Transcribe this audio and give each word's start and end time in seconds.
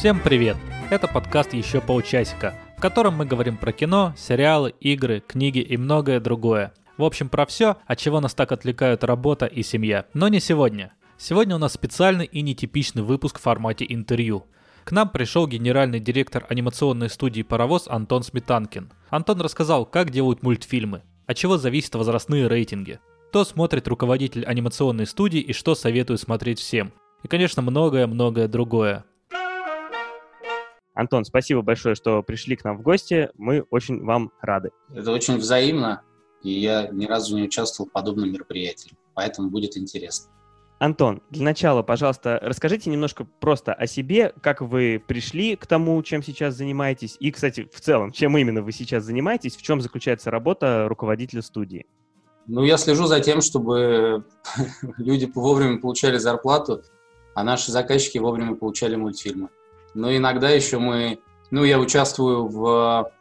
Всем 0.00 0.18
привет! 0.18 0.56
Это 0.88 1.06
подкаст 1.06 1.52
«Еще 1.52 1.82
полчасика», 1.82 2.54
в 2.78 2.80
котором 2.80 3.16
мы 3.16 3.26
говорим 3.26 3.58
про 3.58 3.70
кино, 3.70 4.14
сериалы, 4.16 4.72
игры, 4.80 5.20
книги 5.20 5.58
и 5.58 5.76
многое 5.76 6.20
другое. 6.20 6.72
В 6.96 7.04
общем, 7.04 7.28
про 7.28 7.44
все, 7.44 7.76
от 7.84 7.98
чего 7.98 8.18
нас 8.18 8.32
так 8.32 8.50
отвлекают 8.50 9.04
работа 9.04 9.44
и 9.44 9.62
семья. 9.62 10.06
Но 10.14 10.28
не 10.28 10.40
сегодня. 10.40 10.94
Сегодня 11.18 11.54
у 11.54 11.58
нас 11.58 11.74
специальный 11.74 12.24
и 12.24 12.40
нетипичный 12.40 13.02
выпуск 13.02 13.38
в 13.38 13.42
формате 13.42 13.84
интервью. 13.86 14.46
К 14.84 14.92
нам 14.92 15.10
пришел 15.10 15.46
генеральный 15.46 16.00
директор 16.00 16.46
анимационной 16.48 17.10
студии 17.10 17.42
«Паровоз» 17.42 17.86
Антон 17.86 18.22
Сметанкин. 18.22 18.90
Антон 19.10 19.42
рассказал, 19.42 19.84
как 19.84 20.08
делают 20.08 20.42
мультфильмы, 20.42 21.02
от 21.26 21.36
чего 21.36 21.58
зависят 21.58 21.96
возрастные 21.96 22.48
рейтинги, 22.48 23.00
что 23.28 23.44
смотрит 23.44 23.86
руководитель 23.86 24.46
анимационной 24.46 25.06
студии 25.06 25.40
и 25.40 25.52
что 25.52 25.74
советует 25.74 26.20
смотреть 26.20 26.58
всем. 26.58 26.90
И, 27.22 27.28
конечно, 27.28 27.60
многое-многое 27.60 28.48
другое. 28.48 29.04
Антон, 30.94 31.24
спасибо 31.24 31.62
большое, 31.62 31.94
что 31.94 32.22
пришли 32.22 32.56
к 32.56 32.64
нам 32.64 32.78
в 32.78 32.82
гости. 32.82 33.30
Мы 33.36 33.62
очень 33.70 34.04
вам 34.04 34.32
рады. 34.40 34.70
Это 34.94 35.12
очень 35.12 35.36
взаимно, 35.36 36.02
и 36.42 36.50
я 36.50 36.88
ни 36.88 37.06
разу 37.06 37.36
не 37.36 37.44
участвовал 37.44 37.88
в 37.88 37.92
подобном 37.92 38.32
мероприятии, 38.32 38.92
поэтому 39.14 39.50
будет 39.50 39.76
интересно. 39.76 40.30
Антон, 40.80 41.20
для 41.28 41.44
начала, 41.44 41.82
пожалуйста, 41.82 42.38
расскажите 42.40 42.88
немножко 42.88 43.26
просто 43.38 43.74
о 43.74 43.86
себе, 43.86 44.32
как 44.40 44.62
вы 44.62 45.02
пришли 45.06 45.54
к 45.54 45.66
тому, 45.66 46.02
чем 46.02 46.22
сейчас 46.22 46.54
занимаетесь, 46.54 47.18
и, 47.20 47.30
кстати, 47.30 47.68
в 47.70 47.80
целом, 47.82 48.12
чем 48.12 48.36
именно 48.38 48.62
вы 48.62 48.72
сейчас 48.72 49.04
занимаетесь, 49.04 49.56
в 49.56 49.62
чем 49.62 49.82
заключается 49.82 50.30
работа 50.30 50.86
руководителя 50.88 51.42
студии. 51.42 51.86
Ну, 52.46 52.64
я 52.64 52.78
слежу 52.78 53.04
за 53.04 53.20
тем, 53.20 53.42
чтобы 53.42 54.24
люди 54.96 55.30
вовремя 55.34 55.78
получали 55.78 56.16
зарплату, 56.16 56.82
а 57.34 57.44
наши 57.44 57.70
заказчики 57.70 58.16
вовремя 58.16 58.54
получали 58.54 58.96
мультфильмы. 58.96 59.50
Но 59.94 60.14
иногда 60.14 60.50
еще 60.50 60.78
мы, 60.78 61.20
ну, 61.50 61.64
я 61.64 61.78
участвую 61.78 62.48
в 62.48 63.12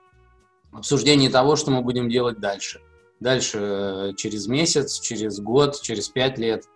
обсуждении 0.71 1.29
того, 1.29 1.55
что 1.55 1.71
мы 1.71 1.81
будем 1.81 2.09
делать 2.09 2.39
дальше. 2.39 2.81
Дальше 3.19 3.57
э, 3.59 4.13
через 4.15 4.47
месяц, 4.47 4.99
через 4.99 5.39
год, 5.39 5.81
через 5.81 6.09
пять 6.09 6.37
лет– 6.37 6.65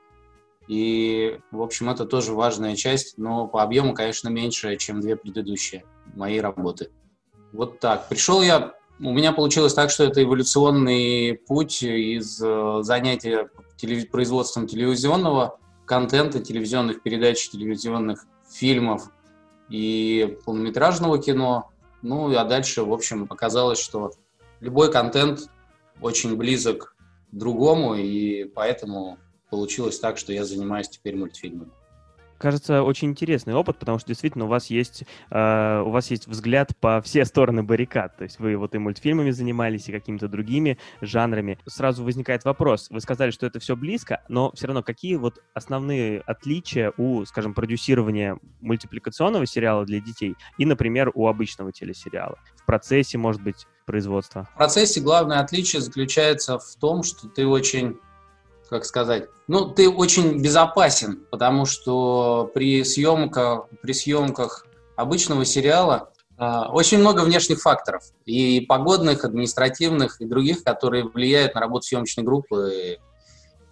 и, 0.68 1.40
в 1.52 1.62
общем, 1.62 1.90
это 1.90 2.06
тоже 2.06 2.34
важная 2.34 2.76
часть, 2.76 3.18
но 3.18 3.48
по 3.48 3.64
объему, 3.64 3.94
конечно, 3.94 4.30
меньше, 4.30 4.78
чем 4.78 5.02
две 5.02 5.16
предыдущие 5.16 5.84
моей 6.16 6.40
работы. 6.40 6.90
Вот 7.52 7.80
так. 7.80 8.08
Пришел 8.08 8.42
я, 8.42 8.74
у 9.00 9.12
меня 9.12 9.34
получилось 9.34 9.74
так, 9.74 9.90
что 9.90 10.06
это 10.06 10.24
эволюционный 10.24 11.34
путь 11.48 11.84
из 11.84 12.42
э, 12.42 12.80
занятия 12.82 13.50
телев... 13.76 14.10
производством 14.10 14.68
телевизионного 14.68 15.60
контента, 15.86 16.40
телевизионных 16.40 17.04
передач, 17.04 17.50
телевизионных 17.50 18.26
фильмов 18.50 19.12
и 19.70 20.38
полнометражного 20.46 21.22
кино. 21.22 21.72
Ну, 22.02 22.36
а 22.36 22.44
дальше, 22.44 22.84
в 22.84 22.92
общем, 22.94 23.28
оказалось, 23.30 23.80
что 23.80 24.12
любой 24.60 24.92
контент 24.92 25.50
очень 26.02 26.36
близок 26.36 26.96
к 27.32 27.36
другому, 27.36 27.96
и 27.96 28.46
поэтому 28.46 29.18
получилось 29.50 30.00
так, 30.00 30.18
что 30.18 30.34
я 30.34 30.46
занимаюсь 30.46 30.90
теперь 30.90 31.16
мультфильмами. 31.16 31.72
Кажется, 32.44 32.84
очень 32.84 33.12
интересный 33.12 33.54
опыт, 33.54 33.80
потому 33.80 34.00
что 34.00 34.10
действительно 34.10 34.44
у 34.44 34.48
вас 34.50 34.70
есть 34.70 35.06
э, 35.32 35.84
у 35.86 35.92
вас 35.92 36.12
есть 36.12 36.28
взгляд 36.28 36.76
по 36.82 37.02
все 37.02 37.24
стороны 37.24 37.64
баррикад. 37.64 38.18
То 38.18 38.26
есть 38.26 38.38
вы 38.38 38.58
вот 38.58 38.76
и 38.76 38.80
мультфильмами 38.80 39.32
занимались, 39.32 39.88
и 39.88 39.94
какими-то 39.94 40.28
другими 40.28 40.78
жанрами. 41.00 41.58
Сразу 41.66 42.04
возникает 42.04 42.44
вопрос. 42.44 42.90
Вы 42.90 43.00
сказали, 43.00 43.32
что 43.32 43.46
это 43.46 43.62
все 43.62 43.78
близко, 43.78 44.24
но 44.28 44.52
все 44.56 44.68
равно 44.68 44.84
какие 44.84 45.16
вот 45.16 45.40
основные 45.54 46.20
отличия 46.20 46.92
у, 46.98 47.24
скажем, 47.24 47.54
продюсирования 47.54 48.38
мультипликационного 48.60 49.46
сериала 49.46 49.86
для 49.86 50.02
детей 50.02 50.36
и, 50.58 50.66
например, 50.66 51.12
у 51.14 51.30
обычного 51.30 51.72
телесериала? 51.72 52.38
В 52.58 52.66
процессе, 52.66 53.18
может 53.18 53.42
быть, 53.42 53.68
производства? 53.86 54.50
В 54.54 54.58
процессе 54.58 55.00
главное 55.00 55.40
отличие 55.40 55.82
заключается 55.82 56.60
в 56.60 56.76
том, 56.76 57.04
что 57.04 57.30
ты 57.30 57.48
очень 57.48 58.00
как 58.70 58.86
сказать, 58.86 59.30
ну, 59.48 59.66
ты 59.66 59.90
очень 59.90 60.42
безопасен, 60.42 61.26
потому 61.30 61.66
что 61.66 62.50
при 62.54 62.84
съемках, 62.84 63.68
при 63.82 63.94
съемках 63.94 64.66
обычного 64.96 65.46
сериала 65.46 66.12
э, 66.38 66.46
очень 66.70 67.00
много 67.00 67.22
внешних 67.22 67.62
факторов, 67.62 68.04
и 68.26 68.62
погодных, 68.62 69.26
административных, 69.26 70.22
и 70.22 70.26
других, 70.26 70.64
которые 70.64 71.06
влияют 71.06 71.56
на 71.56 71.62
работу 71.62 71.88
съемочной 71.88 72.24
группы, 72.24 73.00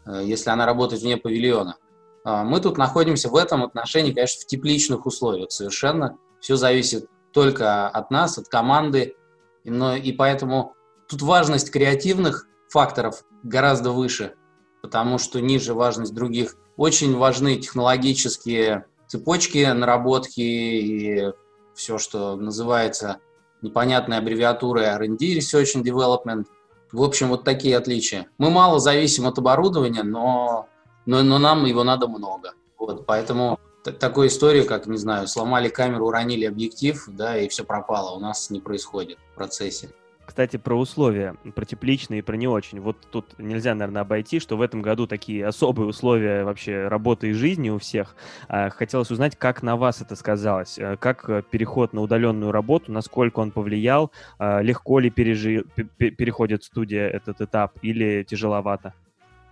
э, 0.06 0.22
если 0.24 0.50
она 0.50 0.66
работает 0.66 1.02
вне 1.02 1.18
павильона. 1.18 1.78
Э, 2.26 2.44
мы 2.44 2.60
тут 2.60 2.78
находимся 2.78 3.30
в 3.30 3.36
этом 3.36 3.64
отношении, 3.64 4.12
конечно, 4.12 4.42
в 4.42 4.48
тепличных 4.48 5.06
условиях 5.06 5.52
совершенно. 5.52 6.18
Все 6.40 6.56
зависит 6.56 7.08
только 7.34 7.88
от 7.88 8.12
нас, 8.12 8.38
от 8.38 8.50
команды, 8.50 9.16
но 9.64 9.96
и 9.96 10.12
поэтому 10.12 10.74
тут 11.08 11.22
важность 11.22 11.72
креативных 11.72 12.48
факторов 12.70 13.24
гораздо 13.44 13.92
выше– 13.92 14.34
потому 14.82 15.18
что 15.18 15.40
ниже 15.40 15.74
важность 15.74 16.14
других. 16.14 16.56
Очень 16.78 17.16
важны 17.16 17.58
технологические 17.58 18.86
цепочки, 19.08 19.66
наработки 19.66 20.42
и 20.42 21.32
все, 21.76 21.98
что 21.98 22.36
называется 22.36 23.18
непонятной 23.62 24.18
аббревиатурой 24.18 24.86
R&D, 24.86 25.38
Research 25.38 25.76
and 25.76 25.84
Development. 25.84 26.46
В 26.92 27.04
общем, 27.04 27.30
вот 27.30 27.44
такие 27.44 27.78
отличия. 27.78 28.28
Мы 28.38 28.50
мало 28.50 28.80
зависим 28.80 29.28
от 29.28 29.38
оборудования, 29.38 30.04
но, 30.04 30.68
но, 31.06 31.24
но 31.24 31.40
нам 31.40 31.66
его 31.66 31.84
надо 31.84 32.08
много. 32.08 32.54
Вот, 32.78 33.06
поэтому 33.06 33.60
такой 33.84 34.28
истории, 34.28 34.64
как, 34.64 34.88
не 34.88 34.98
знаю, 34.98 35.28
сломали 35.28 35.70
камеру, 35.70 36.08
уронили 36.08 36.46
объектив, 36.46 37.04
да, 37.08 37.38
и 37.38 37.48
все 37.48 37.64
пропало, 37.64 38.16
у 38.16 38.20
нас 38.20 38.50
не 38.50 38.60
происходит 38.60 39.18
в 39.32 39.36
процессе. 39.36 39.92
Кстати, 40.26 40.58
про 40.58 40.80
условия, 40.80 41.36
про 41.56 41.66
тепличные 41.66 42.20
и 42.20 42.22
про 42.22 42.36
не 42.36 42.48
очень. 42.48 42.80
Вот 42.80 42.98
тут 43.12 43.38
нельзя, 43.38 43.74
наверное, 43.76 44.04
обойти, 44.04 44.40
что 44.40 44.56
в 44.56 44.62
этом 44.62 44.82
году 44.82 45.08
такие 45.08 45.46
особые 45.46 45.88
условия 45.88 46.44
вообще 46.44 46.88
работы 46.88 47.30
и 47.30 47.34
жизни 47.34 47.70
у 47.70 47.80
всех. 47.80 48.16
А, 48.48 48.70
хотелось 48.70 49.12
узнать, 49.12 49.36
как 49.36 49.62
на 49.62 49.76
вас 49.76 50.02
это 50.02 50.16
сказалось, 50.16 50.78
а, 50.80 50.96
как 50.96 51.30
э, 51.30 51.44
переход 51.50 51.94
на 51.94 52.02
удаленную 52.02 52.52
работу, 52.52 52.92
насколько 52.92 53.40
он 53.40 53.52
повлиял, 53.52 54.12
а, 54.40 54.62
легко 54.62 55.00
ли 55.00 55.10
пережи... 55.10 55.66
переходит 55.98 56.64
студия 56.64 57.08
этот 57.10 57.42
этап 57.42 57.78
или 57.82 58.24
тяжеловато? 58.24 58.94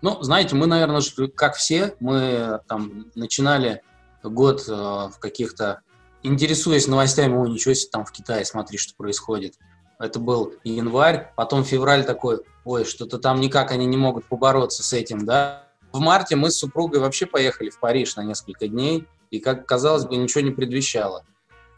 Ну, 0.01 0.21
знаете, 0.23 0.55
мы, 0.55 0.65
наверное, 0.65 1.01
как 1.35 1.55
все, 1.55 1.93
мы 1.99 2.61
там 2.67 3.07
начинали 3.15 3.81
год 4.23 4.63
э, 4.67 4.71
в 4.71 5.19
каких-то 5.19 5.81
интересуясь 6.23 6.87
новостями, 6.87 7.35
о, 7.35 7.47
ничего 7.47 7.73
себе, 7.73 7.91
там 7.91 8.05
в 8.05 8.11
Китае, 8.11 8.45
смотри, 8.45 8.77
что 8.77 8.93
происходит 8.95 9.55
это 9.99 10.19
был 10.19 10.53
январь, 10.63 11.31
потом 11.35 11.63
февраль 11.63 12.05
такой, 12.05 12.39
ой, 12.63 12.85
что-то 12.85 13.19
там 13.19 13.39
никак 13.39 13.71
они 13.71 13.85
не 13.85 13.97
могут 13.97 14.25
побороться 14.25 14.83
с 14.83 14.93
этим, 14.93 15.25
да. 15.25 15.63
В 15.91 15.99
марте 15.99 16.35
мы 16.35 16.51
с 16.51 16.57
супругой 16.57 16.99
вообще 16.99 17.25
поехали 17.25 17.69
в 17.69 17.79
Париж 17.79 18.15
на 18.15 18.23
несколько 18.23 18.67
дней, 18.67 19.05
и, 19.29 19.39
как 19.39 19.65
казалось 19.65 20.05
бы, 20.05 20.15
ничего 20.15 20.41
не 20.41 20.51
предвещало. 20.51 21.23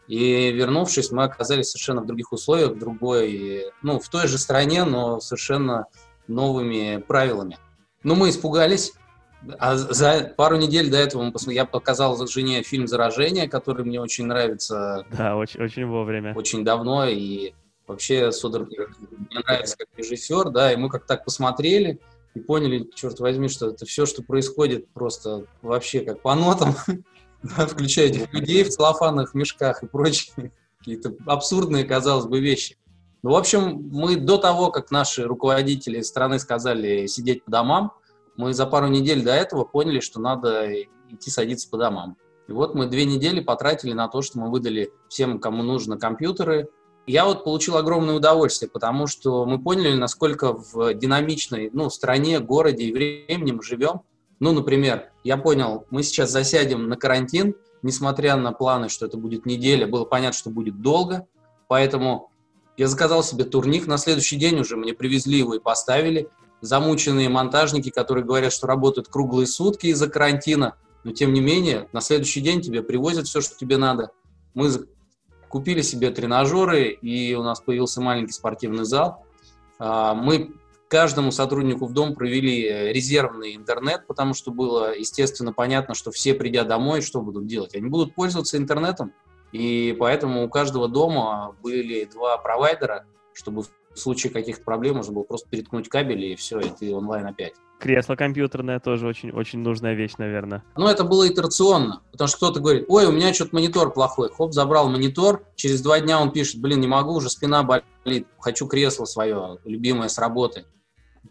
И 0.06 0.50
вернувшись, 0.52 1.10
мы 1.10 1.24
оказались 1.24 1.70
совершенно 1.70 2.02
в 2.02 2.06
других 2.06 2.32
условиях, 2.32 2.72
в 2.72 2.78
другой, 2.78 3.72
ну, 3.82 3.98
в 3.98 4.08
той 4.08 4.28
же 4.28 4.38
стране, 4.38 4.84
но 4.84 5.20
совершенно 5.20 5.86
новыми 6.28 7.02
правилами. 7.06 7.58
Ну, 8.02 8.14
мы 8.14 8.30
испугались, 8.30 8.92
а 9.58 9.76
за 9.76 10.32
пару 10.36 10.56
недель 10.56 10.90
до 10.90 10.98
этого 10.98 11.22
мы 11.22 11.52
я 11.52 11.64
показал 11.64 12.26
жене 12.26 12.62
фильм 12.62 12.86
«Заражение», 12.86 13.48
который 13.48 13.84
мне 13.84 14.00
очень 14.00 14.26
нравится. 14.26 15.04
Да, 15.10 15.36
очень, 15.36 15.62
очень 15.62 15.86
вовремя. 15.86 16.34
Очень 16.34 16.64
давно, 16.64 17.06
и 17.06 17.52
Вообще 17.92 18.32
Содерберг 18.32 18.96
мне 18.98 19.40
нравится 19.40 19.76
как 19.76 19.88
режиссер, 19.98 20.48
да, 20.48 20.72
и 20.72 20.76
мы 20.76 20.88
как 20.88 21.04
так 21.04 21.26
посмотрели 21.26 22.00
и 22.34 22.40
поняли, 22.40 22.88
черт 22.94 23.20
возьми, 23.20 23.48
что 23.48 23.68
это 23.68 23.84
все, 23.84 24.06
что 24.06 24.22
происходит, 24.22 24.88
просто 24.94 25.44
вообще 25.60 26.00
как 26.00 26.22
по 26.22 26.34
нотам, 26.34 26.74
включая 27.42 28.06
этих 28.06 28.32
людей 28.32 28.64
в 28.64 28.70
целлофанных 28.70 29.34
мешках 29.34 29.82
и 29.82 29.86
прочие 29.86 30.52
какие-то 30.78 31.14
абсурдные, 31.26 31.84
казалось 31.84 32.24
бы, 32.24 32.40
вещи. 32.40 32.78
Ну, 33.22 33.32
в 33.32 33.36
общем, 33.36 33.90
мы 33.92 34.16
до 34.16 34.38
того, 34.38 34.70
как 34.70 34.90
наши 34.90 35.24
руководители 35.24 36.00
страны 36.00 36.38
сказали 36.38 37.06
сидеть 37.06 37.44
по 37.44 37.50
домам, 37.50 37.92
мы 38.36 38.54
за 38.54 38.64
пару 38.64 38.86
недель 38.86 39.22
до 39.22 39.34
этого 39.34 39.64
поняли, 39.64 40.00
что 40.00 40.18
надо 40.18 40.72
идти 41.10 41.30
садиться 41.30 41.68
по 41.68 41.76
домам. 41.76 42.16
И 42.48 42.52
вот 42.52 42.74
мы 42.74 42.86
две 42.86 43.04
недели 43.04 43.40
потратили 43.40 43.92
на 43.92 44.08
то, 44.08 44.22
что 44.22 44.38
мы 44.38 44.50
выдали 44.50 44.90
всем, 45.10 45.38
кому 45.38 45.62
нужно, 45.62 45.98
компьютеры, 45.98 46.70
я 47.06 47.24
вот 47.24 47.44
получил 47.44 47.76
огромное 47.76 48.14
удовольствие, 48.14 48.70
потому 48.70 49.06
что 49.06 49.44
мы 49.44 49.60
поняли, 49.62 49.94
насколько 49.94 50.52
в 50.52 50.94
динамичной 50.94 51.70
ну, 51.72 51.90
стране, 51.90 52.38
городе 52.40 52.84
и 52.84 52.92
времени 52.92 53.52
мы 53.52 53.62
живем. 53.62 54.02
Ну, 54.40 54.52
например, 54.52 55.10
я 55.24 55.36
понял, 55.36 55.86
мы 55.90 56.02
сейчас 56.02 56.30
засядем 56.30 56.88
на 56.88 56.96
карантин, 56.96 57.54
несмотря 57.82 58.36
на 58.36 58.52
планы, 58.52 58.88
что 58.88 59.06
это 59.06 59.16
будет 59.16 59.46
неделя, 59.46 59.86
было 59.86 60.04
понятно, 60.04 60.38
что 60.38 60.50
будет 60.50 60.80
долго, 60.80 61.26
поэтому 61.68 62.30
я 62.76 62.88
заказал 62.88 63.22
себе 63.22 63.44
турник, 63.44 63.86
на 63.86 63.98
следующий 63.98 64.36
день 64.36 64.58
уже 64.60 64.76
мне 64.76 64.94
привезли 64.94 65.38
его 65.38 65.54
и 65.54 65.60
поставили. 65.60 66.28
Замученные 66.60 67.28
монтажники, 67.28 67.90
которые 67.90 68.24
говорят, 68.24 68.52
что 68.52 68.68
работают 68.68 69.08
круглые 69.08 69.48
сутки 69.48 69.88
из-за 69.88 70.08
карантина, 70.08 70.76
но 71.02 71.10
тем 71.10 71.32
не 71.32 71.40
менее, 71.40 71.88
на 71.92 72.00
следующий 72.00 72.40
день 72.40 72.60
тебе 72.60 72.82
привозят 72.82 73.26
все, 73.26 73.40
что 73.40 73.56
тебе 73.56 73.76
надо– 73.76 74.10
Мы 74.54 74.70
купили 75.52 75.82
себе 75.82 76.10
тренажеры, 76.10 76.88
и 76.88 77.34
у 77.34 77.42
нас 77.42 77.60
появился 77.60 78.00
маленький 78.00 78.32
спортивный 78.32 78.86
зал. 78.86 79.26
А, 79.78 80.14
мы 80.14 80.54
каждому 80.88 81.30
сотруднику 81.30 81.84
в 81.84 81.92
дом 81.92 82.14
провели 82.14 82.90
резервный 82.90 83.54
интернет, 83.54 84.06
потому 84.06 84.32
что 84.32 84.50
было, 84.50 84.96
естественно, 84.98 85.52
понятно, 85.52 85.94
что 85.94 86.10
все, 86.10 86.32
придя 86.32 86.64
домой, 86.64 87.02
что 87.02 87.20
будут 87.20 87.46
делать? 87.46 87.74
Они 87.74 87.86
будут 87.86 88.14
пользоваться 88.14 88.56
интернетом, 88.56 89.12
и 89.52 89.94
поэтому 90.00 90.42
у 90.42 90.48
каждого 90.48 90.88
дома 90.88 91.54
были 91.62 92.06
два 92.06 92.38
провайдера, 92.38 93.04
чтобы 93.34 93.64
в 93.94 93.98
случае 93.98 94.32
каких-то 94.32 94.62
проблем 94.64 94.96
можно 94.96 95.12
было 95.12 95.22
просто 95.24 95.48
переткнуть 95.48 95.88
кабель, 95.88 96.24
и 96.24 96.36
все, 96.36 96.60
и 96.60 96.68
ты 96.68 96.94
онлайн 96.94 97.26
опять. 97.26 97.54
Кресло 97.78 98.14
компьютерное 98.14 98.78
тоже 98.78 99.08
очень, 99.08 99.32
очень 99.32 99.58
нужная 99.58 99.94
вещь, 99.94 100.12
наверное. 100.16 100.62
Ну, 100.76 100.86
это 100.86 101.02
было 101.02 101.26
итерационно, 101.26 102.02
потому 102.12 102.28
что 102.28 102.36
кто-то 102.36 102.60
говорит, 102.60 102.84
ой, 102.88 103.06
у 103.06 103.12
меня 103.12 103.34
что-то 103.34 103.56
монитор 103.56 103.92
плохой. 103.92 104.30
Хоп, 104.30 104.52
забрал 104.52 104.88
монитор, 104.88 105.44
через 105.56 105.82
два 105.82 105.98
дня 105.98 106.20
он 106.20 106.30
пишет, 106.30 106.60
блин, 106.60 106.80
не 106.80 106.86
могу, 106.86 107.14
уже 107.14 107.28
спина 107.28 107.64
болит, 107.64 108.28
хочу 108.38 108.68
кресло 108.68 109.04
свое, 109.04 109.58
любимое 109.64 110.08
с 110.08 110.18
работы. 110.18 110.64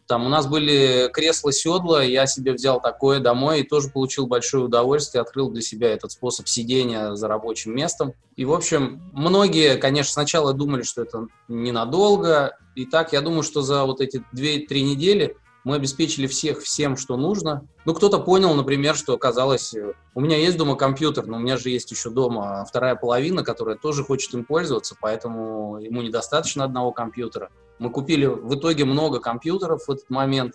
Там 0.07 0.25
у 0.25 0.29
нас 0.29 0.47
были 0.47 1.09
кресла, 1.11 1.53
седла, 1.53 2.03
я 2.03 2.25
себе 2.25 2.53
взял 2.53 2.81
такое 2.81 3.19
домой 3.19 3.61
и 3.61 3.67
тоже 3.67 3.89
получил 3.89 4.27
большое 4.27 4.65
удовольствие, 4.65 5.21
открыл 5.21 5.49
для 5.49 5.61
себя 5.61 5.89
этот 5.89 6.11
способ 6.11 6.47
сидения 6.47 7.15
за 7.15 7.27
рабочим 7.27 7.75
местом. 7.75 8.13
И, 8.35 8.45
в 8.45 8.53
общем, 8.53 9.01
многие, 9.13 9.77
конечно, 9.77 10.11
сначала 10.11 10.53
думали, 10.53 10.83
что 10.83 11.03
это 11.03 11.27
ненадолго. 11.47 12.57
И 12.75 12.85
так, 12.85 13.13
я 13.13 13.21
думаю, 13.21 13.43
что 13.43 13.61
за 13.61 13.85
вот 13.85 14.01
эти 14.01 14.23
2-3 14.33 14.81
недели 14.81 15.37
мы 15.63 15.75
обеспечили 15.75 16.27
всех 16.27 16.61
всем, 16.61 16.97
что 16.97 17.17
нужно. 17.17 17.67
Ну, 17.85 17.93
кто-то 17.93 18.19
понял, 18.19 18.53
например, 18.53 18.95
что 18.95 19.13
оказалось, 19.13 19.73
у 20.15 20.19
меня 20.19 20.37
есть 20.37 20.57
дома 20.57 20.75
компьютер, 20.75 21.27
но 21.27 21.37
у 21.37 21.39
меня 21.39 21.57
же 21.57 21.69
есть 21.69 21.91
еще 21.91 22.09
дома 22.09 22.65
вторая 22.67 22.95
половина, 22.95 23.43
которая 23.43 23.75
тоже 23.75 24.03
хочет 24.03 24.33
им 24.33 24.43
пользоваться, 24.43 24.95
поэтому 24.99 25.77
ему 25.79 26.01
недостаточно 26.01 26.63
одного 26.63 26.91
компьютера. 26.91 27.51
Мы 27.81 27.89
купили 27.89 28.27
в 28.27 28.53
итоге 28.53 28.85
много 28.85 29.19
компьютеров 29.19 29.85
в 29.87 29.89
этот 29.89 30.07
момент. 30.11 30.53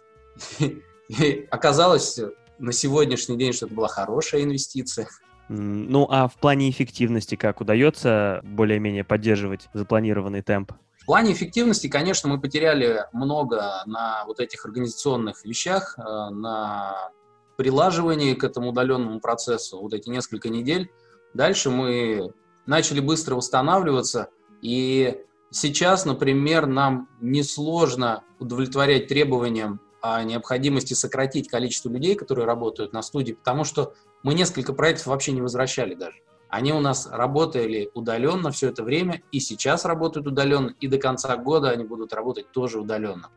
И 1.09 1.49
оказалось 1.51 2.21
на 2.61 2.71
сегодняшний 2.71 3.37
день, 3.37 3.53
что 3.53 3.67
это 3.67 3.75
была 3.75 3.89
хорошая 3.89 4.45
инвестиция. 4.45 5.09
Ну, 5.49 6.07
а 6.09 6.29
в 6.29 6.37
плане 6.37 6.71
эффективности 6.71 7.35
как? 7.35 7.61
Удается 7.61 8.43
более-менее 8.45 9.03
поддерживать 9.03 9.69
запланированный 9.75 10.43
темп? 10.43 10.71
В 11.01 11.07
плане 11.07 11.33
эффективности, 11.33 11.89
конечно, 11.89 12.29
мы 12.29 12.41
потеряли 12.41 13.01
много 13.13 13.83
на 13.87 14.25
вот 14.27 14.39
этих 14.39 14.65
организационных 14.65 15.45
вещах, 15.45 15.99
э, 15.99 16.03
на 16.31 17.11
прилаживании 17.57 18.35
к 18.35 18.45
этому 18.45 18.69
удаленному 18.69 19.19
процессу, 19.19 19.81
вот 19.81 19.95
эти 19.95 20.09
несколько 20.11 20.49
недель. 20.49 20.93
Дальше 21.35 21.71
мы 21.71 22.33
начали 22.67 23.01
быстро 23.01 23.35
восстанавливаться, 23.35 24.29
и 24.63 25.23
Сейчас, 25.59 26.05
например, 26.05 26.67
нам 26.67 27.09
несложно 27.23 28.25
удовлетворять 28.39 29.07
требованиям 29.07 29.81
о 30.03 30.23
необходимости 30.23 30.93
сократить 30.93 31.49
количество 31.49 31.89
людей, 31.89 32.15
которые 32.15 32.45
работают 32.45 32.93
на 32.93 33.01
студии, 33.01 33.33
потому 33.33 33.65
что 33.65 33.95
мы 34.23 34.35
несколько 34.35 34.75
проектов 34.75 35.07
вообще 35.07 35.33
не 35.33 35.41
возвращали 35.41 35.95
даже. 35.95 36.19
Они 36.51 36.75
у 36.75 36.81
нас 36.81 37.09
работали 37.11 37.91
удаленно 37.95 38.51
все 38.51 38.69
это 38.69 38.85
время, 38.85 39.23
и 39.33 39.41
сейчас 39.41 39.87
работают 39.87 40.27
удаленно, 40.27 40.75
и 40.79 40.89
до 40.89 40.99
конца 40.99 41.35
года 41.39 41.71
они 41.71 41.85
будут 41.85 42.13
работать 42.13 42.53
тоже 42.53 42.79
удаленно. 42.79 43.31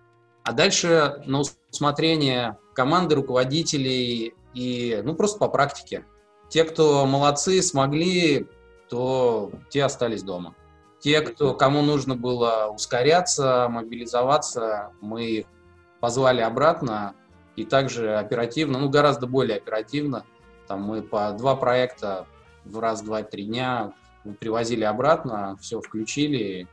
А 0.44 0.52
дальше 0.52 1.24
на 1.26 1.44
усмотрение 1.72 2.58
команды, 2.74 3.16
руководителей 3.16 4.34
и, 4.54 5.02
ну, 5.06 5.16
просто 5.16 5.40
по 5.40 5.48
практике. 5.48 6.06
Те, 6.50 6.66
кто 6.66 7.06
молодцы, 7.06 7.62
смогли, 7.62 8.46
то 8.90 9.54
те 9.70 9.86
остались 9.86 10.24
дома. 10.24 10.54
Те, 11.00 11.22
кто, 11.22 11.54
кому 11.54 11.82
нужно 11.82 12.16
было 12.16 12.68
ускоряться, 12.74 13.68
мобилизоваться, 13.70 14.92
мы 15.02 15.26
их 15.26 15.46
позвали 16.00 16.42
обратно 16.42 17.16
и 17.56 17.66
также 17.66 18.16
оперативно, 18.16 18.80
ну 18.80 18.90
гораздо 18.90 19.28
более 19.28 19.58
оперативно, 19.58 20.26
там 20.68 20.84
мы 20.84 21.02
по 21.02 21.32
два 21.32 21.56
проекта 21.56 22.28
в 22.64 22.80
раз, 22.80 23.02
два, 23.02 23.24
три 23.24 23.46
дня 23.46 23.94
привозили 24.40 24.84
обратно, 24.84 25.58
все 25.60 25.82
включили. 25.82 26.68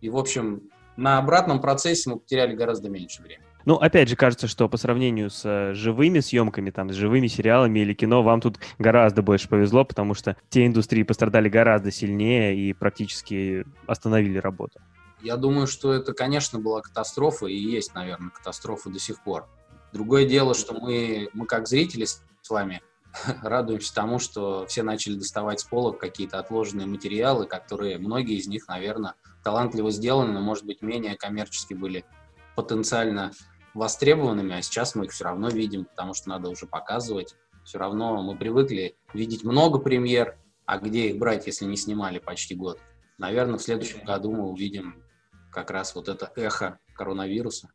И, 0.00 0.10
в 0.10 0.16
общем, 0.16 0.70
на 0.96 1.18
обратном 1.18 1.60
процессе 1.60 2.10
мы 2.10 2.18
потеряли 2.18 2.54
гораздо 2.54 2.88
меньше 2.88 3.22
времени. 3.22 3.43
Ну, 3.64 3.76
опять 3.76 4.08
же, 4.08 4.16
кажется, 4.16 4.46
что 4.46 4.68
по 4.68 4.76
сравнению 4.76 5.30
с 5.30 5.42
э, 5.44 5.74
живыми 5.74 6.20
съемками, 6.20 6.70
там, 6.70 6.90
с 6.90 6.94
живыми 6.94 7.28
сериалами 7.28 7.80
или 7.80 7.94
кино, 7.94 8.22
вам 8.22 8.40
тут 8.40 8.58
гораздо 8.78 9.22
больше 9.22 9.48
повезло, 9.48 9.84
потому 9.84 10.14
что 10.14 10.36
те 10.50 10.66
индустрии 10.66 11.02
пострадали 11.02 11.48
гораздо 11.48 11.90
сильнее 11.90 12.56
и 12.56 12.74
практически 12.74 13.64
остановили 13.86 14.38
работу. 14.38 14.80
Я 15.22 15.36
думаю, 15.36 15.66
что 15.66 15.94
это, 15.94 16.12
конечно, 16.12 16.58
была 16.58 16.82
катастрофа 16.82 17.46
и 17.46 17.56
есть, 17.56 17.94
наверное, 17.94 18.30
катастрофа 18.30 18.90
до 18.90 18.98
сих 18.98 19.22
пор. 19.22 19.48
Другое 19.94 20.26
дело, 20.26 20.54
что 20.54 20.74
мы, 20.74 21.30
мы 21.32 21.46
как 21.46 21.66
зрители 21.66 22.04
с 22.04 22.20
вами 22.50 22.82
радуемся 23.42 23.94
тому, 23.94 24.18
что 24.18 24.66
все 24.66 24.82
начали 24.82 25.14
доставать 25.14 25.60
с 25.60 25.64
полок 25.64 25.98
какие-то 25.98 26.38
отложенные 26.38 26.86
материалы, 26.86 27.46
которые 27.46 27.96
многие 27.96 28.36
из 28.36 28.46
них, 28.46 28.68
наверное, 28.68 29.14
талантливо 29.42 29.90
сделаны, 29.90 30.32
но, 30.32 30.40
может 30.40 30.66
быть, 30.66 30.82
менее 30.82 31.16
коммерчески 31.16 31.72
были 31.72 32.04
потенциально 32.54 33.32
востребованными, 33.74 34.54
а 34.54 34.62
сейчас 34.62 34.94
мы 34.94 35.06
их 35.06 35.12
все 35.12 35.24
равно 35.24 35.48
видим, 35.48 35.84
потому 35.84 36.14
что 36.14 36.28
надо 36.28 36.48
уже 36.48 36.66
показывать. 36.66 37.36
Все 37.64 37.78
равно 37.78 38.22
мы 38.22 38.36
привыкли 38.36 38.96
видеть 39.12 39.44
много 39.44 39.78
премьер, 39.78 40.36
а 40.66 40.78
где 40.78 41.08
их 41.08 41.18
брать, 41.18 41.46
если 41.46 41.64
не 41.64 41.76
снимали 41.76 42.18
почти 42.18 42.54
год? 42.54 42.78
Наверное, 43.18 43.58
в 43.58 43.62
следующем 43.62 44.04
году 44.04 44.32
мы 44.32 44.48
увидим 44.50 45.02
как 45.50 45.70
раз 45.70 45.94
вот 45.94 46.08
это 46.08 46.32
эхо 46.36 46.78
коронавируса. 46.94 47.68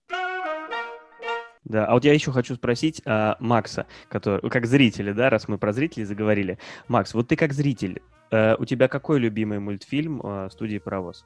Да, 1.63 1.85
а 1.85 1.93
вот 1.93 2.03
я 2.03 2.13
еще 2.13 2.31
хочу 2.31 2.55
спросить 2.55 3.01
а, 3.05 3.37
Макса, 3.39 3.85
который, 4.09 4.49
как 4.49 4.65
зрителя, 4.65 5.13
да, 5.13 5.29
раз 5.29 5.47
мы 5.47 5.57
про 5.57 5.71
зрителей 5.71 6.05
заговорили. 6.05 6.57
Макс, 6.87 7.13
вот 7.13 7.27
ты 7.27 7.35
как 7.35 7.53
зритель, 7.53 8.01
а, 8.31 8.55
у 8.57 8.65
тебя 8.65 8.87
какой 8.87 9.19
любимый 9.19 9.59
мультфильм 9.59 10.21
а, 10.23 10.49
студии 10.49 10.79
«Паровоз»? 10.79 11.25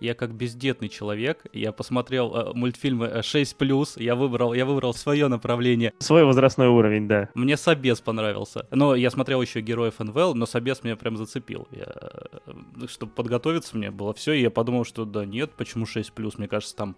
Я 0.00 0.14
как 0.14 0.34
бездетный 0.34 0.88
человек, 0.88 1.46
я 1.52 1.72
посмотрел 1.72 2.34
э, 2.34 2.52
мультфильмы 2.52 3.06
6+, 3.06 3.54
э, 3.96 4.02
я 4.02 4.14
выбрал, 4.14 4.52
я 4.52 4.66
выбрал 4.66 4.92
свое 4.92 5.28
направление. 5.28 5.92
Свой 5.98 6.24
возрастной 6.24 6.68
уровень, 6.68 7.08
да. 7.08 7.30
Мне 7.34 7.56
Собес 7.56 8.00
понравился. 8.00 8.66
Но 8.70 8.94
я 8.94 9.10
смотрел 9.10 9.40
еще 9.40 9.60
Героев 9.60 9.98
НВЛ, 9.98 10.34
но 10.34 10.44
Собес 10.46 10.84
меня 10.84 10.96
прям 10.96 11.16
зацепил. 11.16 11.66
Я, 11.70 11.86
э, 12.46 12.86
чтобы 12.88 13.12
подготовиться 13.12 13.76
мне 13.76 13.90
было 13.90 14.12
все, 14.12 14.32
и 14.32 14.42
я 14.42 14.50
подумал, 14.50 14.84
что 14.84 15.04
да 15.04 15.24
нет, 15.24 15.52
почему 15.56 15.86
6+, 15.86 16.34
мне 16.36 16.48
кажется, 16.48 16.76
там 16.76 16.96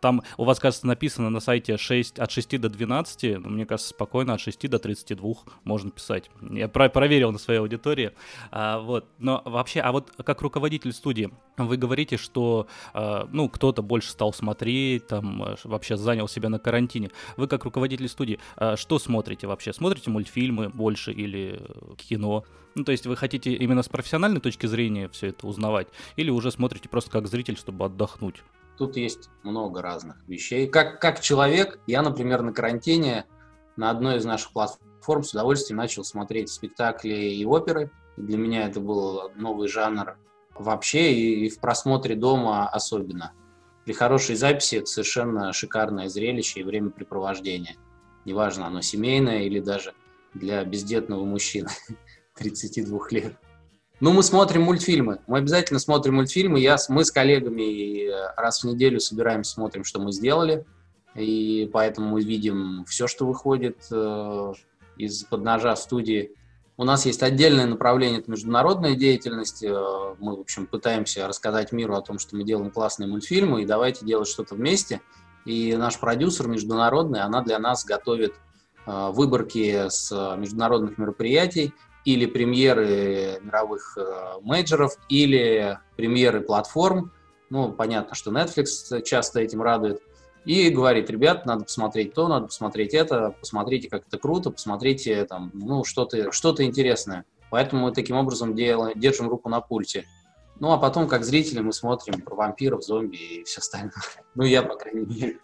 там 0.00 0.22
у 0.36 0.44
вас, 0.44 0.58
кажется, 0.58 0.86
написано 0.86 1.30
на 1.30 1.40
сайте 1.40 1.76
6, 1.76 2.18
от 2.18 2.30
6 2.30 2.60
до 2.60 2.68
12, 2.68 3.38
но 3.40 3.48
мне 3.48 3.66
кажется, 3.66 3.90
спокойно 3.90 4.34
от 4.34 4.40
6 4.40 4.68
до 4.68 4.78
32 4.78 5.34
можно 5.64 5.90
писать. 5.90 6.30
Я 6.40 6.68
про 6.68 6.88
проверил 6.88 7.32
на 7.32 7.38
своей 7.38 7.60
аудитории. 7.60 8.12
А, 8.50 8.78
вот. 8.78 9.06
Но 9.18 9.42
вообще, 9.44 9.80
а 9.80 9.92
вот 9.92 10.12
как 10.24 10.40
руководитель 10.42 10.92
студии, 10.92 11.30
вы 11.56 11.76
говорите, 11.76 12.16
что 12.16 12.66
а, 12.92 13.28
ну, 13.30 13.48
кто-то 13.48 13.82
больше 13.82 14.10
стал 14.10 14.32
смотреть, 14.32 15.06
там 15.06 15.42
э, 15.42 15.56
вообще 15.64 15.96
занял 15.96 16.28
себя 16.28 16.48
на 16.48 16.58
карантине. 16.58 17.10
Вы 17.36 17.46
как 17.46 17.64
руководитель 17.64 18.08
студии, 18.08 18.38
а, 18.56 18.76
что 18.76 18.98
смотрите 18.98 19.46
вообще? 19.46 19.72
Смотрите 19.72 20.10
мультфильмы 20.10 20.68
больше 20.68 21.12
или 21.12 21.60
кино? 21.96 22.44
Ну, 22.74 22.84
то 22.84 22.92
есть 22.92 23.06
вы 23.06 23.16
хотите 23.16 23.52
именно 23.52 23.82
с 23.82 23.88
профессиональной 23.88 24.40
точки 24.40 24.66
зрения 24.66 25.08
все 25.08 25.28
это 25.28 25.46
узнавать? 25.46 25.88
Или 26.16 26.30
уже 26.30 26.50
смотрите 26.50 26.88
просто 26.88 27.10
как 27.10 27.28
зритель, 27.28 27.56
чтобы 27.56 27.84
отдохнуть? 27.84 28.42
Тут 28.76 28.96
есть 28.96 29.30
много 29.42 29.82
разных 29.82 30.16
вещей. 30.26 30.66
Как, 30.66 31.00
как 31.00 31.20
человек, 31.20 31.78
я, 31.86 32.02
например, 32.02 32.42
на 32.42 32.52
карантине 32.52 33.26
на 33.76 33.90
одной 33.90 34.16
из 34.16 34.24
наших 34.24 34.52
платформ 34.52 35.22
с 35.22 35.32
удовольствием 35.32 35.78
начал 35.78 36.04
смотреть 36.04 36.48
спектакли 36.48 37.14
и 37.14 37.44
оперы. 37.44 37.90
Для 38.16 38.36
меня 38.36 38.66
это 38.68 38.80
был 38.80 39.30
новый 39.36 39.68
жанр 39.68 40.16
вообще 40.54 41.12
и, 41.12 41.46
и 41.46 41.48
в 41.48 41.60
просмотре 41.60 42.14
дома 42.14 42.68
особенно. 42.68 43.32
При 43.84 43.92
хорошей 43.92 44.36
записи 44.36 44.76
это 44.76 44.86
совершенно 44.86 45.52
шикарное 45.52 46.08
зрелище 46.08 46.60
и 46.60 46.64
времяпрепровождение. 46.64 47.76
Неважно, 48.24 48.66
оно 48.66 48.80
семейное 48.80 49.42
или 49.42 49.60
даже 49.60 49.94
для 50.32 50.64
бездетного 50.64 51.24
мужчины 51.24 51.68
32 52.36 52.98
лет. 53.10 53.36
Ну, 54.00 54.12
мы 54.12 54.22
смотрим 54.22 54.62
мультфильмы. 54.62 55.20
Мы 55.26 55.38
обязательно 55.38 55.78
смотрим 55.78 56.16
мультфильмы. 56.16 56.58
Я, 56.58 56.76
мы 56.88 57.04
с 57.04 57.12
коллегами 57.12 58.10
раз 58.36 58.62
в 58.62 58.66
неделю 58.66 58.98
собираемся, 58.98 59.52
смотрим, 59.52 59.84
что 59.84 60.00
мы 60.00 60.10
сделали. 60.10 60.64
И 61.14 61.70
поэтому 61.72 62.10
мы 62.10 62.22
видим 62.22 62.84
все, 62.88 63.06
что 63.06 63.24
выходит 63.24 63.86
э, 63.92 64.52
из-под 64.96 65.42
ножа 65.44 65.76
в 65.76 65.78
студии. 65.78 66.32
У 66.76 66.82
нас 66.82 67.06
есть 67.06 67.22
отдельное 67.22 67.66
направление, 67.66 68.18
это 68.18 68.32
международная 68.32 68.96
деятельность. 68.96 69.62
Э, 69.62 70.14
мы, 70.18 70.36
в 70.36 70.40
общем, 70.40 70.66
пытаемся 70.66 71.28
рассказать 71.28 71.70
миру 71.70 71.94
о 71.94 72.02
том, 72.02 72.18
что 72.18 72.34
мы 72.34 72.42
делаем 72.42 72.72
классные 72.72 73.08
мультфильмы, 73.08 73.62
и 73.62 73.66
давайте 73.66 74.04
делать 74.04 74.26
что-то 74.26 74.56
вместе. 74.56 75.00
И 75.44 75.76
наш 75.76 76.00
продюсер 76.00 76.48
международный, 76.48 77.20
она 77.20 77.42
для 77.42 77.60
нас 77.60 77.84
готовит 77.84 78.34
э, 78.86 79.10
выборки 79.12 79.88
с 79.88 80.10
международных 80.36 80.98
мероприятий, 80.98 81.72
или 82.04 82.26
премьеры 82.26 83.40
мировых 83.42 83.96
э, 83.96 84.34
мейджоров, 84.42 84.96
или 85.08 85.78
премьеры 85.96 86.40
платформ. 86.40 87.12
Ну, 87.50 87.72
понятно, 87.72 88.14
что 88.14 88.30
Netflix 88.30 89.02
часто 89.02 89.40
этим 89.40 89.62
радует. 89.62 90.02
И 90.44 90.68
говорит, 90.68 91.08
ребят, 91.08 91.46
надо 91.46 91.64
посмотреть 91.64 92.12
то, 92.12 92.28
надо 92.28 92.46
посмотреть 92.46 92.92
это, 92.92 93.34
посмотрите, 93.40 93.88
как 93.88 94.06
это 94.06 94.18
круто, 94.18 94.50
посмотрите 94.50 95.24
там, 95.24 95.50
ну, 95.54 95.84
что-то 95.84 96.32
что 96.32 96.54
интересное. 96.62 97.24
Поэтому 97.50 97.86
мы 97.86 97.92
таким 97.92 98.16
образом 98.16 98.54
делаем, 98.54 98.98
держим 98.98 99.28
руку 99.28 99.48
на 99.48 99.60
пульте. 99.60 100.04
Ну, 100.60 100.72
а 100.72 100.78
потом, 100.78 101.08
как 101.08 101.24
зрители, 101.24 101.60
мы 101.60 101.72
смотрим 101.72 102.20
про 102.20 102.34
вампиров, 102.34 102.84
зомби 102.84 103.16
и 103.16 103.44
все 103.44 103.60
остальное. 103.60 103.92
Ну, 104.34 104.44
я, 104.44 104.62
по 104.62 104.76
крайней 104.76 105.06
мере 105.06 105.38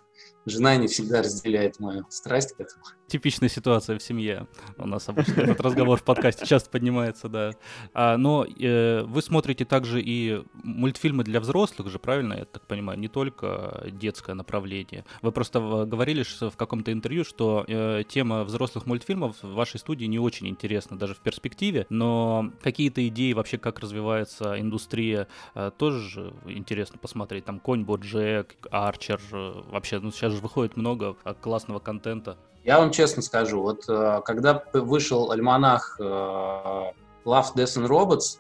жена 0.47 0.77
не 0.77 0.87
всегда 0.87 1.23
разделяет 1.23 1.81
мою 1.81 2.07
страсть 2.09 2.55
к 2.55 2.61
этому. 2.61 2.83
Типичная 3.07 3.49
ситуация 3.49 3.99
в 3.99 4.03
семье. 4.03 4.47
У 4.79 4.87
нас 4.87 5.09
обычно 5.09 5.41
этот 5.41 5.61
разговор 5.61 5.99
в 5.99 6.05
подкасте 6.05 6.47
часто 6.47 6.71
поднимается, 6.71 7.29
да. 7.29 7.53
А, 7.93 8.17
но 8.17 8.45
э, 8.47 9.03
вы 9.03 9.21
смотрите 9.21 9.65
также 9.65 10.01
и 10.01 10.45
мультфильмы 10.63 11.25
для 11.25 11.41
взрослых 11.41 11.89
же, 11.91 11.99
правильно, 11.99 12.35
я 12.35 12.45
так 12.45 12.67
понимаю, 12.67 12.99
не 12.99 13.09
только 13.09 13.85
детское 13.91 14.35
направление. 14.35 15.05
Вы 15.23 15.33
просто 15.33 15.59
говорили 15.87 16.23
в 16.23 16.57
каком-то 16.57 16.93
интервью, 16.93 17.25
что 17.25 17.65
э, 17.67 18.05
тема 18.09 18.45
взрослых 18.45 18.87
мультфильмов 18.87 19.43
в 19.43 19.55
вашей 19.55 19.81
студии 19.81 20.05
не 20.05 20.19
очень 20.19 20.47
интересна, 20.49 20.97
даже 20.97 21.15
в 21.15 21.19
перспективе, 21.19 21.87
но 21.89 22.53
какие-то 22.63 23.07
идеи 23.09 23.33
вообще, 23.33 23.59
как 23.59 23.81
развивается 23.81 24.61
индустрия, 24.61 25.27
э, 25.55 25.71
тоже 25.77 26.33
интересно 26.47 26.99
посмотреть. 26.99 27.45
Там 27.45 27.59
Конь 27.59 27.85
Боджек, 27.85 28.57
Арчер, 28.71 29.21
э, 29.33 29.63
вообще, 29.67 29.99
ну 29.99 30.13
сейчас 30.13 30.30
же 30.31 30.41
выходит 30.41 30.77
много 30.77 31.17
а, 31.25 31.35
классного 31.35 31.79
контента. 31.79 32.37
Я 32.65 32.79
вам 32.79 32.91
честно 32.91 33.23
скажу, 33.23 33.63
вот 33.63 33.89
э, 33.89 34.21
когда 34.25 34.63
вышел 34.75 35.31
альманах 35.31 35.97
э, 35.99 36.03
Love, 36.05 37.55
Death 37.55 37.79
and 37.79 37.89
Robots, 37.89 38.39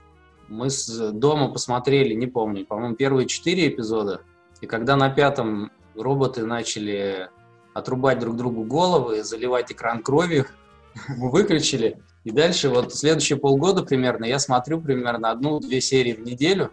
мы 0.49 0.69
с 0.69 1.13
дома 1.13 1.51
посмотрели, 1.51 2.13
не 2.15 2.27
помню, 2.27 2.67
по-моему, 2.67 2.97
первые 2.97 3.27
четыре 3.27 3.69
эпизода, 3.69 4.21
и 4.61 4.67
когда 4.67 4.97
на 4.97 5.09
пятом 5.09 5.71
роботы 5.95 6.45
начали 6.45 7.31
отрубать 7.73 8.19
друг 8.19 8.37
другу 8.37 8.65
головы, 8.65 9.23
заливать 9.23 9.73
экран 9.73 10.03
кровью, 10.03 10.47
мы 11.09 11.31
выключили. 11.31 11.99
И 12.25 12.31
дальше 12.31 12.69
вот 12.69 12.93
следующие 12.95 13.39
полгода 13.39 13.83
примерно 13.83 14.27
я 14.27 14.39
смотрю 14.39 14.81
примерно 14.81 15.31
одну-две 15.31 15.81
серии 15.81 16.13
в 16.13 16.21
неделю, 16.21 16.71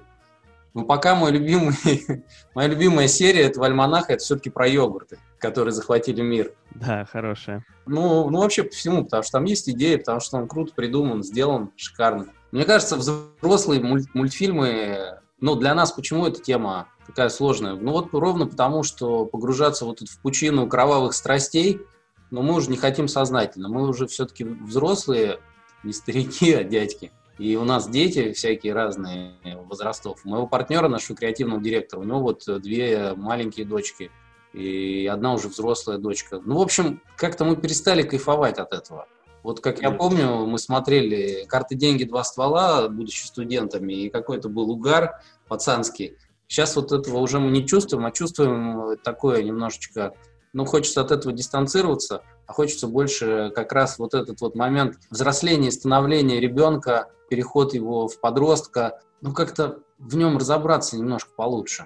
но 0.78 0.84
ну, 0.84 0.88
пока 0.88 1.16
мой 1.16 1.32
любимый, 1.32 1.74
моя 2.54 2.68
любимая 2.68 3.08
серия 3.08 3.42
этого 3.42 3.66
альманаха 3.66 4.14
это 4.14 4.24
все-таки 4.24 4.52
про 4.52 4.68
йогурты, 4.68 5.18
которые 5.40 5.72
захватили 5.72 6.22
мир. 6.22 6.54
Да, 6.76 7.04
хорошая. 7.12 7.66
Ну, 7.88 8.30
ну, 8.30 8.42
вообще 8.42 8.62
по 8.62 8.70
всему, 8.70 9.04
потому 9.04 9.24
что 9.24 9.32
там 9.32 9.46
есть 9.46 9.68
идея, 9.68 9.98
потому 9.98 10.20
что 10.20 10.38
он 10.38 10.48
круто 10.48 10.74
придуман, 10.76 11.24
сделан, 11.24 11.72
шикарно. 11.76 12.28
Мне 12.52 12.64
кажется, 12.64 12.96
взрослые 12.96 13.82
муль- 13.82 14.06
мультфильмы, 14.14 15.20
ну, 15.42 15.56
для 15.56 15.74
нас 15.74 15.92
почему 15.94 16.28
эта 16.28 16.44
тема 16.44 16.90
такая 17.08 17.30
сложная? 17.30 17.74
Ну, 17.74 17.92
вот 17.92 18.10
ровно 18.14 18.46
потому, 18.46 18.84
что 18.84 19.26
погружаться 19.26 19.84
вот 19.84 20.02
в 20.02 20.22
пучину 20.22 20.68
кровавых 20.68 21.14
страстей, 21.14 21.82
но 22.30 22.44
мы 22.44 22.54
уже 22.54 22.70
не 22.70 22.78
хотим 22.78 23.08
сознательно. 23.08 23.68
Мы 23.68 23.88
уже 23.88 24.06
все-таки 24.06 24.44
взрослые, 24.44 25.40
не 25.82 25.92
старики, 25.92 26.54
а 26.54 26.64
дядьки. 26.64 27.12
И 27.38 27.56
у 27.56 27.64
нас 27.64 27.88
дети 27.88 28.32
всякие 28.34 28.74
разные 28.74 29.34
возрастов. 29.68 30.22
У 30.26 30.30
моего 30.30 30.48
партнера, 30.48 30.88
нашего 30.88 31.16
креативного 31.16 31.62
директора, 31.62 32.00
у 32.00 32.04
него 32.04 32.20
вот 32.20 32.44
две 32.62 33.14
маленькие 33.16 33.66
дочки 33.66 34.12
и 34.54 35.08
одна 35.12 35.34
уже 35.34 35.50
взрослая 35.50 35.98
дочка. 35.98 36.42
Ну, 36.44 36.58
в 36.58 36.62
общем, 36.62 37.02
как-то 37.16 37.46
мы 37.46 37.56
перестали 37.56 38.02
кайфовать 38.02 38.58
от 38.58 38.74
этого. 38.74 39.08
Вот 39.44 39.62
как 39.62 39.82
я 39.82 39.92
помню, 39.92 40.46
мы 40.46 40.58
смотрели 40.58 41.46
«Карты, 41.46 41.76
деньги, 41.76 42.04
два 42.04 42.24
ствола», 42.24 42.90
будучи 42.90 43.26
студентами, 43.26 43.94
и 43.94 44.10
какой-то 44.10 44.50
был 44.50 44.72
угар 44.72 45.22
пацанский. 45.48 46.18
Сейчас 46.48 46.76
вот 46.76 46.92
этого 46.92 47.20
уже 47.20 47.40
мы 47.40 47.52
не 47.52 47.66
чувствуем, 47.66 48.06
а 48.06 48.12
чувствуем 48.12 48.98
такое 49.04 49.44
немножечко, 49.44 50.14
ну, 50.58 50.66
хочется 50.66 51.02
от 51.02 51.12
этого 51.12 51.32
дистанцироваться, 51.34 52.24
а 52.48 52.52
хочется 52.52 52.88
больше 52.88 53.52
как 53.54 53.72
раз 53.74 54.00
вот 54.00 54.16
этот 54.16 54.42
вот 54.42 54.56
момент 54.56 54.96
взросления 55.12 55.70
становления 55.70 56.40
ребенка 56.40 57.12
переход 57.30 57.76
его 57.76 58.08
в 58.08 58.20
подростка, 58.20 59.00
ну 59.22 59.34
как-то 59.34 59.82
в 60.00 60.16
нем 60.16 60.40
разобраться 60.40 60.98
немножко 60.98 61.30
получше. 61.36 61.86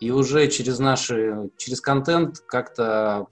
И 0.00 0.10
уже 0.10 0.48
через 0.48 0.78
наши, 0.78 1.48
через 1.56 1.80
контент 1.80 2.40
как-то 2.40 3.26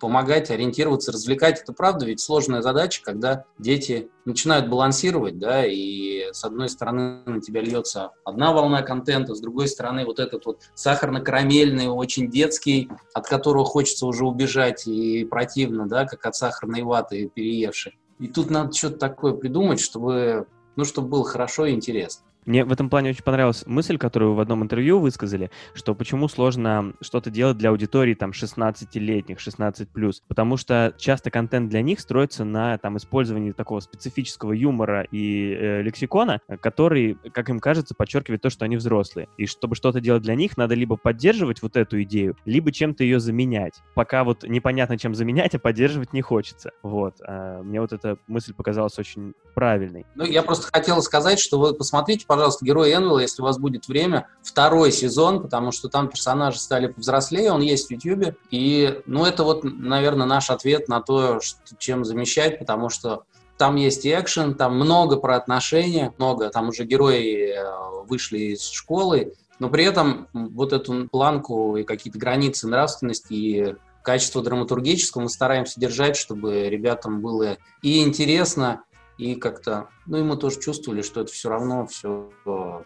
помогать, 0.00 0.50
ориентироваться, 0.50 1.12
развлекать. 1.12 1.60
Это 1.60 1.72
правда, 1.72 2.06
ведь 2.06 2.20
сложная 2.20 2.62
задача, 2.62 3.02
когда 3.04 3.44
дети 3.58 4.10
начинают 4.24 4.68
балансировать, 4.68 5.38
да, 5.38 5.64
и 5.64 6.32
с 6.32 6.42
одной 6.44 6.68
стороны 6.68 7.22
на 7.26 7.40
тебя 7.40 7.60
льется 7.60 8.10
одна 8.24 8.52
волна 8.52 8.82
контента, 8.82 9.34
с 9.34 9.40
другой 9.40 9.68
стороны 9.68 10.04
вот 10.04 10.18
этот 10.18 10.46
вот 10.46 10.62
сахарно-карамельный, 10.74 11.88
очень 11.88 12.30
детский, 12.30 12.90
от 13.14 13.26
которого 13.26 13.64
хочется 13.64 14.06
уже 14.06 14.24
убежать 14.24 14.86
и 14.86 15.24
противно, 15.24 15.86
да, 15.86 16.06
как 16.06 16.24
от 16.26 16.34
сахарной 16.34 16.82
ваты 16.82 17.30
переевший. 17.32 17.98
И 18.18 18.28
тут 18.28 18.50
надо 18.50 18.72
что-то 18.72 18.98
такое 18.98 19.34
придумать, 19.34 19.80
чтобы 19.80 20.46
ну, 20.76 20.84
чтобы 20.84 21.08
было 21.08 21.24
хорошо 21.24 21.66
и 21.66 21.72
интересно. 21.72 22.24
Мне 22.46 22.64
в 22.64 22.72
этом 22.72 22.88
плане 22.88 23.10
очень 23.10 23.22
понравилась 23.22 23.64
мысль, 23.66 23.98
которую 23.98 24.34
в 24.34 24.40
одном 24.40 24.62
интервью 24.62 24.98
высказали, 24.98 25.50
что 25.74 25.94
почему 25.94 26.28
сложно 26.28 26.94
что-то 27.00 27.30
делать 27.30 27.58
для 27.58 27.70
аудитории 27.70 28.14
там 28.14 28.30
16-летних, 28.30 29.38
16+, 29.38 30.22
потому 30.26 30.56
что 30.56 30.94
часто 30.98 31.30
контент 31.30 31.68
для 31.68 31.82
них 31.82 32.00
строится 32.00 32.44
на 32.44 32.78
там 32.78 32.96
использовании 32.96 33.52
такого 33.52 33.80
специфического 33.80 34.52
юмора 34.52 35.06
и 35.10 35.52
э, 35.52 35.82
лексикона, 35.82 36.40
который, 36.60 37.18
как 37.32 37.50
им 37.50 37.60
кажется, 37.60 37.94
подчеркивает 37.94 38.42
то, 38.42 38.50
что 38.50 38.64
они 38.64 38.76
взрослые. 38.76 39.28
И 39.36 39.46
чтобы 39.46 39.74
что-то 39.74 40.00
делать 40.00 40.22
для 40.22 40.34
них, 40.34 40.56
надо 40.56 40.74
либо 40.74 40.96
поддерживать 40.96 41.62
вот 41.62 41.76
эту 41.76 42.02
идею, 42.02 42.36
либо 42.44 42.72
чем-то 42.72 43.04
ее 43.04 43.20
заменять. 43.20 43.74
Пока 43.94 44.24
вот 44.24 44.44
непонятно, 44.44 44.98
чем 44.98 45.14
заменять, 45.14 45.54
а 45.54 45.58
поддерживать 45.58 46.12
не 46.12 46.22
хочется. 46.22 46.70
Вот. 46.82 47.16
А 47.26 47.62
мне 47.62 47.80
вот 47.80 47.92
эта 47.92 48.16
мысль 48.26 48.54
показалась 48.54 48.98
очень 48.98 49.34
правильной. 49.54 50.06
Ну, 50.14 50.24
я 50.24 50.42
просто 50.42 50.68
хотел 50.72 51.02
сказать, 51.02 51.38
что 51.38 51.58
вы 51.58 51.74
посмотрите, 51.74 52.26
пожалуйста, 52.30 52.64
«Герой 52.64 52.94
Энвилла», 52.94 53.18
если 53.18 53.42
у 53.42 53.44
вас 53.44 53.58
будет 53.58 53.88
время, 53.88 54.28
второй 54.40 54.92
сезон, 54.92 55.42
потому 55.42 55.72
что 55.72 55.88
там 55.88 56.08
персонажи 56.08 56.60
стали 56.60 56.86
повзрослее, 56.86 57.50
он 57.50 57.60
есть 57.60 57.88
в 57.88 57.90
YouTube. 57.90 58.36
И, 58.52 59.00
ну, 59.06 59.24
это 59.24 59.42
вот, 59.42 59.64
наверное, 59.64 60.28
наш 60.28 60.48
ответ 60.48 60.86
на 60.86 61.00
то, 61.00 61.40
что, 61.40 61.58
чем 61.76 62.04
замещать, 62.04 62.60
потому 62.60 62.88
что 62.88 63.24
там 63.58 63.74
есть 63.74 64.04
и 64.04 64.10
экшен, 64.10 64.54
там 64.54 64.76
много 64.76 65.16
про 65.16 65.34
отношения, 65.34 66.14
много, 66.18 66.50
там 66.50 66.68
уже 66.68 66.84
герои 66.84 67.48
э, 67.48 68.04
вышли 68.06 68.54
из 68.54 68.62
школы, 68.70 69.34
но 69.58 69.68
при 69.68 69.82
этом 69.82 70.28
вот 70.32 70.72
эту 70.72 71.08
планку 71.08 71.78
и 71.78 71.82
какие-то 71.82 72.20
границы 72.20 72.68
нравственности 72.68 73.32
и 73.32 73.74
качество 74.04 74.40
драматургического 74.40 75.22
мы 75.22 75.28
стараемся 75.28 75.80
держать, 75.80 76.16
чтобы 76.16 76.68
ребятам 76.68 77.22
было 77.22 77.58
и 77.82 78.04
интересно, 78.04 78.84
и 79.20 79.34
как-то, 79.34 79.90
ну 80.06 80.16
и 80.16 80.22
мы 80.22 80.38
тоже 80.38 80.58
чувствовали, 80.60 81.02
что 81.02 81.20
это 81.20 81.30
все 81.30 81.50
равно 81.50 81.86
все 81.86 82.30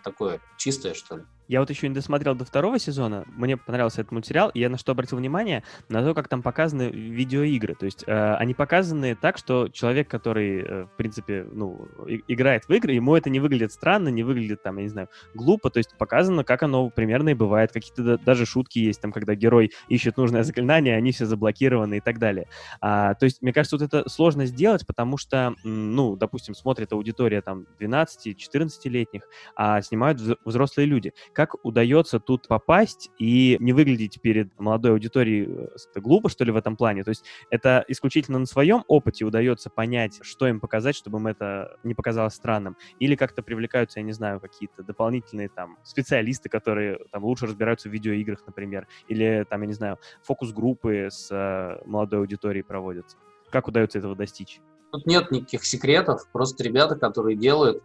такое 0.03 0.41
чистое, 0.57 0.95
что 0.95 1.19
ли. 1.19 1.25
Я 1.47 1.61
вот 1.61 1.69
еще 1.69 1.89
не 1.89 1.95
досмотрел 1.95 2.35
до 2.35 2.45
второго 2.45 2.79
сезона. 2.79 3.25
Мне 3.37 3.57
понравился 3.57 4.01
этот 4.01 4.13
мультсериал. 4.13 4.51
И 4.51 4.61
я 4.61 4.71
на 4.71 4.79
что 4.79 4.93
обратил 4.93 5.19
внимание? 5.19 5.63
На 5.89 6.03
то, 6.03 6.15
как 6.15 6.29
там 6.29 6.43
показаны 6.43 6.85
видеоигры. 6.91 7.75
То 7.75 7.85
есть 7.85 8.05
э, 8.07 8.35
они 8.37 8.55
показаны 8.55 9.15
так, 9.15 9.37
что 9.37 9.69
человек, 9.69 10.09
который, 10.09 10.63
э, 10.63 10.85
в 10.85 10.97
принципе, 10.97 11.47
ну, 11.53 11.87
и, 12.09 12.23
играет 12.29 12.65
в 12.67 12.73
игры, 12.73 12.93
ему 12.93 13.15
это 13.15 13.29
не 13.29 13.41
выглядит 13.41 13.73
странно, 13.73 14.09
не 14.09 14.23
выглядит 14.23 14.63
там, 14.63 14.79
я 14.79 14.85
не 14.85 14.89
знаю, 14.89 15.09
глупо. 15.35 15.69
То 15.71 15.79
есть 15.79 15.97
показано, 15.99 16.45
как 16.45 16.63
оно 16.63 16.89
примерно 16.89 17.31
и 17.31 17.35
бывает. 17.35 17.73
Какие-то 17.73 18.17
даже 18.19 18.47
шутки 18.47 18.79
есть, 18.79 19.03
там, 19.03 19.13
когда 19.13 19.35
герой 19.35 19.73
ищет 19.89 20.17
нужное 20.17 20.45
заклинание, 20.45 20.97
они 20.97 21.13
все 21.13 21.27
заблокированы 21.27 21.99
и 21.99 22.01
так 22.01 22.19
далее. 22.19 22.49
А, 22.81 23.15
то 23.15 23.25
есть, 23.25 23.43
мне 23.43 23.53
кажется, 23.53 23.77
вот 23.77 23.85
это 23.85 24.09
сложно 24.09 24.47
сделать, 24.47 24.87
потому 24.87 25.19
что, 25.19 25.55
ну, 25.63 26.17
допустим, 26.17 26.55
смотрит 26.55 26.93
аудитория 26.93 27.43
там 27.43 27.67
12-14-летних, 27.79 29.23
а 29.57 29.83
снимают 29.83 30.21
взрослые 30.45 30.87
люди 30.87 31.13
как 31.35 31.57
удается 31.65 32.21
тут 32.21 32.49
попасть 32.49 33.11
и 33.19 33.57
не 33.61 33.73
выглядеть 33.73 34.21
перед 34.21 34.59
молодой 34.59 34.93
аудиторией 34.93 35.69
э, 35.97 36.01
глупо, 36.01 36.29
что 36.29 36.45
ли, 36.45 36.53
в 36.53 36.57
этом 36.57 36.77
плане? 36.77 37.05
То 37.05 37.11
есть 37.11 37.25
это 37.51 37.85
исключительно 37.89 38.39
на 38.39 38.47
своем 38.47 38.85
опыте 38.89 39.25
удается 39.25 39.69
понять, 39.69 40.21
что 40.23 40.47
им 40.47 40.61
показать, 40.61 40.97
чтобы 40.97 41.19
им 41.19 41.27
это 41.27 41.77
не 41.83 41.95
показалось 41.95 42.35
странным? 42.35 42.77
Или 43.01 43.17
как-то 43.17 43.43
привлекаются, 43.43 44.01
я 44.01 44.05
не 44.05 44.13
знаю, 44.13 44.41
какие-то 44.41 44.83
дополнительные 44.83 45.49
там 45.49 45.77
специалисты, 45.83 46.49
которые 46.49 46.99
там 47.11 47.25
лучше 47.25 47.47
разбираются 47.47 47.89
в 47.89 47.93
видеоиграх, 47.93 48.47
например, 48.47 48.87
или 49.09 49.45
там, 49.51 49.61
я 49.63 49.67
не 49.67 49.75
знаю, 49.75 49.99
фокус-группы 50.23 51.09
с 51.11 51.29
э, 51.31 51.83
молодой 51.85 52.21
аудиторией 52.21 52.65
проводятся? 52.65 53.17
Как 53.51 53.69
удается 53.69 53.99
этого 53.99 54.15
достичь? 54.15 54.61
Тут 54.93 55.07
нет 55.07 55.33
никаких 55.33 55.65
секретов, 55.65 56.29
просто 56.33 56.63
ребята, 56.63 56.95
которые 56.95 57.37
делают 57.37 57.83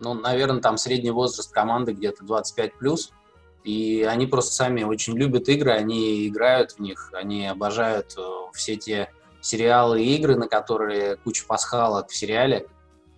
ну, 0.00 0.14
наверное, 0.14 0.60
там 0.60 0.76
средний 0.76 1.10
возраст 1.10 1.52
команды 1.52 1.92
где-то 1.92 2.24
25 2.24 2.74
плюс. 2.74 3.12
И 3.64 4.02
они 4.02 4.26
просто 4.26 4.54
сами 4.54 4.82
очень 4.82 5.16
любят 5.16 5.48
игры, 5.48 5.70
они 5.70 6.26
играют 6.26 6.72
в 6.72 6.78
них, 6.80 7.10
они 7.12 7.46
обожают 7.46 8.14
э, 8.18 8.22
все 8.54 8.74
те 8.74 9.10
сериалы 9.40 10.02
и 10.02 10.16
игры, 10.16 10.36
на 10.36 10.48
которые 10.48 11.16
куча 11.16 11.44
пасхалок 11.46 12.10
в 12.10 12.16
сериале. 12.16 12.66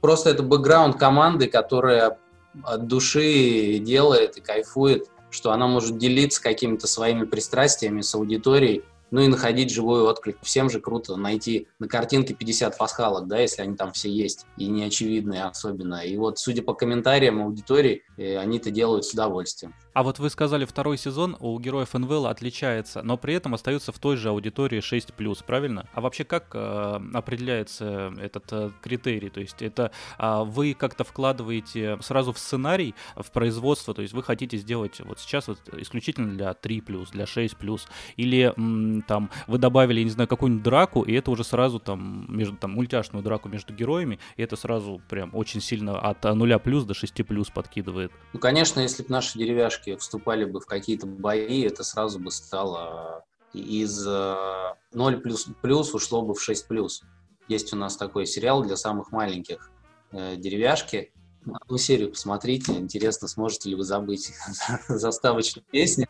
просто 0.03 0.31
это 0.31 0.43
бэкграунд 0.43 0.99
команды, 0.99 1.47
которая 1.49 2.19
от 2.63 2.87
души 2.87 3.79
делает 3.79 4.37
и 4.37 4.41
кайфует, 4.43 5.09
что 5.31 5.51
она 5.51 5.67
может 5.67 5.99
делиться 5.99 6.43
какими-то 6.43 6.87
своими 6.87 7.25
пристрастиями 7.25 8.03
с 8.03 8.15
аудиторией, 8.15 8.85
ну 9.15 9.21
и 9.21 9.29
находить 9.29 9.71
живой 9.71 10.03
отклик. 10.03 10.39
Всем 10.43 10.69
же 10.69 10.81
круто 10.81 11.15
найти 11.15 11.69
на 11.79 11.87
картинке 11.87 12.35
50 12.35 12.77
пасхалок, 12.77 13.29
да, 13.29 13.39
если 13.39 13.63
они 13.63 13.77
там 13.77 13.93
все 13.93 14.11
есть, 14.11 14.45
и 14.57 14.67
не 14.67 14.83
очевидные 14.83 15.45
особенно. 15.45 16.05
И 16.05 16.17
вот, 16.17 16.41
судя 16.41 16.63
по 16.63 16.75
комментариям 16.75 17.41
аудитории, 17.41 18.03
э, 18.17 18.37
они 18.39 18.59
это 18.59 18.73
делают 18.73 19.05
с 19.05 19.13
удовольствием. 19.13 19.73
А 19.95 20.03
вот 20.03 20.19
вы 20.19 20.29
сказали, 20.29 20.65
второй 20.65 20.99
сезон 20.99 21.37
у 21.39 21.57
героев 21.61 21.95
НВЛ 21.95 22.27
отличается, 22.27 23.03
но 23.05 23.17
при 23.17 23.35
этом 23.35 23.55
остается 23.55 23.93
в 23.93 23.99
той 24.01 24.17
же 24.17 24.31
аудитории 24.31 24.81
6+, 24.81 25.45
правильно? 25.47 25.89
А 25.95 26.01
вообще 26.01 26.25
как 26.25 26.51
э, 26.53 27.01
определяется 27.15 28.13
этот 28.21 28.53
э, 28.53 28.71
критерий? 28.83 29.31
То 29.31 29.41
есть 29.41 29.63
это 29.63 29.93
э, 30.19 30.43
вы 30.45 30.75
как-то 30.75 31.05
вкладываете 31.05 31.97
сразу 32.03 32.33
в 32.33 32.41
сценарий, 32.41 32.97
в 33.15 33.31
производство, 33.31 33.95
то 33.95 34.03
есть 34.03 34.15
вы 34.15 34.25
хотите 34.25 34.57
сделать 34.57 34.99
вот 34.99 35.21
сейчас 35.21 35.47
вот 35.47 35.61
исключительно 35.77 36.33
для 36.33 36.51
3+, 36.51 37.11
для 37.13 37.25
6+, 37.25 37.81
или 38.17 38.53
м, 38.57 39.03
там 39.03 39.31
вы 39.47 39.59
добавили, 39.59 40.01
я 40.01 40.05
не 40.07 40.11
знаю, 40.11 40.27
какую-нибудь 40.27 40.65
драку, 40.65 41.03
и 41.03 41.13
это 41.13 41.31
уже 41.31 41.45
сразу 41.45 41.79
там, 41.79 42.27
между, 42.29 42.57
там 42.57 42.73
мультяшную 42.73 43.23
драку 43.23 43.49
между 43.49 43.73
героями, 43.73 44.19
и 44.37 44.43
это 44.43 44.57
сразу 44.57 45.01
прям 45.09 45.31
очень 45.35 45.61
сильно 45.61 46.01
от 46.01 46.25
0 46.25 46.59
плюс 46.59 46.83
до 46.83 46.95
6 46.95 47.25
плюс 47.25 47.49
подкидывает. 47.49 48.11
Ну, 48.33 48.41
конечно, 48.41 48.81
если 48.81 49.05
бы 49.05 49.11
наши 49.11 49.39
деревяшки 49.39 49.84
девушки 49.85 49.97
вступали 50.01 50.45
бы 50.45 50.61
в 50.61 50.67
какие-то 50.67 51.07
бои, 51.07 51.63
это 51.63 51.85
сразу 51.85 52.19
бы 52.19 52.31
стало 52.31 53.25
из 53.53 54.05
0 54.05 54.75
э, 54.93 55.19
плюс, 55.19 55.49
плюс 55.63 55.95
ушло 55.95 56.23
бы 56.23 56.35
в 56.35 56.43
6 56.43 56.67
плюс. 56.67 57.03
Есть 57.49 57.73
у 57.73 57.77
нас 57.77 57.97
такой 57.97 58.27
сериал 58.27 58.63
для 58.63 58.77
самых 58.77 59.13
маленьких 59.13 59.71
э, 60.13 60.37
деревяшки. 60.37 61.13
Одну 61.47 61.77
серию 61.77 62.11
посмотрите, 62.11 62.73
интересно, 62.73 63.29
сможете 63.29 63.69
ли 63.69 63.77
вы 63.77 63.85
забыть 63.85 64.33
заставочную 64.89 65.65
песню. 65.71 66.07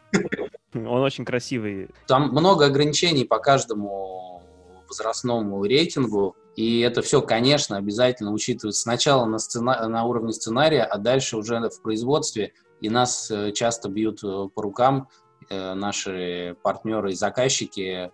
Он 0.72 1.02
очень 1.02 1.24
красивый. 1.24 1.88
Там 2.06 2.28
много 2.30 2.66
ограничений 2.66 3.24
по 3.24 3.38
каждому 3.38 4.42
возрастному 4.88 5.64
рейтингу. 5.64 6.36
И 6.56 6.80
это 6.80 7.02
все, 7.02 7.20
конечно, 7.20 7.76
обязательно 7.76 8.32
учитывать 8.32 8.76
сначала 8.76 9.24
на, 9.26 9.38
сцена... 9.38 9.88
на 9.88 10.04
уровне 10.04 10.32
сценария, 10.32 10.84
а 10.84 10.98
дальше 10.98 11.36
уже 11.36 11.58
в 11.68 11.82
производстве 11.82 12.52
и 12.80 12.90
нас 12.90 13.30
э, 13.30 13.52
часто 13.52 13.88
бьют 13.88 14.22
э, 14.22 14.48
по 14.54 14.62
рукам 14.62 15.08
э, 15.48 15.74
наши 15.74 16.56
партнеры 16.62 17.12
и 17.12 17.14
заказчики, 17.14 18.10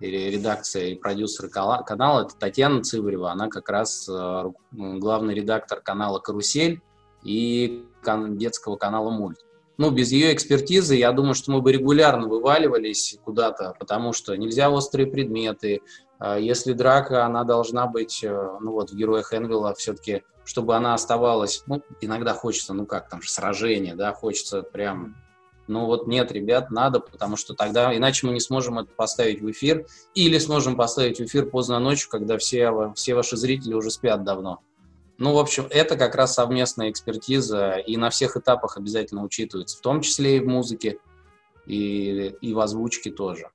редакция 0.00 0.90
и 0.90 0.94
продюсеры 0.94 1.48
канала, 1.48 2.22
это 2.22 2.36
Татьяна 2.38 2.84
Цыбарева, 2.84 3.32
она 3.32 3.48
как 3.48 3.68
раз 3.68 4.08
главный 4.70 5.34
редактор 5.34 5.80
канала 5.80 6.20
«Карусель» 6.20 6.80
и 7.24 7.84
детского 8.04 8.76
канала 8.76 9.10
«Мульт». 9.10 9.38
Ну, 9.76 9.90
без 9.90 10.12
ее 10.12 10.32
экспертизы, 10.32 10.94
я 10.94 11.10
думаю, 11.10 11.34
что 11.34 11.50
мы 11.50 11.62
бы 11.62 11.72
регулярно 11.72 12.28
вываливались 12.28 13.18
куда-то, 13.24 13.74
потому 13.80 14.12
что 14.12 14.36
нельзя 14.36 14.70
острые 14.70 15.08
предметы. 15.08 15.80
А 16.20 16.38
если 16.38 16.74
драка, 16.74 17.26
она 17.26 17.42
должна 17.42 17.88
быть, 17.88 18.20
ну 18.22 18.70
вот 18.70 18.90
в 18.90 18.96
«Героях 18.96 19.34
Энвилла» 19.34 19.74
все-таки 19.74 20.22
чтобы 20.48 20.74
она 20.74 20.94
оставалась, 20.94 21.62
ну, 21.66 21.82
иногда 22.00 22.32
хочется, 22.32 22.72
ну 22.72 22.86
как 22.86 23.10
там, 23.10 23.20
сражение, 23.22 23.94
да, 23.94 24.14
хочется 24.14 24.62
прям, 24.62 25.14
ну 25.66 25.84
вот 25.84 26.06
нет, 26.06 26.32
ребят, 26.32 26.70
надо, 26.70 27.00
потому 27.00 27.36
что 27.36 27.52
тогда, 27.52 27.94
иначе 27.94 28.26
мы 28.26 28.32
не 28.32 28.40
сможем 28.40 28.78
это 28.78 28.90
поставить 28.96 29.42
в 29.42 29.50
эфир, 29.50 29.86
или 30.14 30.38
сможем 30.38 30.74
поставить 30.74 31.18
в 31.18 31.24
эфир 31.24 31.50
поздно 31.50 31.78
ночью, 31.80 32.08
когда 32.08 32.38
все, 32.38 32.94
все 32.96 33.14
ваши 33.14 33.36
зрители 33.36 33.74
уже 33.74 33.90
спят 33.90 34.24
давно. 34.24 34.60
Ну, 35.18 35.34
в 35.34 35.38
общем, 35.38 35.66
это 35.68 35.98
как 35.98 36.14
раз 36.14 36.32
совместная 36.32 36.88
экспертиза, 36.88 37.72
и 37.72 37.98
на 37.98 38.08
всех 38.08 38.38
этапах 38.38 38.78
обязательно 38.78 39.24
учитывается, 39.24 39.76
в 39.76 39.82
том 39.82 40.00
числе 40.00 40.38
и 40.38 40.40
в 40.40 40.46
музыке, 40.46 40.98
и, 41.66 42.34
и 42.40 42.54
в 42.54 42.60
озвучке 42.60 43.10
тоже. 43.10 43.50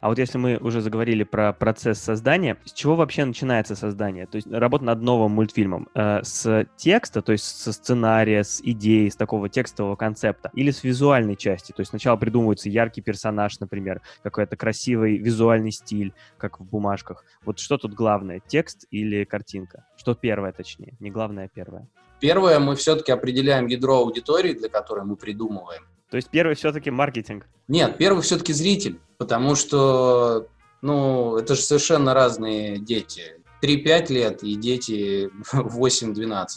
А 0.00 0.08
вот 0.08 0.18
если 0.18 0.38
мы 0.38 0.58
уже 0.58 0.80
заговорили 0.80 1.24
про 1.24 1.52
процесс 1.52 1.98
создания, 1.98 2.56
с 2.64 2.72
чего 2.72 2.94
вообще 2.94 3.24
начинается 3.24 3.74
создание? 3.74 4.26
То 4.26 4.36
есть 4.36 4.46
работа 4.48 4.84
над 4.84 5.02
новым 5.02 5.32
мультфильмом. 5.32 5.88
Э, 5.94 6.22
с 6.22 6.66
текста, 6.76 7.20
то 7.20 7.32
есть 7.32 7.44
со 7.44 7.72
сценария, 7.72 8.44
с 8.44 8.60
идеи, 8.60 9.08
с 9.08 9.16
такого 9.16 9.48
текстового 9.48 9.96
концепта, 9.96 10.52
или 10.54 10.70
с 10.70 10.84
визуальной 10.84 11.34
части? 11.34 11.72
То 11.72 11.80
есть 11.80 11.90
сначала 11.90 12.16
придумывается 12.16 12.68
яркий 12.68 13.00
персонаж, 13.00 13.58
например, 13.58 14.00
какой-то 14.22 14.56
красивый 14.56 15.18
визуальный 15.18 15.72
стиль, 15.72 16.14
как 16.36 16.60
в 16.60 16.64
бумажках. 16.64 17.24
Вот 17.44 17.58
что 17.58 17.76
тут 17.76 17.94
главное, 17.94 18.40
текст 18.46 18.86
или 18.92 19.24
картинка? 19.24 19.84
Что 19.96 20.14
первое, 20.14 20.52
точнее? 20.52 20.94
Не 21.00 21.10
главное, 21.10 21.46
а 21.46 21.48
первое. 21.48 21.88
Первое, 22.20 22.60
мы 22.60 22.76
все-таки 22.76 23.10
определяем 23.10 23.66
ядро 23.66 23.96
аудитории, 23.96 24.52
для 24.52 24.68
которой 24.68 25.04
мы 25.04 25.16
придумываем. 25.16 25.82
То 26.10 26.16
есть 26.16 26.30
первый 26.30 26.54
все-таки 26.54 26.90
маркетинг? 26.90 27.46
Нет, 27.68 27.98
первый 27.98 28.22
все-таки 28.22 28.52
зритель, 28.52 28.98
потому 29.18 29.54
что, 29.54 30.48
ну, 30.80 31.36
это 31.36 31.54
же 31.54 31.60
совершенно 31.60 32.14
разные 32.14 32.78
дети. 32.78 33.40
3-5 33.62 34.12
лет 34.12 34.42
и 34.42 34.54
дети 34.54 35.30
8-12. 35.52 36.48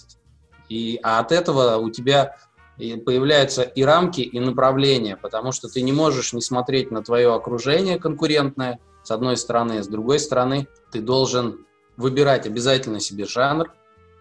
И, 0.69 0.99
а 1.03 1.19
от 1.19 1.31
этого 1.31 1.77
у 1.77 1.89
тебя 1.89 2.37
появляются 2.77 3.63
и 3.63 3.83
рамки, 3.83 4.21
и 4.21 4.39
направления, 4.39 5.17
потому 5.17 5.51
что 5.51 5.67
ты 5.67 5.81
не 5.81 5.91
можешь 5.91 6.33
не 6.33 6.41
смотреть 6.41 6.91
на 6.91 7.03
твое 7.03 7.33
окружение 7.33 7.99
конкурентное, 7.99 8.79
с 9.03 9.11
одной 9.11 9.37
стороны, 9.37 9.83
с 9.83 9.87
другой 9.87 10.19
стороны, 10.19 10.67
ты 10.91 11.01
должен 11.01 11.65
выбирать 11.97 12.47
обязательно 12.47 12.99
себе 12.99 13.25
жанр, 13.25 13.71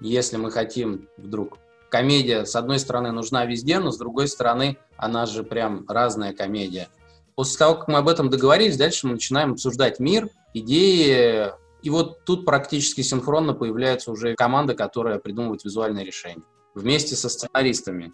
если 0.00 0.36
мы 0.36 0.50
хотим 0.50 1.08
вдруг 1.16 1.58
комедия, 1.90 2.44
с 2.46 2.56
одной 2.56 2.78
стороны, 2.78 3.12
нужна 3.12 3.44
везде, 3.44 3.78
но 3.78 3.90
с 3.90 3.98
другой 3.98 4.28
стороны, 4.28 4.78
она 4.96 5.26
же 5.26 5.42
прям 5.42 5.84
разная 5.88 6.32
комедия. 6.32 6.88
После 7.34 7.58
того, 7.58 7.74
как 7.76 7.88
мы 7.88 7.98
об 7.98 8.08
этом 8.08 8.30
договорились, 8.30 8.76
дальше 8.76 9.06
мы 9.06 9.14
начинаем 9.14 9.52
обсуждать 9.52 10.00
мир, 10.00 10.28
идеи, 10.54 11.52
и 11.82 11.90
вот 11.90 12.24
тут 12.24 12.44
практически 12.44 13.00
синхронно 13.00 13.54
появляется 13.54 14.10
уже 14.10 14.34
команда, 14.34 14.74
которая 14.74 15.18
придумывает 15.18 15.64
визуальные 15.64 16.04
решения 16.04 16.42
вместе 16.74 17.16
со 17.16 17.28
сценаристами. 17.28 18.12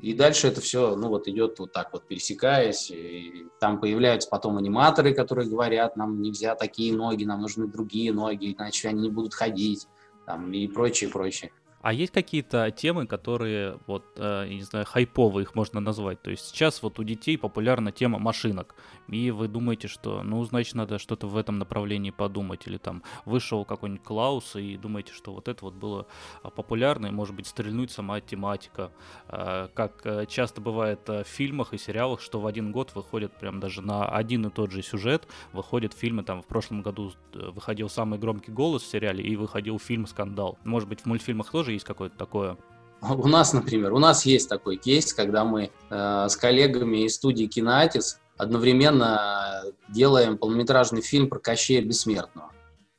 И 0.00 0.14
дальше 0.14 0.46
это 0.46 0.60
все, 0.60 0.94
ну 0.94 1.08
вот 1.08 1.26
идет 1.26 1.58
вот 1.58 1.72
так 1.72 1.92
вот 1.92 2.06
пересекаясь, 2.06 2.90
и 2.90 3.46
там 3.58 3.80
появляются 3.80 4.28
потом 4.28 4.56
аниматоры, 4.56 5.12
которые 5.12 5.48
говорят, 5.48 5.96
нам 5.96 6.22
нельзя 6.22 6.54
такие 6.54 6.94
ноги, 6.94 7.24
нам 7.24 7.40
нужны 7.40 7.66
другие 7.66 8.12
ноги, 8.12 8.54
иначе 8.56 8.88
они 8.88 9.02
не 9.02 9.10
будут 9.10 9.34
ходить, 9.34 9.88
там, 10.24 10.52
и 10.52 10.68
прочее, 10.68 11.10
прочее. 11.10 11.50
А 11.80 11.92
есть 11.92 12.12
какие-то 12.12 12.70
темы, 12.72 13.06
которые, 13.06 13.78
вот, 13.86 14.04
э, 14.16 14.48
не 14.48 14.62
знаю, 14.62 14.84
хайповые 14.84 15.44
их 15.44 15.54
можно 15.54 15.78
назвать? 15.78 16.20
То 16.20 16.30
есть 16.30 16.46
сейчас 16.48 16.82
вот 16.82 16.98
у 16.98 17.04
детей 17.04 17.38
популярна 17.38 17.92
тема 17.92 18.18
машинок, 18.18 18.74
и 19.06 19.30
вы 19.30 19.46
думаете, 19.46 19.86
что, 19.86 20.22
ну, 20.24 20.42
значит, 20.44 20.74
надо 20.74 20.98
что-то 20.98 21.28
в 21.28 21.36
этом 21.36 21.58
направлении 21.58 22.10
подумать, 22.10 22.66
или 22.66 22.78
там 22.78 23.04
вышел 23.24 23.64
какой-нибудь 23.64 24.02
Клаус, 24.02 24.56
и 24.56 24.76
думаете, 24.76 25.12
что 25.12 25.32
вот 25.32 25.46
это 25.46 25.64
вот 25.64 25.74
было 25.74 26.06
а, 26.42 26.50
популярно, 26.50 27.06
и, 27.06 27.10
может 27.10 27.36
быть, 27.36 27.46
стрельнуть 27.46 27.92
сама 27.92 28.20
тематика. 28.20 28.90
А, 29.28 29.68
как 29.68 30.04
э, 30.04 30.26
часто 30.26 30.60
бывает 30.60 31.08
э, 31.08 31.22
в 31.22 31.28
фильмах 31.28 31.74
и 31.74 31.78
сериалах, 31.78 32.20
что 32.20 32.40
в 32.40 32.46
один 32.46 32.72
год 32.72 32.92
выходит 32.96 33.32
прям 33.38 33.60
даже 33.60 33.82
на 33.82 34.08
один 34.08 34.46
и 34.46 34.50
тот 34.50 34.72
же 34.72 34.82
сюжет, 34.82 35.28
выходят 35.52 35.94
фильмы, 35.94 36.24
там, 36.24 36.42
в 36.42 36.46
прошлом 36.46 36.82
году 36.82 37.12
выходил 37.34 37.88
«Самый 37.88 38.18
громкий 38.18 38.50
голос» 38.50 38.82
в 38.82 38.90
сериале, 38.90 39.22
и 39.22 39.36
выходил 39.36 39.78
фильм 39.78 40.08
«Скандал». 40.08 40.58
Может 40.64 40.88
быть, 40.88 41.02
в 41.02 41.06
мультфильмах 41.06 41.50
тоже 41.50 41.67
тоже 41.68 41.74
есть 41.74 41.84
какое-то 41.84 42.16
такое? 42.16 42.56
У 43.02 43.28
нас, 43.28 43.52
например, 43.52 43.92
у 43.92 43.98
нас 43.98 44.24
есть 44.24 44.48
такой 44.48 44.76
кейс, 44.76 45.12
когда 45.12 45.44
мы 45.44 45.70
э, 45.90 46.26
с 46.28 46.36
коллегами 46.36 47.04
из 47.04 47.14
студии 47.14 47.44
Киноатис 47.44 48.20
одновременно 48.36 49.62
делаем 49.88 50.38
полнометражный 50.38 51.02
фильм 51.02 51.28
про 51.28 51.38
Кощея 51.38 51.82
Бессмертного. 51.82 52.50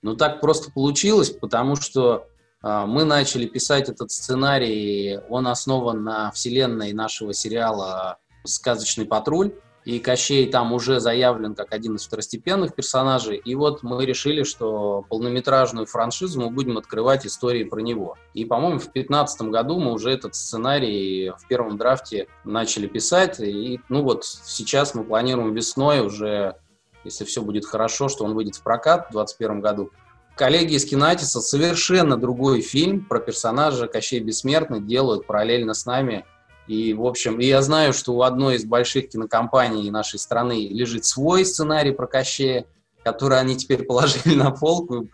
Но 0.02 0.16
так 0.16 0.40
просто 0.40 0.72
получилось, 0.72 1.32
потому 1.32 1.76
что 1.76 2.28
э, 2.64 2.86
мы 2.86 3.04
начали 3.06 3.48
писать 3.48 3.90
этот 3.90 4.12
сценарий, 4.12 5.20
он 5.30 5.48
основан 5.48 6.04
на 6.04 6.32
вселенной 6.32 6.94
нашего 6.94 7.34
сериала 7.34 8.20
«Сказочный 8.46 9.06
патруль», 9.06 9.52
и 9.90 10.00
Кощей 10.00 10.46
там 10.52 10.72
уже 10.72 11.00
заявлен 11.00 11.56
как 11.56 11.74
один 11.74 11.96
из 11.96 12.06
второстепенных 12.06 12.76
персонажей, 12.76 13.38
и 13.38 13.56
вот 13.56 13.82
мы 13.82 14.06
решили, 14.06 14.44
что 14.44 15.04
полнометражную 15.10 15.88
франшизу 15.88 16.40
мы 16.40 16.52
будем 16.52 16.78
открывать 16.78 17.26
истории 17.26 17.64
про 17.64 17.80
него. 17.80 18.16
И, 18.36 18.46
по-моему, 18.46 18.78
в 18.78 18.84
2015 18.84 19.42
году 19.50 19.80
мы 19.80 19.94
уже 19.94 20.12
этот 20.12 20.36
сценарий 20.36 21.32
в 21.32 21.48
первом 21.48 21.78
драфте 21.78 22.28
начали 22.44 22.86
писать, 22.86 23.40
и, 23.40 23.80
ну 23.90 24.04
вот, 24.04 24.26
сейчас 24.26 24.94
мы 24.94 25.04
планируем 25.04 25.56
весной 25.56 26.02
уже, 26.02 26.58
если 27.04 27.26
все 27.26 27.42
будет 27.42 27.66
хорошо, 27.66 28.10
что 28.10 28.26
он 28.26 28.36
выйдет 28.36 28.58
в 28.58 28.62
прокат 28.62 29.08
в 29.10 29.14
2021 29.14 29.60
году. 29.60 29.92
Коллеги 30.36 30.76
из 30.76 30.86
Кинатиса 30.86 31.42
совершенно 31.42 32.16
другой 32.16 32.62
фильм 32.62 33.06
про 33.06 33.20
персонажа 33.20 33.88
Кощей 33.88 34.20
Бессмертный 34.20 34.82
делают 34.82 35.26
параллельно 35.26 35.74
с 35.74 35.88
нами– 35.88 36.26
и, 36.70 36.94
в 36.94 37.04
общем, 37.04 37.40
и 37.40 37.48
я 37.48 37.64
знаю, 37.64 37.94
что 37.94 38.14
у 38.14 38.22
одной 38.22 38.58
из 38.58 38.64
больших 38.64 39.10
кинокомпаний 39.10 39.90
нашей 39.90 40.20
страны 40.20 40.68
лежит 40.70 41.04
свой 41.04 41.44
сценарий 41.44 41.94
про 41.94 42.06
Кощея, 42.06 42.68
который 43.04 43.40
они 43.40 43.58
теперь 43.58 43.84
положили 43.88 44.36
на 44.36 44.52
полку. 44.52 45.08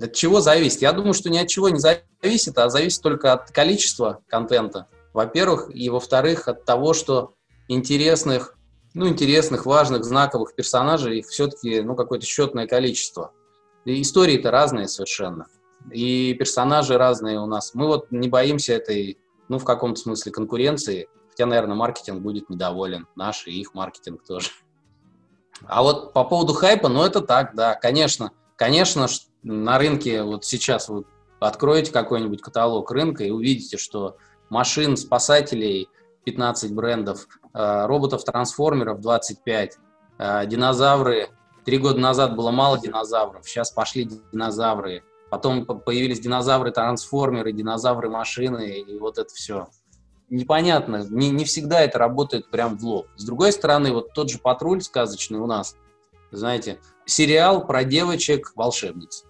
От 0.00 0.12
чего 0.12 0.40
зависит? 0.40 0.82
Я 0.82 0.92
думаю, 0.92 1.12
что 1.12 1.28
ни 1.28 1.38
от 1.38 1.48
чего 1.48 1.70
не 1.70 1.80
зависит, 1.80 2.56
а 2.56 2.70
зависит 2.70 3.02
только 3.02 3.32
от 3.32 3.50
количества 3.50 4.22
контента, 4.28 4.86
во-первых, 5.12 5.74
и 5.74 5.90
во-вторых, 5.90 6.46
от 6.46 6.64
того, 6.64 6.94
что 6.94 7.34
интересных, 7.66 8.56
ну, 8.94 9.08
интересных, 9.08 9.66
важных, 9.66 10.04
знаковых 10.04 10.54
персонажей 10.54 11.18
их 11.18 11.26
все-таки, 11.26 11.80
ну, 11.80 11.96
какое-то 11.96 12.26
счетное 12.26 12.68
количество. 12.68 13.32
И 13.86 14.00
истории-то 14.02 14.52
разные 14.52 14.86
совершенно. 14.86 15.48
И 15.90 16.32
персонажи 16.34 16.96
разные 16.96 17.40
у 17.40 17.46
нас. 17.46 17.74
Мы 17.74 17.88
вот 17.88 18.12
не 18.12 18.28
боимся 18.28 18.74
этой, 18.74 19.18
ну, 19.48 19.58
в 19.58 19.64
каком-то 19.64 20.00
смысле 20.00 20.32
конкуренции, 20.32 21.08
хотя, 21.30 21.46
наверное, 21.46 21.76
маркетинг 21.76 22.20
будет 22.20 22.48
недоволен, 22.50 23.06
наш 23.14 23.46
и 23.46 23.52
их 23.52 23.74
маркетинг 23.74 24.22
тоже. 24.26 24.50
А 25.66 25.82
вот 25.82 26.12
по 26.12 26.24
поводу 26.24 26.52
хайпа, 26.54 26.88
ну, 26.88 27.02
это 27.02 27.20
так, 27.20 27.54
да, 27.54 27.74
конечно. 27.74 28.32
Конечно, 28.56 29.06
на 29.42 29.78
рынке 29.78 30.22
вот 30.22 30.44
сейчас 30.44 30.88
вот 30.88 31.06
откроете 31.40 31.92
какой-нибудь 31.92 32.40
каталог 32.40 32.90
рынка 32.90 33.24
и 33.24 33.30
увидите, 33.30 33.76
что 33.76 34.16
машин, 34.48 34.96
спасателей 34.96 35.88
15 36.24 36.74
брендов, 36.74 37.26
э, 37.54 37.86
роботов-трансформеров 37.86 39.00
25, 39.00 39.78
э, 40.18 40.46
динозавры. 40.46 41.28
Три 41.64 41.78
года 41.78 41.98
назад 41.98 42.36
было 42.36 42.50
мало 42.50 42.78
динозавров, 42.78 43.48
сейчас 43.48 43.70
пошли 43.70 44.04
динозавры. 44.32 45.04
Потом 45.30 45.66
появились 45.66 46.20
динозавры-трансформеры, 46.20 47.52
динозавры-машины, 47.52 48.80
и 48.80 48.98
вот 48.98 49.18
это 49.18 49.32
все. 49.34 49.68
Непонятно, 50.28 51.06
не, 51.08 51.30
не 51.30 51.44
всегда 51.44 51.82
это 51.82 51.98
работает 51.98 52.50
прям 52.50 52.76
в 52.76 52.84
лоб. 52.84 53.06
С 53.16 53.24
другой 53.24 53.52
стороны, 53.52 53.92
вот 53.92 54.12
тот 54.12 54.30
же 54.30 54.38
«Патруль» 54.38 54.82
сказочный 54.82 55.38
у 55.38 55.46
нас, 55.46 55.76
знаете, 56.30 56.80
сериал 57.04 57.66
про 57.66 57.84
девочек-волшебниц. 57.84 59.24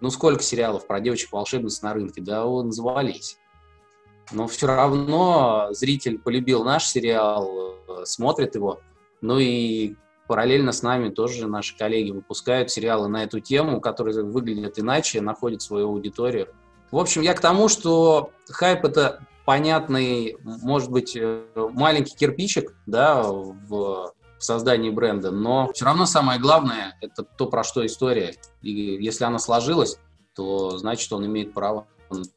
Ну, 0.00 0.10
сколько 0.10 0.42
сериалов 0.42 0.86
про 0.86 1.00
девочек-волшебниц 1.00 1.82
на 1.82 1.94
рынке? 1.94 2.20
Да 2.20 2.44
он 2.44 2.72
завались. 2.72 3.38
Но 4.32 4.46
все 4.48 4.66
равно 4.66 5.68
зритель 5.70 6.18
полюбил 6.18 6.64
наш 6.64 6.86
сериал, 6.86 7.76
э, 7.88 8.04
смотрит 8.04 8.54
его. 8.54 8.80
Ну 9.20 9.38
и 9.38 9.94
параллельно 10.26 10.72
с 10.72 10.82
нами 10.82 11.10
тоже 11.10 11.46
наши 11.46 11.76
коллеги 11.76 12.10
выпускают 12.10 12.70
сериалы 12.70 13.08
на 13.08 13.24
эту 13.24 13.40
тему, 13.40 13.80
которые 13.80 14.22
выглядят 14.24 14.78
иначе, 14.78 15.20
находят 15.20 15.62
свою 15.62 15.88
аудиторию. 15.88 16.48
В 16.90 16.98
общем, 16.98 17.22
я 17.22 17.34
к 17.34 17.40
тому, 17.40 17.68
что 17.68 18.30
хайп 18.48 18.84
это 18.84 19.26
понятный, 19.44 20.36
может 20.42 20.90
быть, 20.90 21.16
э, 21.16 21.44
маленький 21.72 22.16
кирпичик, 22.16 22.74
да, 22.86 23.22
в 23.24 24.12
создании 24.38 24.90
бренда, 24.90 25.30
но 25.30 25.70
все 25.72 25.84
равно 25.84 26.06
самое 26.06 26.40
главное– 26.40 26.96
это 27.00 27.22
то, 27.22 27.46
про 27.46 27.64
что 27.64 27.84
история. 27.86 28.34
И 28.60 28.70
если 28.70 29.24
она 29.24 29.38
сложилась, 29.38 29.98
то 30.34 30.78
значит, 30.78 31.12
он 31.12 31.26
имеет 31.26 31.54
право 31.54 31.86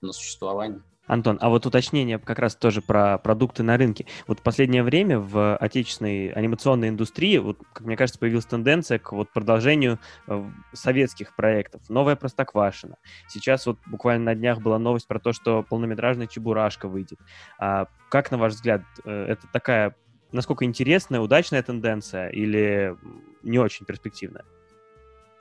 на 0.01 0.13
существование. 0.13 0.81
Антон, 1.07 1.37
а 1.41 1.49
вот 1.49 1.65
уточнение 1.65 2.19
как 2.19 2.39
раз 2.39 2.55
тоже 2.55 2.81
про 2.81 3.17
продукты 3.17 3.63
на 3.63 3.77
рынке. 3.77 4.05
Вот 4.27 4.39
в 4.39 4.43
последнее 4.43 4.83
время 4.83 5.19
в 5.19 5.55
отечественной 5.57 6.29
анимационной 6.29 6.89
индустрии, 6.89 7.37
вот, 7.37 7.59
как 7.73 7.85
мне 7.85 7.95
кажется, 7.95 8.19
появилась 8.19 8.45
тенденция 8.45 8.99
к 8.99 9.11
вот 9.11 9.31
продолжению 9.31 9.99
э, 10.27 10.43
советских 10.73 11.35
проектов. 11.35 11.81
Новая 11.89 12.15
Простоквашина. 12.15 12.97
Сейчас 13.27 13.65
вот 13.65 13.77
буквально 13.85 14.25
на 14.25 14.35
днях 14.35 14.61
была 14.61 14.79
новость 14.79 15.07
про 15.07 15.19
то, 15.19 15.33
что 15.33 15.63
полнометражная 15.63 16.27
Чебурашка 16.27 16.87
выйдет. 16.87 17.19
А 17.59 17.87
как, 18.09 18.31
на 18.31 18.37
ваш 18.37 18.53
взгляд, 18.53 18.81
э, 19.03 19.25
это 19.29 19.47
такая, 19.51 19.95
насколько 20.31 20.65
интересная, 20.65 21.19
удачная 21.19 21.61
тенденция 21.61 22.29
или 22.29 22.95
не 23.43 23.59
очень 23.59 23.85
перспективная? 23.85 24.43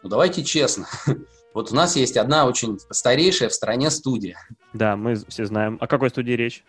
Ну, 0.05 0.11
давайте 0.11 0.45
честно. 0.45 0.87
Вот 1.55 1.71
у 1.71 1.75
нас 1.77 1.95
есть 1.95 2.17
одна 2.17 2.47
очень 2.47 2.81
старейшая 2.91 3.49
в 3.49 3.55
стране 3.55 3.89
студия. 3.89 4.37
Да, 4.73 4.97
мы 4.97 5.15
все 5.29 5.47
знаем. 5.47 5.79
О 5.81 5.87
какой 5.87 6.11
студии 6.11 6.33
речь? 6.33 6.65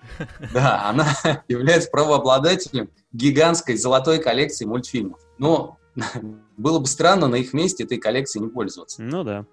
Да, 0.54 0.88
она 0.88 1.08
является 1.48 1.90
правообладателем 1.90 2.92
гигантской 3.12 3.78
золотой 3.78 4.20
коллекции 4.20 4.66
мультфильмов. 4.66 5.20
Но 5.40 5.80
было 6.58 6.78
бы 6.78 6.86
странно 6.86 7.28
на 7.28 7.38
их 7.38 7.52
месте 7.54 7.84
этой 7.84 7.98
коллекции 7.98 8.38
не 8.38 8.48
пользоваться. 8.48 9.02
Ну 9.02 9.24
да. 9.24 9.48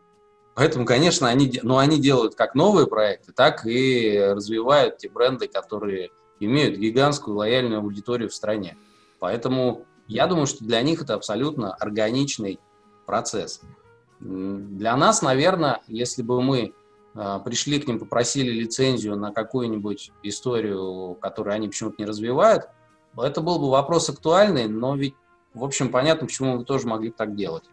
Поэтому, 0.55 0.85
конечно, 0.85 1.29
они, 1.29 1.61
ну, 1.62 1.79
они 1.79 1.99
делают 1.99 2.35
как 2.35 2.55
новые 2.55 2.87
проекты, 2.87 3.33
так 3.33 3.64
и 3.64 4.18
развивают 4.18 4.99
те 4.99 5.09
бренды, 5.09 5.49
которые 5.49 6.11
имеют 6.40 6.77
гигантскую 6.77 7.38
лояльную 7.38 7.81
аудиторию 7.81 8.29
в 8.29 8.35
стране. 8.35 8.77
Поэтому 9.18 9.87
я 10.09 10.27
думаю, 10.27 10.47
что 10.47 10.62
для 10.62 10.83
них 10.83 11.01
это 11.01 11.14
абсолютно 11.14 11.75
органичный 11.75 12.61
процесс. 13.12 13.61
Для 14.20 14.96
нас, 14.96 15.20
наверное, 15.20 15.83
если 15.87 16.22
бы 16.22 16.40
мы 16.40 16.72
а, 17.14 17.40
пришли 17.40 17.79
к 17.79 17.87
ним, 17.87 17.98
попросили 17.98 18.51
лицензию 18.51 19.16
на 19.16 19.33
какую-нибудь 19.33 20.12
историю, 20.22 21.18
которую 21.20 21.55
они 21.55 21.68
почему-то 21.68 21.96
не 21.98 22.07
развивают, 22.07 22.70
это 23.14 23.42
был 23.42 23.59
бы 23.59 23.68
вопрос 23.68 24.09
актуальный, 24.09 24.66
но 24.66 24.96
ведь, 24.96 25.14
в 25.53 25.62
общем, 25.62 25.90
понятно, 25.90 26.27
почему 26.27 26.57
мы 26.57 26.64
тоже 26.64 26.88
могли 26.88 27.11
так 27.11 27.37
делать. 27.37 27.64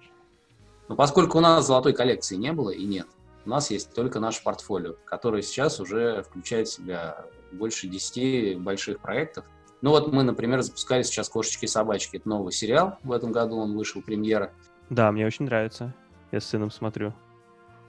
Но 0.90 0.98
поскольку 0.98 1.38
у 1.38 1.42
нас 1.42 1.66
золотой 1.66 1.94
коллекции 1.94 2.36
не 2.36 2.52
было 2.52 2.72
и 2.72 2.84
нет, 2.84 3.08
у 3.46 3.50
нас 3.50 3.72
есть 3.72 3.94
только 3.94 4.20
наше 4.20 4.44
портфолио, 4.44 4.96
которое 5.06 5.42
сейчас 5.42 5.80
уже 5.80 6.24
включает 6.24 6.68
в 6.68 6.74
себя 6.74 7.26
больше 7.54 7.88
10 7.88 8.60
больших 8.60 9.00
проектов. 9.00 9.46
Ну 9.82 9.92
вот 9.92 10.12
мы, 10.12 10.24
например, 10.24 10.62
запускали 10.64 11.04
сейчас 11.04 11.30
«Кошечки 11.30 11.64
и 11.64 11.70
собачки». 11.70 12.18
Это 12.18 12.28
новый 12.28 12.52
сериал. 12.52 12.98
В 13.04 13.14
этом 13.14 13.32
году 13.32 13.56
он 13.56 13.78
вышел, 13.78 14.02
премьера. 14.02 14.52
Да, 14.90 15.12
мне 15.12 15.26
очень 15.26 15.46
нравится. 15.46 15.94
Я 16.32 16.40
с 16.40 16.46
сыном 16.46 16.72
смотрю. 16.72 17.14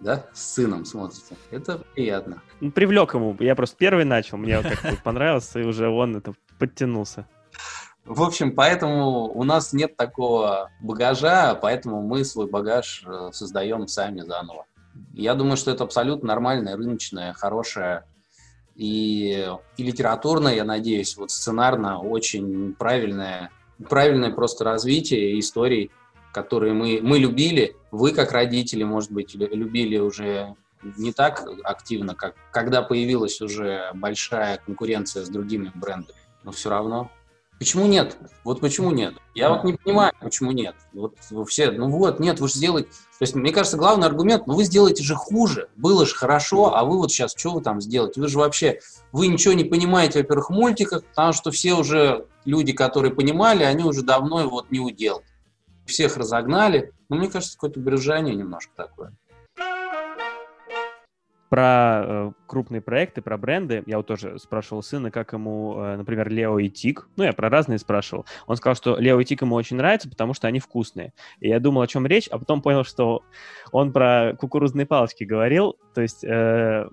Да, 0.01 0.27
с 0.33 0.55
сыном 0.55 0.85
смотрите. 0.85 1.37
Это 1.51 1.79
приятно. 1.95 2.43
Ну, 2.61 2.71
привлек 2.71 3.15
ему. 3.15 3.37
Я 3.39 3.55
просто 3.55 3.77
первый 3.77 4.05
начал, 4.05 4.39
мне 4.39 4.63
как-то 4.63 4.97
понравилось, 5.05 5.55
и 5.57 5.61
уже 5.61 5.89
он 5.89 6.17
это 6.17 6.35
подтянулся. 6.59 7.27
В 8.05 8.23
общем, 8.23 8.55
поэтому 8.55 9.27
у 9.27 9.45
нас 9.45 9.73
нет 9.73 9.97
такого 9.97 10.71
багажа, 10.81 11.55
поэтому 11.55 12.03
мы 12.03 12.25
свой 12.25 12.49
багаж 12.49 13.05
э, 13.07 13.31
создаем 13.33 13.87
сами 13.89 14.23
заново. 14.23 14.65
Я 15.13 15.35
думаю, 15.35 15.57
что 15.57 15.71
это 15.71 15.85
абсолютно 15.85 16.29
нормальная, 16.29 16.77
рыночная, 16.77 17.35
хорошая 17.35 18.07
и, 18.75 19.47
и 19.77 19.83
литературная, 19.83 20.55
я 20.55 20.65
надеюсь, 20.65 21.17
вот 21.17 21.31
сценарно 21.31 22.01
очень 22.01 22.75
правильное, 22.75 23.51
правильное 23.89 24.31
просто 24.31 24.65
развитие 24.65 25.39
историй 25.39 25.91
которые 26.33 26.73
мы, 26.73 27.01
мы 27.03 27.19
любили, 27.19 27.77
вы 27.91 28.13
как 28.13 28.33
родители, 28.33 28.85
может 28.85 29.11
быть, 29.11 29.35
любили 29.35 29.99
уже 29.99 30.55
не 30.97 31.13
так 31.13 31.47
активно, 31.65 32.15
как 32.15 32.35
когда 32.53 32.83
появилась 32.83 33.41
уже 33.41 33.91
большая 33.95 34.59
конкуренция 34.65 35.25
с 35.25 35.29
другими 35.29 35.71
брендами, 35.75 36.19
но 36.43 36.53
все 36.53 36.71
равно. 36.71 37.11
Почему 37.59 37.87
нет? 37.87 38.17
Вот 38.43 38.61
почему 38.61 38.91
нет? 38.91 39.17
Я 39.35 39.51
вот 39.51 39.65
не 39.65 39.75
понимаю, 39.75 40.15
почему 40.19 40.51
нет. 40.51 40.75
Вот 40.95 41.17
все, 41.47 41.71
ну 41.71 41.91
вот, 41.91 42.19
нет, 42.19 42.41
вы 42.41 42.49
же 42.49 42.55
сделаете... 42.55 42.89
То 42.89 43.25
есть, 43.25 43.35
мне 43.35 43.53
кажется, 43.53 43.77
главный 43.77 44.07
аргумент, 44.07 44.47
ну 44.47 44.55
вы 44.55 44.65
сделаете 44.65 45.03
же 45.03 45.15
хуже. 45.15 45.69
Было 45.77 46.07
же 46.07 46.15
хорошо, 46.15 46.75
а 46.75 46.85
вы 46.85 46.97
вот 46.97 47.13
сейчас, 47.13 47.35
что 47.37 47.51
вы 47.51 47.61
там 47.61 47.83
сделаете? 47.83 48.19
Вы 48.19 48.29
же 48.29 48.39
вообще, 48.39 48.81
вы 49.13 49.27
ничего 49.27 49.53
не 49.53 49.65
понимаете, 49.65 50.21
во-первых, 50.21 50.49
в 50.49 50.55
мультиках, 50.55 51.05
потому 51.05 51.35
что 51.35 51.51
все 51.51 51.75
уже 51.75 52.25
люди, 52.47 52.73
которые 52.73 53.15
понимали, 53.15 53.63
они 53.63 53.85
уже 53.85 54.01
давно 54.01 54.49
вот 54.49 54.71
не 54.71 54.81
удел 54.81 55.23
всех 55.91 56.17
разогнали. 56.17 56.93
Но 57.09 57.17
мне 57.17 57.29
кажется, 57.29 57.57
какое-то 57.57 57.81
брюзжание 57.81 58.35
немножко 58.35 58.73
такое. 58.75 59.13
Про 61.49 62.05
э, 62.05 62.33
крупные 62.47 62.81
проекты, 62.81 63.23
про 63.23 63.37
бренды, 63.37 63.83
я 63.87 63.97
вот 63.97 64.07
тоже 64.07 64.39
спрашивал 64.39 64.85
сына, 64.85 65.11
как 65.11 65.33
ему, 65.33 65.81
э, 65.81 65.97
например, 65.97 66.29
Лео 66.29 66.61
и 66.61 66.69
Тик. 66.69 67.09
Ну, 67.17 67.25
я 67.25 67.33
про 67.33 67.51
разные 67.51 67.81
спрашивал. 67.81 68.25
Он 68.47 68.57
сказал, 68.57 68.77
что 68.77 68.97
Лео 68.97 69.19
и 69.19 69.25
Тик 69.25 69.43
ему 69.43 69.57
очень 69.57 69.77
нравятся, 69.77 70.09
потому 70.09 70.33
что 70.33 70.47
они 70.47 70.61
вкусные. 70.61 71.13
И 71.41 71.49
я 71.49 71.59
думал, 71.59 71.83
о 71.83 71.89
чем 71.89 72.07
речь, 72.07 72.29
а 72.29 72.39
потом 72.39 72.63
понял, 72.63 72.85
что 72.85 73.25
он 73.73 73.93
про 73.93 74.37
кукурузные 74.39 74.87
палочки 74.87 75.25
говорил. 75.25 75.77
То 75.93 76.03
есть, 76.03 76.23
э, 76.23 76.89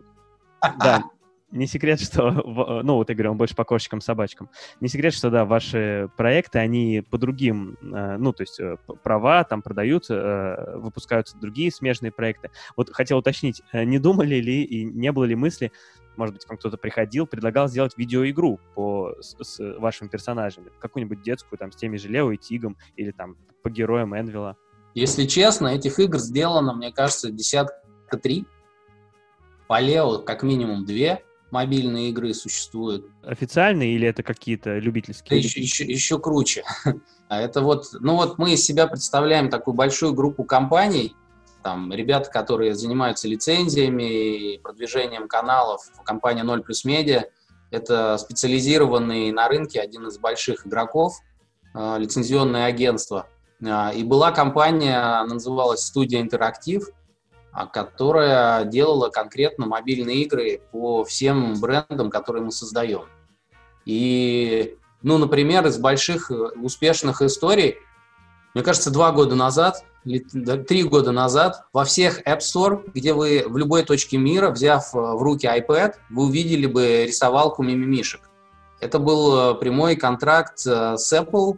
да, 0.79 1.03
не 1.51 1.67
секрет, 1.67 1.99
что, 1.99 2.31
ну, 2.83 2.95
вот 2.95 3.09
я 3.09 3.15
говорю, 3.15 3.31
он 3.31 3.37
больше 3.37 3.55
по 3.55 3.63
кошечкам, 3.63 4.01
собачкам. 4.01 4.49
Не 4.81 4.89
секрет, 4.89 5.13
что, 5.13 5.29
да, 5.29 5.45
ваши 5.45 6.09
проекты, 6.17 6.59
они 6.59 7.03
по 7.09 7.17
другим, 7.17 7.77
э, 7.81 8.17
ну, 8.17 8.33
то 8.33 8.43
есть 8.43 8.59
э, 8.59 8.77
права 9.03 9.43
там 9.43 9.61
продаются, 9.61 10.13
э, 10.15 10.77
выпускаются 10.77 11.37
другие 11.37 11.71
смежные 11.71 12.11
проекты. 12.11 12.51
Вот 12.75 12.91
хотел 12.91 13.19
уточнить, 13.19 13.61
не 13.73 13.99
думали 13.99 14.35
ли 14.35 14.63
и 14.63 14.83
не 14.83 15.11
было 15.11 15.23
ли 15.23 15.35
мысли, 15.35 15.71
может 16.17 16.33
быть, 16.33 16.47
вам 16.47 16.57
кто-то 16.57 16.77
приходил, 16.77 17.27
предлагал 17.27 17.67
сделать 17.67 17.95
видеоигру 17.95 18.59
по, 18.73 19.13
с, 19.21 19.35
с 19.39 19.77
вашими 19.77 20.07
персонажами, 20.07 20.71
какую-нибудь 20.79 21.21
детскую, 21.21 21.59
там, 21.59 21.71
с 21.71 21.75
теми 21.75 21.97
же 21.97 22.09
Лео 22.09 22.31
и 22.31 22.37
Тигом, 22.37 22.75
или 22.95 23.11
там 23.11 23.37
по 23.61 23.69
героям 23.69 24.19
Энвила? 24.19 24.57
Если 24.95 25.27
честно, 25.27 25.67
этих 25.67 25.99
игр 25.99 26.17
сделано, 26.17 26.73
мне 26.73 26.91
кажется, 26.91 27.31
десятка 27.31 28.17
три. 28.21 28.47
По 29.67 29.79
Лео 29.79 30.19
как 30.19 30.41
минимум 30.41 30.85
две 30.85 31.21
мобильные 31.51 32.09
игры 32.09 32.33
существуют. 32.33 33.05
Официальные 33.23 33.95
или 33.95 34.07
это 34.07 34.23
какие-то 34.23 34.77
любительские? 34.79 35.39
Это 35.39 35.47
еще, 35.47 35.61
еще, 35.61 35.85
еще 35.85 36.19
круче. 36.19 36.63
А 37.29 37.41
это 37.41 37.59
вот, 37.59 37.87
ну 37.99 38.15
вот 38.15 38.37
мы 38.37 38.53
из 38.53 38.63
себя 38.63 38.87
представляем 38.87 39.49
такую 39.49 39.73
большую 39.73 40.13
группу 40.13 40.45
компаний, 40.45 41.13
там 41.61 41.91
ребята, 41.91 42.29
которые 42.29 42.73
занимаются 42.73 43.27
лицензиями 43.27 44.53
и 44.53 44.57
продвижением 44.59 45.27
каналов, 45.27 45.81
компания 46.05 46.43
0 46.43 46.63
плюс 46.63 46.85
медиа, 46.85 47.25
это 47.69 48.17
специализированный 48.17 49.33
на 49.33 49.49
рынке 49.49 49.81
один 49.81 50.07
из 50.07 50.17
больших 50.17 50.65
игроков, 50.65 51.15
э, 51.73 51.97
лицензионное 51.99 52.67
агентство. 52.67 53.27
Э, 53.59 53.93
и 53.93 54.05
была 54.05 54.31
компания, 54.31 54.97
она 54.97 55.33
называлась 55.33 55.81
«Студия 55.81 56.21
Интерактив», 56.21 56.87
которая 57.65 58.65
делала 58.65 59.09
конкретно 59.09 59.65
мобильные 59.65 60.17
игры 60.23 60.61
по 60.71 61.03
всем 61.03 61.59
брендам, 61.59 62.09
которые 62.09 62.43
мы 62.43 62.51
создаем. 62.51 63.05
И, 63.85 64.77
ну, 65.01 65.17
например, 65.17 65.65
из 65.65 65.77
больших 65.77 66.31
успешных 66.55 67.21
историй, 67.21 67.77
мне 68.53 68.63
кажется, 68.63 68.91
два 68.91 69.11
года 69.11 69.35
назад 69.35 69.83
три 70.67 70.83
года 70.83 71.11
назад 71.11 71.63
во 71.73 71.83
всех 71.83 72.21
App 72.25 72.39
Store, 72.39 72.89
где 72.93 73.13
вы 73.13 73.43
в 73.47 73.57
любой 73.57 73.83
точке 73.83 74.17
мира, 74.17 74.49
взяв 74.49 74.93
э, 74.93 74.97
в 74.97 75.21
руки 75.21 75.47
iPad, 75.47 75.95
вы 76.09 76.25
увидели 76.25 76.65
бы 76.65 77.05
рисовалку 77.05 77.63
мимимишек. 77.63 78.21
Это 78.79 78.99
был 78.99 79.37
э, 79.37 79.55
прямой 79.55 79.95
контракт 79.95 80.65
э, 80.65 80.97
с 80.97 81.13
Apple, 81.13 81.57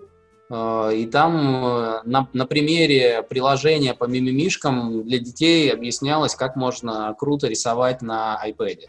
и 0.52 1.08
там 1.12 2.02
на, 2.06 2.28
на 2.34 2.46
примере 2.48 3.22
приложения 3.22 3.94
по 3.94 4.06
мимимишкам 4.06 5.04
для 5.04 5.20
детей 5.20 5.72
объяснялось, 5.72 6.34
как 6.34 6.56
можно 6.56 7.16
круто 7.20 7.48
рисовать 7.48 8.02
на 8.02 8.42
iPad. 8.48 8.80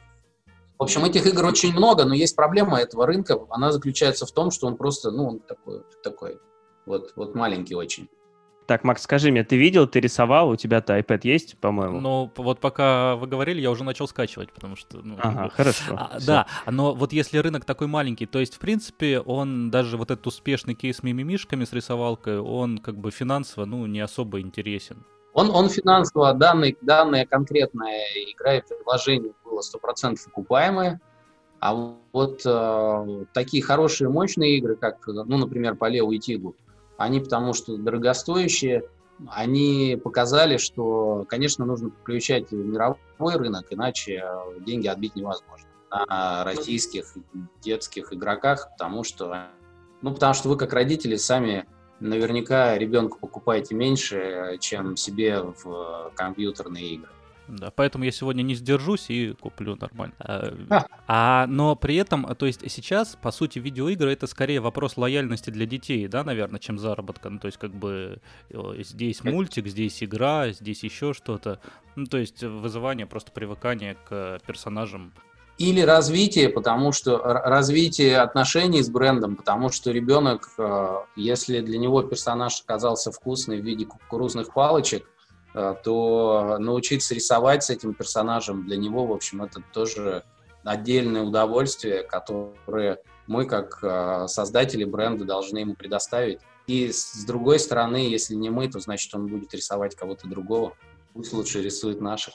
В 0.78 0.82
общем, 0.82 1.04
этих 1.04 1.26
игр 1.26 1.44
очень 1.44 1.72
много, 1.72 2.06
но 2.06 2.14
есть 2.14 2.34
проблема 2.34 2.80
этого 2.80 3.06
рынка. 3.06 3.38
Она 3.50 3.72
заключается 3.72 4.24
в 4.24 4.32
том, 4.32 4.50
что 4.50 4.66
он 4.66 4.78
просто, 4.78 5.10
ну, 5.10 5.28
он 5.28 5.40
такой, 5.40 5.82
такой 6.02 6.38
вот, 6.86 7.12
вот 7.16 7.34
маленький 7.34 7.74
очень. 7.74 8.08
Так, 8.70 8.84
Макс, 8.84 9.02
скажи 9.02 9.32
мне, 9.32 9.42
ты 9.42 9.56
видел, 9.56 9.88
ты 9.88 9.98
рисовал, 9.98 10.50
у 10.50 10.54
тебя-то 10.54 10.96
iPad 10.96 11.22
есть, 11.24 11.58
по-моему? 11.58 11.98
Ну, 11.98 12.30
вот 12.36 12.60
пока 12.60 13.16
вы 13.16 13.26
говорили, 13.26 13.60
я 13.60 13.68
уже 13.68 13.82
начал 13.82 14.06
скачивать, 14.06 14.52
потому 14.52 14.76
что... 14.76 14.98
Ну, 15.02 15.16
ага, 15.20 15.48
хорошо. 15.52 15.96
А, 15.96 16.18
да, 16.24 16.46
но 16.70 16.94
вот 16.94 17.12
если 17.12 17.38
рынок 17.38 17.64
такой 17.64 17.88
маленький, 17.88 18.26
то 18.26 18.38
есть, 18.38 18.54
в 18.54 18.58
принципе, 18.60 19.18
он 19.18 19.72
даже 19.72 19.96
вот 19.96 20.12
этот 20.12 20.24
успешный 20.28 20.76
кейс 20.76 20.98
с 20.98 21.02
мимимишками, 21.02 21.64
с 21.64 21.72
рисовалкой, 21.72 22.38
он 22.38 22.78
как 22.78 22.96
бы 22.96 23.10
финансово, 23.10 23.64
ну, 23.64 23.86
не 23.86 23.98
особо 23.98 24.40
интересен. 24.40 25.04
Он, 25.32 25.50
он 25.50 25.68
финансово, 25.68 26.32
данный, 26.32 26.78
данная 26.80 27.26
конкретная 27.26 28.04
игра 28.14 28.58
и 28.58 28.62
приложение 28.62 29.32
было 29.44 29.62
100% 29.62 30.16
окупаемое, 30.28 31.00
а 31.58 31.74
вот 32.12 32.42
э, 32.46 33.24
такие 33.34 33.64
хорошие, 33.64 34.08
мощные 34.10 34.58
игры, 34.58 34.76
как, 34.76 35.04
ну, 35.08 35.38
например, 35.38 35.74
по 35.74 35.88
Лео 35.88 36.12
и 36.12 36.20
Тигу, 36.20 36.54
они 37.00 37.20
потому 37.20 37.54
что 37.54 37.78
дорогостоящие, 37.78 38.84
они 39.28 39.98
показали, 40.02 40.58
что, 40.58 41.24
конечно, 41.28 41.64
нужно 41.64 41.90
включать 41.90 42.52
мировой 42.52 43.36
рынок, 43.36 43.66
иначе 43.70 44.22
деньги 44.60 44.86
отбить 44.86 45.16
невозможно 45.16 45.66
на 45.90 46.44
российских 46.44 47.14
детских 47.62 48.12
игроках, 48.12 48.68
потому 48.72 49.02
что, 49.02 49.46
ну, 50.02 50.12
потому 50.12 50.34
что 50.34 50.50
вы 50.50 50.58
как 50.58 50.74
родители 50.74 51.16
сами 51.16 51.66
наверняка 52.00 52.76
ребенку 52.76 53.18
покупаете 53.18 53.74
меньше, 53.74 54.58
чем 54.60 54.94
себе 54.94 55.40
в 55.40 56.12
компьютерные 56.14 56.86
игры. 56.96 57.12
Да, 57.50 57.70
поэтому 57.70 58.04
я 58.04 58.12
сегодня 58.12 58.42
не 58.42 58.54
сдержусь 58.54 59.06
и 59.08 59.32
куплю 59.32 59.76
нормально. 59.76 60.14
А, 60.18 60.86
а, 61.06 61.46
но 61.48 61.74
при 61.74 61.96
этом, 61.96 62.24
то 62.36 62.46
есть 62.46 62.70
сейчас, 62.70 63.16
по 63.20 63.30
сути, 63.30 63.58
видеоигры 63.58 64.12
это 64.12 64.26
скорее 64.26 64.60
вопрос 64.60 64.96
лояльности 64.96 65.50
для 65.50 65.66
детей, 65.66 66.06
да, 66.06 66.22
наверное, 66.22 66.60
чем 66.60 66.78
заработка. 66.78 67.28
Ну, 67.28 67.38
то 67.38 67.46
есть, 67.46 67.58
как 67.58 67.72
бы 67.74 68.20
здесь 68.78 69.24
мультик, 69.24 69.66
здесь 69.66 70.02
игра, 70.02 70.50
здесь 70.50 70.84
еще 70.84 71.12
что-то. 71.12 71.60
Ну, 71.96 72.06
то 72.06 72.18
есть 72.18 72.42
вызывание, 72.42 73.06
просто 73.06 73.32
привыкание 73.32 73.96
к 74.08 74.38
персонажам. 74.46 75.12
Или 75.58 75.80
развитие, 75.80 76.48
потому 76.48 76.92
что 76.92 77.18
развитие 77.18 78.18
отношений 78.18 78.82
с 78.82 78.88
брендом, 78.88 79.36
потому 79.36 79.68
что 79.68 79.90
ребенок, 79.90 80.48
э, 80.56 80.96
если 81.16 81.60
для 81.60 81.78
него 81.78 82.02
персонаж 82.02 82.62
оказался 82.62 83.12
вкусный 83.12 83.60
в 83.60 83.64
виде 83.64 83.84
кукурузных 83.84 84.54
палочек, 84.54 85.04
Э, 85.04 85.19
то 85.52 86.56
научиться 86.58 87.14
рисовать 87.14 87.64
с 87.64 87.70
этим 87.70 87.94
персонажем 87.94 88.64
для 88.66 88.76
него, 88.76 89.06
в 89.06 89.12
общем, 89.12 89.42
это 89.42 89.62
тоже 89.72 90.24
отдельное 90.64 91.22
удовольствие, 91.22 92.02
которое 92.02 92.98
мы, 93.26 93.46
как 93.46 93.78
э, 93.82 94.26
создатели 94.26 94.84
бренда, 94.84 95.24
должны 95.24 95.58
ему 95.58 95.74
предоставить. 95.74 96.40
И 96.66 96.90
с 96.92 97.24
другой 97.24 97.58
стороны, 97.58 98.08
если 98.08 98.34
не 98.34 98.50
мы, 98.50 98.68
то 98.68 98.80
значит 98.80 99.14
он 99.14 99.26
будет 99.26 99.54
рисовать 99.54 99.94
кого-то 99.94 100.28
другого. 100.28 100.76
Пусть 101.14 101.32
лучше 101.32 101.62
рисует 101.62 102.00
наших. 102.00 102.34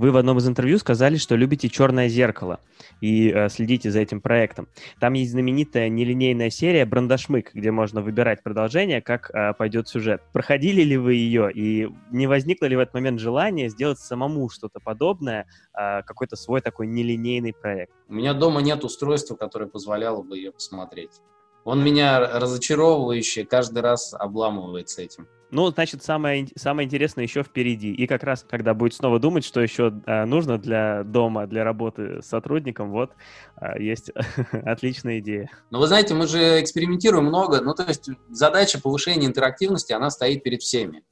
Вы 0.00 0.12
в 0.12 0.16
одном 0.16 0.38
из 0.38 0.48
интервью 0.48 0.78
сказали, 0.78 1.16
что 1.16 1.36
любите 1.36 1.68
«Черное 1.68 2.08
зеркало» 2.08 2.60
и 3.02 3.30
э, 3.30 3.50
следите 3.50 3.90
за 3.90 4.00
этим 4.00 4.22
проектом. 4.22 4.66
Там 4.98 5.12
есть 5.12 5.32
знаменитая 5.32 5.90
нелинейная 5.90 6.48
серия 6.48 6.86
«Брандашмык», 6.86 7.50
где 7.52 7.70
можно 7.70 8.00
выбирать 8.00 8.42
продолжение, 8.42 9.02
как 9.02 9.28
э, 9.28 9.52
пойдет 9.52 9.88
сюжет. 9.88 10.22
Проходили 10.32 10.80
ли 10.80 10.96
вы 10.96 11.16
ее, 11.16 11.52
и 11.52 11.90
не 12.10 12.26
возникло 12.26 12.64
ли 12.64 12.76
в 12.76 12.78
этот 12.78 12.94
момент 12.94 13.20
желание 13.20 13.68
сделать 13.68 13.98
самому 13.98 14.48
что-то 14.48 14.80
подобное, 14.80 15.46
э, 15.78 16.00
какой-то 16.04 16.34
свой 16.34 16.62
такой 16.62 16.86
нелинейный 16.86 17.52
проект? 17.52 17.92
У 18.08 18.14
меня 18.14 18.32
дома 18.32 18.62
нет 18.62 18.82
устройства, 18.84 19.34
которое 19.34 19.66
позволяло 19.66 20.22
бы 20.22 20.38
ее 20.38 20.50
посмотреть. 20.50 21.20
Он 21.64 21.84
меня 21.84 22.20
разочаровывающе 22.20 23.44
каждый 23.44 23.80
раз 23.82 24.14
обламывает 24.14 24.88
с 24.88 24.96
этим. 24.96 25.28
Ну, 25.50 25.68
значит, 25.70 26.04
самое, 26.04 26.46
самое 26.56 26.86
интересное 26.86 27.24
еще 27.24 27.42
впереди. 27.42 27.92
И 27.92 28.06
как 28.06 28.22
раз, 28.22 28.44
когда 28.48 28.72
будет 28.72 28.94
снова 28.94 29.18
думать, 29.18 29.44
что 29.44 29.60
еще 29.60 29.92
э, 30.06 30.24
нужно 30.24 30.58
для 30.58 31.02
дома, 31.02 31.46
для 31.46 31.64
работы 31.64 32.22
с 32.22 32.26
сотрудником, 32.26 32.90
вот, 32.90 33.12
э, 33.60 33.82
есть 33.82 34.12
отличная 34.52 35.18
идея. 35.18 35.50
Ну, 35.70 35.80
вы 35.80 35.88
знаете, 35.88 36.14
мы 36.14 36.28
же 36.28 36.60
экспериментируем 36.60 37.24
много. 37.26 37.60
Ну, 37.60 37.74
то 37.74 37.82
есть 37.82 38.08
задача 38.28 38.80
повышения 38.80 39.26
интерактивности, 39.26 39.92
она 39.92 40.10
стоит 40.10 40.44
перед 40.44 40.62
всеми. 40.62 41.02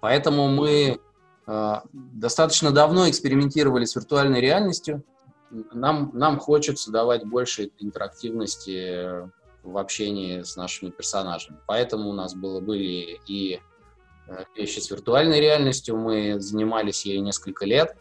Поэтому 0.00 0.48
мы 0.48 0.98
э, 1.46 1.74
достаточно 1.92 2.72
давно 2.72 3.08
экспериментировали 3.08 3.84
с 3.84 3.94
виртуальной 3.94 4.40
реальностью. 4.40 5.04
Нам, 5.72 6.10
нам 6.14 6.40
хочется 6.40 6.90
давать 6.90 7.24
больше 7.24 7.70
интерактивности 7.78 9.30
в 9.62 9.78
общении 9.78 10.42
с 10.42 10.56
нашими 10.56 10.90
персонажами. 10.90 11.58
Поэтому 11.66 12.10
у 12.10 12.12
нас 12.12 12.34
было, 12.34 12.60
были 12.60 13.20
и 13.28 13.60
вещи 14.56 14.78
с 14.78 14.90
виртуальной 14.90 15.40
реальностью. 15.40 15.96
Мы 15.96 16.40
занимались 16.40 17.04
ей 17.04 17.20
несколько 17.20 17.66
лет. 17.66 17.96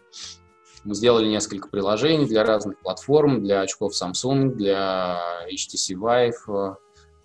Мы 0.84 0.96
сделали 0.96 1.28
несколько 1.28 1.70
приложений 1.70 2.26
для 2.26 2.44
разных 2.44 2.80
платформ, 2.80 3.42
для 3.42 3.62
очков 3.62 3.94
Samsung, 3.94 4.50
для 4.56 5.20
HTC 5.50 5.96
Vive, 5.96 6.76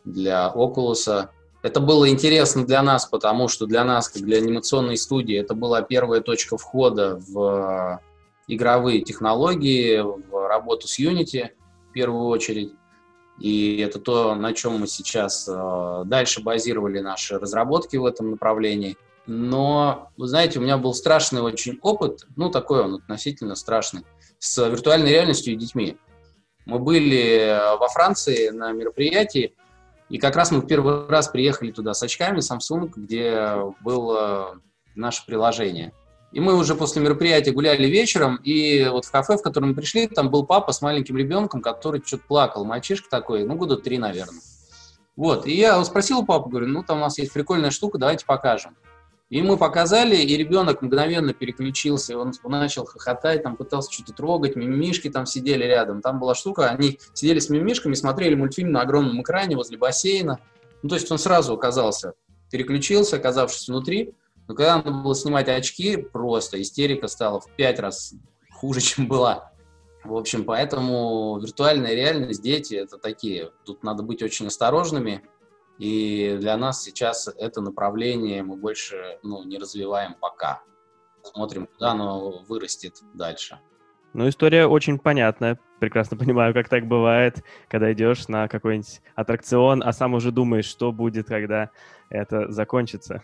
для 0.05 0.53
Oculus. 0.55 1.29
Это 1.63 1.81
было 1.81 2.09
интересно 2.09 2.65
для 2.65 2.83
нас, 2.83 3.07
потому 3.07 3.49
что 3.49 3.67
для 3.67 3.85
нас, 3.85 4.09
как 4.09 4.23
для 4.23 4.39
анимационной 4.39 4.97
студии, 4.97 5.37
это 5.37 5.55
была 5.55 5.83
первая 5.83 6.21
точка 6.21 6.57
входа 6.57 7.17
в 7.17 8.01
игровые 8.47 9.03
технологии, 9.03 9.99
в 10.01 10.49
работу 10.49 10.87
с 10.87 11.01
Unity 11.01 11.49
в 11.89 11.93
первую 11.93 12.27
очередь. 12.27 12.73
И 13.41 13.79
это 13.79 14.01
то, 14.01 14.35
на 14.35 14.53
чем 14.53 14.81
мы 14.81 14.87
сейчас 14.87 15.49
э, 15.49 16.03
дальше 16.07 16.43
базировали 16.43 16.99
наши 16.99 17.39
разработки 17.39 17.97
в 17.97 18.05
этом 18.05 18.33
направлении. 18.33 18.97
Но, 19.27 20.11
вы 20.17 20.27
знаете, 20.27 20.59
у 20.59 20.63
меня 20.63 20.79
был 20.79 20.95
страшный 20.95 21.43
очень 21.43 21.79
опыт, 21.83 22.27
ну, 22.37 22.51
такой 22.51 22.83
он 22.83 22.95
относительно 22.95 23.55
страшный, 23.55 24.05
с 24.39 24.67
виртуальной 24.69 25.11
реальностью 25.11 25.53
и 25.53 25.57
детьми. 25.57 25.97
Мы 26.65 26.79
были 26.79 27.61
во 27.79 27.89
Франции 27.89 28.49
на 28.49 28.73
мероприятии, 28.73 29.55
и 30.09 30.19
как 30.19 30.35
раз 30.35 30.51
мы 30.51 30.61
в 30.61 30.67
первый 30.67 31.07
раз 31.09 31.29
приехали 31.29 31.71
туда 31.71 31.95
с 31.95 32.03
очками 32.03 32.39
Samsung, 32.39 32.91
где 32.97 33.55
было 33.81 34.61
наше 34.95 35.25
приложение. 35.27 35.93
И 36.33 36.41
мы 36.41 36.57
уже 36.57 36.75
после 36.75 37.01
мероприятия 37.01 37.53
гуляли 37.53 37.87
вечером, 37.87 38.37
и 38.45 38.87
вот 38.91 39.07
в 39.07 39.11
кафе, 39.11 39.39
в 39.39 39.43
котором 39.43 39.71
мы 39.71 39.75
пришли, 39.75 40.07
там 40.07 40.31
был 40.31 40.45
папа 40.45 40.73
с 40.73 40.83
маленьким 40.83 41.17
ребенком, 41.17 41.63
который 41.63 42.03
что-то 42.05 42.25
плакал, 42.29 42.65
мальчишка 42.65 43.09
такой, 43.09 43.45
ну, 43.45 43.57
года 43.57 43.77
три, 43.77 43.97
наверное. 43.99 44.41
Вот, 45.17 45.47
и 45.47 45.57
я 45.57 45.83
спросил 45.85 46.19
у 46.19 46.27
папы, 46.27 46.51
говорю, 46.51 46.69
ну, 46.69 46.83
там 46.83 46.99
у 46.99 47.01
нас 47.01 47.19
есть 47.19 47.33
прикольная 47.33 47.71
штука, 47.71 47.99
давайте 47.99 48.27
покажем. 48.27 48.77
И 49.31 49.43
мы 49.43 49.59
показали, 49.59 50.17
и 50.17 50.37
ребенок 50.37 50.81
мгновенно 50.81 51.35
переключился, 51.35 52.17
он, 52.17 52.33
он 52.43 52.53
начал 52.53 52.87
хохотать, 52.87 53.43
там 53.43 53.57
пытался 53.57 53.93
что-то 53.93 54.15
трогать, 54.15 54.57
мимишки 54.57 55.11
там 55.11 55.27
сидели 55.27 55.65
рядом. 55.65 56.01
Там 56.01 56.19
была 56.19 56.35
штука, 56.35 56.71
они 56.71 56.99
сидели 57.13 57.39
с 57.39 57.51
мимишками, 57.51 57.93
смотрели 57.93 58.35
мультфильм 58.35 58.73
на 58.73 58.81
огромном 58.81 59.21
экране 59.21 59.55
возле 59.55 59.77
бассейна. 59.77 60.39
Ну, 60.83 60.89
то 60.89 60.95
есть 60.95 61.11
он 61.13 61.19
сразу 61.19 61.53
оказался, 61.53 62.15
переключился, 62.51 63.17
оказавшись 63.17 63.69
внутри, 63.69 64.15
но 64.49 64.55
когда 64.55 64.77
надо 64.77 64.91
было 64.91 65.15
снимать 65.15 65.49
очки, 65.49 65.99
просто 65.99 66.61
истерика 66.61 67.07
стала 67.07 67.39
в 67.39 67.55
пять 67.55 67.79
раз 67.79 68.15
хуже, 68.51 68.81
чем 68.81 69.07
была. 69.07 69.53
В 70.05 70.17
общем, 70.17 70.45
поэтому 70.45 71.39
виртуальная 71.39 71.95
реальность, 71.95 72.43
дети, 72.43 72.75
это 72.75 72.97
такие. 72.97 73.51
Тут 73.65 73.85
надо 73.85 74.03
быть 74.03 74.23
очень 74.23 74.47
осторожными. 74.47 75.23
И 75.79 76.37
для 76.41 76.57
нас 76.57 76.83
сейчас 76.83 77.29
это 77.29 77.61
направление 77.61 78.43
мы 78.43 78.57
больше 78.57 79.19
ну, 79.23 79.45
не 79.45 79.59
развиваем 79.59 80.15
пока. 80.19 80.63
Смотрим, 81.23 81.67
куда 81.67 81.91
оно 81.91 82.43
вырастет 82.49 82.95
дальше. 83.13 83.61
Ну, 84.15 84.29
история 84.29 84.67
очень 84.67 84.99
понятная. 84.99 85.59
Прекрасно 85.79 86.17
понимаю, 86.17 86.55
как 86.55 86.69
так 86.69 86.87
бывает, 86.87 87.45
когда 87.69 87.93
идешь 87.93 88.29
на 88.29 88.49
какой-нибудь 88.49 89.03
аттракцион, 89.15 89.83
а 89.85 89.93
сам 89.93 90.15
уже 90.15 90.33
думаешь, 90.33 90.65
что 90.65 90.91
будет, 90.91 91.29
когда 91.29 91.71
это 92.09 92.51
закончится 92.51 93.23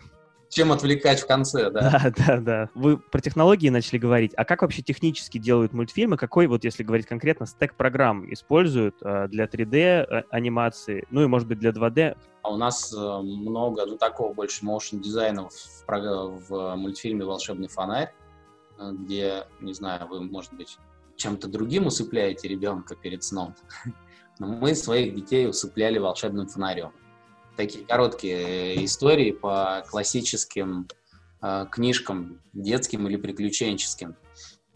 чем 0.55 0.71
отвлекать 0.71 1.19
в 1.19 1.27
конце, 1.27 1.69
да? 1.69 1.81
Да, 1.91 2.13
да, 2.27 2.37
да. 2.37 2.69
Вы 2.75 2.97
про 2.97 3.19
технологии 3.19 3.67
начали 3.67 3.97
говорить. 3.97 4.31
А 4.37 4.45
как 4.45 4.61
вообще 4.61 4.81
технически 4.81 5.37
делают 5.37 5.73
мультфильмы? 5.73 6.15
Какой, 6.15 6.47
вот 6.47 6.63
если 6.63 6.83
говорить 6.83 7.07
конкретно, 7.07 7.45
стек 7.45 7.75
программ 7.75 8.31
используют 8.31 8.95
э, 9.01 9.27
для 9.27 9.45
3D 9.45 9.75
э, 9.75 10.23
анимации, 10.29 11.05
ну 11.11 11.23
и, 11.23 11.27
может 11.27 11.49
быть, 11.49 11.59
для 11.59 11.71
2D? 11.71 12.17
А 12.43 12.53
у 12.53 12.55
нас 12.55 12.93
э, 12.93 12.97
много, 12.97 13.85
ну, 13.85 13.97
такого 13.97 14.33
больше 14.33 14.65
motion 14.65 15.01
дизайна 15.01 15.49
в, 15.49 15.83
в 16.47 16.75
мультфильме 16.75 17.25
«Волшебный 17.25 17.67
фонарь», 17.67 18.13
где, 18.79 19.43
не 19.59 19.73
знаю, 19.73 20.07
вы, 20.07 20.21
может 20.21 20.53
быть, 20.53 20.77
чем-то 21.17 21.49
другим 21.49 21.87
усыпляете 21.87 22.47
ребенка 22.47 22.95
перед 22.95 23.25
сном. 23.25 23.55
Но 24.39 24.47
мы 24.47 24.73
своих 24.73 25.15
детей 25.15 25.49
усыпляли 25.49 25.97
волшебным 25.97 26.47
фонарем 26.47 26.93
такие 27.55 27.85
короткие 27.85 28.75
э, 28.75 28.85
истории 28.85 29.31
по 29.31 29.85
классическим 29.89 30.87
э, 31.41 31.65
книжкам, 31.71 32.41
детским 32.53 33.07
или 33.07 33.17
приключенческим. 33.17 34.15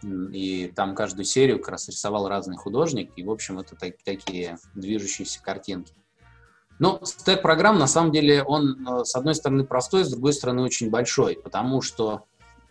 И 0.03 0.71
там 0.75 0.95
каждую 0.95 1.25
серию 1.25 1.59
как 1.59 1.69
раз 1.69 1.89
рисовал 1.89 2.29
разный 2.29 2.55
художник, 2.55 3.11
и, 3.17 3.23
в 3.23 3.29
общем, 3.29 3.59
это 3.59 3.75
так, 3.75 3.95
такие 4.03 4.57
движущиеся 4.73 5.41
картинки. 5.41 5.93
Но 6.79 7.01
стек 7.03 7.41
программ, 7.41 7.77
на 7.77 7.87
самом 7.87 8.13
деле, 8.13 8.41
он, 8.43 8.87
э, 8.87 9.03
с 9.03 9.15
одной 9.15 9.35
стороны, 9.35 9.65
простой, 9.65 10.05
с 10.05 10.09
другой 10.09 10.33
стороны, 10.33 10.61
очень 10.61 10.89
большой, 10.89 11.35
потому 11.35 11.81
что 11.81 12.25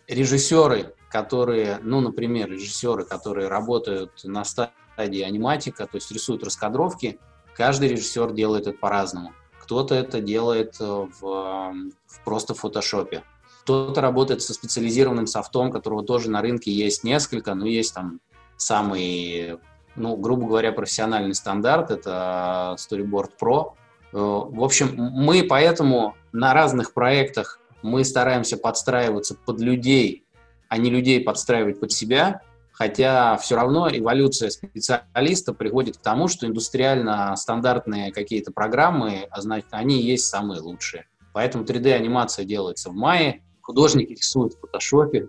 режиссеры, 0.07 0.95
которые, 1.11 1.79
ну, 1.83 2.01
например, 2.01 2.49
режиссеры, 2.49 3.05
которые 3.05 3.47
работают 3.47 4.21
на 4.23 4.43
стадии 4.43 5.21
аниматика, 5.21 5.85
то 5.85 5.95
есть 5.95 6.11
рисуют 6.11 6.43
раскадровки, 6.43 7.19
каждый 7.55 7.89
режиссер 7.89 8.33
делает 8.33 8.65
это 8.65 8.77
по-разному. 8.77 9.33
Кто-то 9.69 9.93
это 9.93 10.19
делает 10.19 10.77
э, 10.79 10.83
в, 10.83 11.21
в 11.21 12.23
просто 12.25 12.55
фотошопе. 12.55 13.21
Кто-то 13.61 14.01
работает 14.01 14.41
со 14.41 14.55
специализированным 14.55 15.27
софтом, 15.27 15.71
которого 15.71 16.03
тоже 16.03 16.31
на 16.31 16.41
рынке 16.41 16.71
есть 16.71 17.03
несколько, 17.03 17.53
но 17.53 17.67
есть 17.67 17.93
там 17.93 18.19
самый, 18.57 19.59
ну, 19.95 20.15
грубо 20.15 20.47
говоря, 20.47 20.71
профессиональный 20.71 21.35
стандарт, 21.35 21.91
это 21.91 22.77
Storyboard 22.79 23.29
Pro. 23.39 23.73
Э, 24.11 24.17
в 24.17 24.63
общем, 24.63 24.95
мы 24.97 25.43
поэтому 25.43 26.15
на 26.31 26.55
разных 26.55 26.91
проектах 26.91 27.59
мы 27.83 28.03
стараемся 28.03 28.57
подстраиваться 28.57 29.35
под 29.35 29.59
людей, 29.61 30.23
а 30.67 30.79
не 30.79 30.89
людей 30.89 31.21
подстраивать 31.21 31.79
под 31.79 31.91
себя. 31.91 32.41
Хотя 32.79 33.35
все 33.35 33.57
равно 33.57 33.89
эволюция 33.91 34.49
специалиста 34.49 35.53
приводит 35.53 35.97
к 35.97 36.01
тому, 36.01 36.29
что 36.29 36.47
индустриально 36.47 37.35
стандартные 37.35 38.13
какие-то 38.13 38.53
программы, 38.53 39.27
а 39.29 39.41
значит, 39.41 39.67
они 39.71 40.01
есть 40.01 40.27
самые 40.27 40.61
лучшие. 40.61 41.05
Поэтому 41.33 41.65
3D-анимация 41.65 42.45
делается 42.45 42.89
в 42.89 42.93
мае, 42.93 43.43
художники 43.59 44.13
рисуют 44.13 44.53
в 44.53 44.61
фотошопе, 44.61 45.27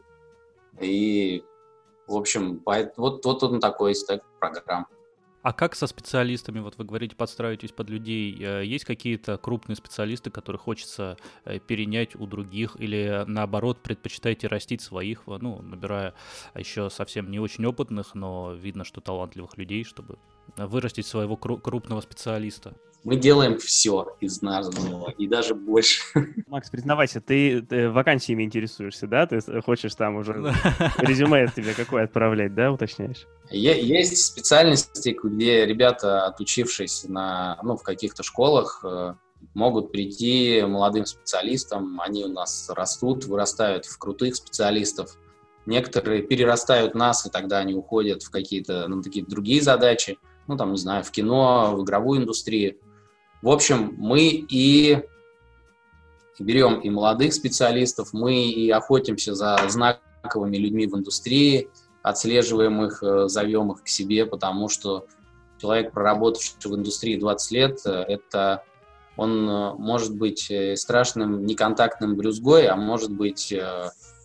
и, 0.81 1.43
в 2.07 2.17
общем, 2.17 2.63
вот, 2.65 3.25
вот 3.25 3.43
он 3.43 3.59
такой 3.59 3.97
стек 3.97 4.23
программ. 4.39 4.87
А 5.43 5.55
как 5.55 5.75
со 5.75 5.87
специалистами? 5.87 6.61
Вот 6.61 6.77
вы 6.77 6.85
говорите, 6.85 7.17
подстраиваетесь 7.17 7.73
под 7.73 7.89
людей. 7.89 8.37
Э, 8.39 8.63
есть 8.65 8.85
какие-то 8.85 9.39
крупные 9.39 9.75
специалисты, 9.75 10.31
которые 10.31 10.61
хочется 10.61 11.17
э, 11.47 11.59
перенять 11.59 12.15
у 12.15 12.27
других, 12.27 12.77
или 12.79 13.25
наоборот 13.27 13.83
предпочитаете 13.83 14.49
растить 14.49 14.83
своих, 14.83 15.23
ну, 15.27 15.63
набирая 15.63 16.15
еще 16.55 16.91
совсем 16.91 17.31
не 17.31 17.41
очень 17.41 17.65
опытных, 17.65 18.15
но 18.15 18.53
видно, 18.53 18.85
что 18.85 19.01
талантливых 19.01 19.57
людей, 19.57 19.85
чтобы 19.85 20.19
вырастить 20.57 21.07
своего 21.07 21.37
крупного 21.37 22.03
специалиста? 22.03 22.75
Мы 23.03 23.17
делаем 23.17 23.59
все 23.59 24.15
из 24.21 24.43
названного, 24.43 25.11
и 25.11 25.27
даже 25.27 25.55
больше. 25.55 26.03
Макс, 26.47 26.69
признавайся, 26.69 27.21
ты, 27.23 27.63
ты 27.63 27.89
вакансиями 27.89 28.43
интересуешься, 28.43 29.07
да? 29.07 29.27
Ты 29.27 29.41
хочешь 29.63 29.95
там 29.95 30.17
уже 30.17 30.55
резюме 30.99 31.51
тебе 31.55 31.73
какое 31.73 32.05
отправлять, 32.05 32.55
да, 32.55 32.71
уточняешь? 32.71 33.27
Есть 33.51 34.25
специальности, 34.27 35.17
где 35.23 35.65
ребята, 35.65 36.27
отучившись 36.27 37.05
на, 37.09 37.59
ну, 37.63 37.77
в 37.77 37.83
каких-то 37.83 38.23
школах, 38.23 38.81
э, 38.85 39.15
могут 39.55 39.93
прийти 39.93 40.63
молодым 40.63 41.07
специалистам, 41.07 42.01
они 42.03 42.25
у 42.25 42.29
нас 42.29 42.69
растут, 42.69 43.25
вырастают 43.25 43.87
в 43.87 43.99
крутых 43.99 44.37
специалистов. 44.37 45.17
Некоторые 45.65 46.23
перерастают 46.23 46.95
нас, 46.95 47.27
и 47.27 47.31
тогда 47.31 47.59
они 47.59 47.75
уходят 47.75 48.23
в 48.23 48.31
какие-то, 48.31 48.89
ну, 48.89 49.03
такие 49.03 49.25
другие 49.25 49.63
задачи, 49.63 50.19
ну, 50.47 50.57
там, 50.57 50.73
не 50.73 50.79
знаю, 50.79 51.03
в 51.03 51.11
кино, 51.11 51.75
в 51.75 51.83
игровую 51.83 52.21
индустрию. 52.21 52.77
В 53.43 53.49
общем, 53.49 53.95
мы 53.97 54.29
и 54.29 55.03
берем 56.39 56.81
и 56.81 56.91
молодых 56.91 57.33
специалистов, 57.33 58.13
мы 58.13 58.45
и 58.45 58.71
охотимся 58.71 59.35
за 59.35 59.59
знаковыми 59.69 60.57
людьми 60.57 60.87
в 60.87 60.97
индустрии, 60.97 61.69
отслеживаем 62.03 62.83
их, 62.85 63.03
э, 63.03 63.29
зовем 63.29 63.73
их 63.73 63.83
к 63.83 63.89
себе, 63.89 64.27
потому 64.27 64.69
что 64.69 65.07
человек, 65.59 65.93
проработавший 65.93 66.55
в 66.65 66.75
индустрии 66.75 67.19
20 67.19 67.51
лет, 67.53 67.79
э, 67.85 67.91
это 67.91 68.65
он 69.17 69.49
э, 69.49 69.75
может 69.75 70.17
быть 70.17 70.51
страшным 70.77 71.45
неконтактным 71.45 72.17
брюзгой, 72.17 72.67
а 72.67 72.77
может 72.77 73.11
быть 73.11 73.55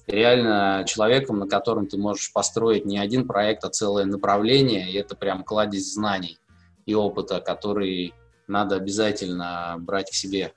реально 0.07 0.85
человеком, 0.87 1.39
на 1.39 1.47
котором 1.47 1.87
ты 1.87 1.97
можешь 1.97 2.31
построить 2.31 2.85
не 2.85 2.97
один 2.97 3.27
проект, 3.27 3.63
а 3.63 3.69
целое 3.69 4.05
направление, 4.05 4.89
и 4.91 4.95
это 4.95 5.15
прям 5.15 5.43
кладезь 5.43 5.93
знаний 5.93 6.37
и 6.85 6.93
опыта, 6.93 7.41
который 7.41 8.13
надо 8.47 8.75
обязательно 8.75 9.75
брать 9.79 10.11
к 10.11 10.13
себе. 10.13 10.53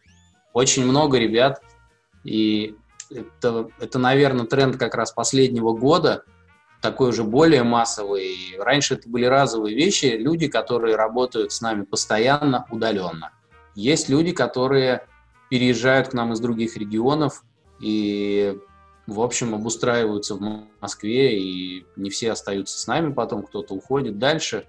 Очень 0.52 0.86
много 0.86 1.18
ребят, 1.18 1.62
и 2.24 2.74
это, 3.10 3.68
это, 3.80 3.98
наверное, 3.98 4.46
тренд 4.46 4.76
как 4.76 4.94
раз 4.94 5.12
последнего 5.12 5.72
года, 5.72 6.24
такой 6.80 7.10
уже 7.10 7.24
более 7.24 7.62
массовый. 7.62 8.56
Раньше 8.58 8.94
это 8.94 9.08
были 9.08 9.24
разовые 9.24 9.74
вещи, 9.74 10.06
люди, 10.06 10.48
которые 10.48 10.96
работают 10.96 11.52
с 11.52 11.60
нами 11.60 11.82
постоянно, 11.82 12.66
удаленно. 12.70 13.32
Есть 13.74 14.08
люди, 14.08 14.32
которые 14.32 15.06
переезжают 15.50 16.08
к 16.08 16.12
нам 16.12 16.32
из 16.32 16.40
других 16.40 16.76
регионов 16.76 17.44
и, 17.80 18.58
в 19.06 19.20
общем, 19.20 19.54
обустраиваются 19.54 20.34
в 20.34 20.66
Москве, 20.80 21.40
и 21.40 21.86
не 21.96 22.10
все 22.10 22.32
остаются 22.32 22.78
с 22.78 22.86
нами 22.86 23.12
потом, 23.12 23.42
кто-то 23.42 23.74
уходит 23.74 24.18
дальше. 24.18 24.66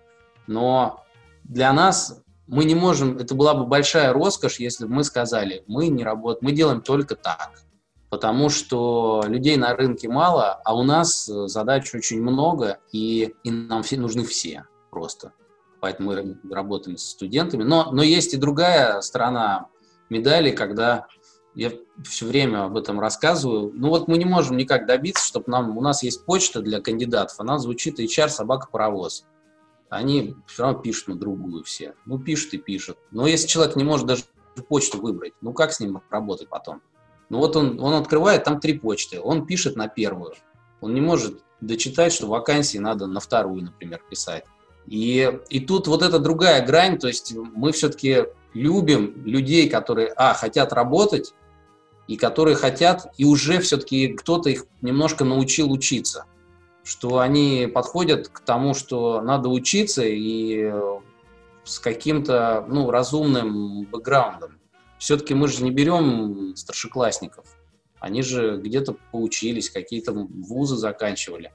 Но 0.48 1.04
для 1.44 1.74
нас 1.74 2.22
мы 2.50 2.66
не 2.66 2.74
можем, 2.74 3.18
это 3.18 3.36
была 3.36 3.54
бы 3.54 3.66
большая 3.66 4.12
роскошь, 4.12 4.60
если 4.60 4.86
бы 4.86 4.94
мы 4.96 5.04
сказали, 5.04 5.64
мы 5.68 5.88
не 5.88 6.04
работаем, 6.04 6.40
мы 6.42 6.52
делаем 6.52 6.82
только 6.82 7.16
так. 7.16 7.52
Потому 8.10 8.50
что 8.50 9.24
людей 9.28 9.56
на 9.56 9.76
рынке 9.76 10.10
мало, 10.10 10.60
а 10.66 10.76
у 10.76 10.82
нас 10.82 11.30
э, 11.30 11.48
задач 11.48 11.94
очень 11.94 12.22
много, 12.24 12.80
и, 12.92 13.36
и 13.44 13.52
нам 13.52 13.84
все, 13.84 13.98
нужны 13.98 14.26
все 14.26 14.66
просто. 14.90 15.32
Поэтому 15.80 16.12
мы 16.12 16.38
работаем 16.52 16.98
с 16.98 17.04
студентами. 17.04 17.64
Но, 17.64 17.92
но 17.92 18.02
есть 18.02 18.34
и 18.34 18.38
другая 18.38 19.00
сторона 19.02 19.68
медали, 20.10 20.50
когда 20.50 21.06
я 21.54 21.72
все 22.04 22.26
время 22.26 22.66
об 22.66 22.78
этом 22.78 23.00
рассказываю. 23.00 23.72
Ну 23.76 23.90
вот 23.90 24.08
мы 24.08 24.18
не 24.18 24.26
можем 24.26 24.58
никак 24.58 24.88
добиться, 24.88 25.24
чтобы 25.24 25.46
нам, 25.52 25.78
у 25.78 25.82
нас 25.82 26.02
есть 26.02 26.26
почта 26.26 26.62
для 26.62 26.82
кандидатов, 26.82 27.40
она 27.40 27.60
звучит 27.60 28.00
HR 28.00 28.30
собака 28.30 28.70
паровоз 28.72 29.26
они 29.90 30.36
все 30.46 30.64
равно 30.64 30.80
пишут 30.80 31.08
на 31.10 31.16
другую 31.16 31.64
все. 31.64 31.96
Ну, 32.06 32.20
пишут 32.20 32.54
и 32.54 32.58
пишут. 32.58 32.98
Но 33.12 33.28
если 33.28 33.48
человек 33.48 33.76
не 33.76 33.84
может 33.84 34.06
даже 34.06 34.24
почту 34.68 35.00
выбрать, 35.00 35.34
ну 35.42 35.54
как 35.54 35.72
с 35.72 35.80
ним 35.80 36.02
работать 36.10 36.50
потом? 36.50 36.82
Ну 37.30 37.38
вот 37.38 37.56
он, 37.56 37.80
он 37.80 37.94
открывает, 37.94 38.44
там 38.44 38.60
три 38.60 38.78
почты, 38.78 39.20
он 39.22 39.46
пишет 39.46 39.76
на 39.76 39.88
первую. 39.88 40.34
Он 40.82 40.94
не 40.94 41.02
может 41.02 41.42
дочитать, 41.62 42.12
что 42.12 42.28
вакансии 42.28 42.78
надо 42.78 43.08
на 43.08 43.20
вторую, 43.20 43.64
например, 43.64 44.02
писать. 44.10 44.44
И, 44.86 45.40
и 45.50 45.60
тут 45.60 45.88
вот 45.88 46.02
эта 46.02 46.20
другая 46.20 46.66
грань, 46.66 46.98
то 46.98 47.08
есть 47.08 47.34
мы 47.36 47.72
все-таки 47.72 48.26
любим 48.54 49.24
людей, 49.26 49.70
которые, 49.70 50.10
а, 50.16 50.34
хотят 50.34 50.74
работать, 50.74 51.34
и 52.08 52.18
которые 52.18 52.56
хотят, 52.56 53.14
и 53.18 53.26
уже 53.26 53.60
все-таки 53.60 54.14
кто-то 54.14 54.50
их 54.50 54.66
немножко 54.82 55.24
научил 55.24 55.72
учиться 55.72 56.26
что 56.84 57.20
они 57.20 57.68
подходят 57.68 58.30
к 58.30 58.40
тому, 58.40 58.74
что 58.74 59.22
надо 59.22 59.50
учиться 59.50 60.04
и 60.04 60.70
э, 60.72 61.00
с 61.64 61.80
каким-то 61.80 62.66
ну, 62.68 62.90
разумным 62.90 63.86
бэкграундом. 63.86 64.60
Все-таки 64.98 65.34
мы 65.34 65.48
же 65.48 65.64
не 65.64 65.72
берем 65.72 66.56
старшеклассников. 66.56 67.46
Они 68.00 68.22
же 68.22 68.58
где-то 68.58 68.96
поучились, 69.12 69.70
какие-то 69.70 70.14
вузы 70.14 70.78
заканчивали. 70.78 71.54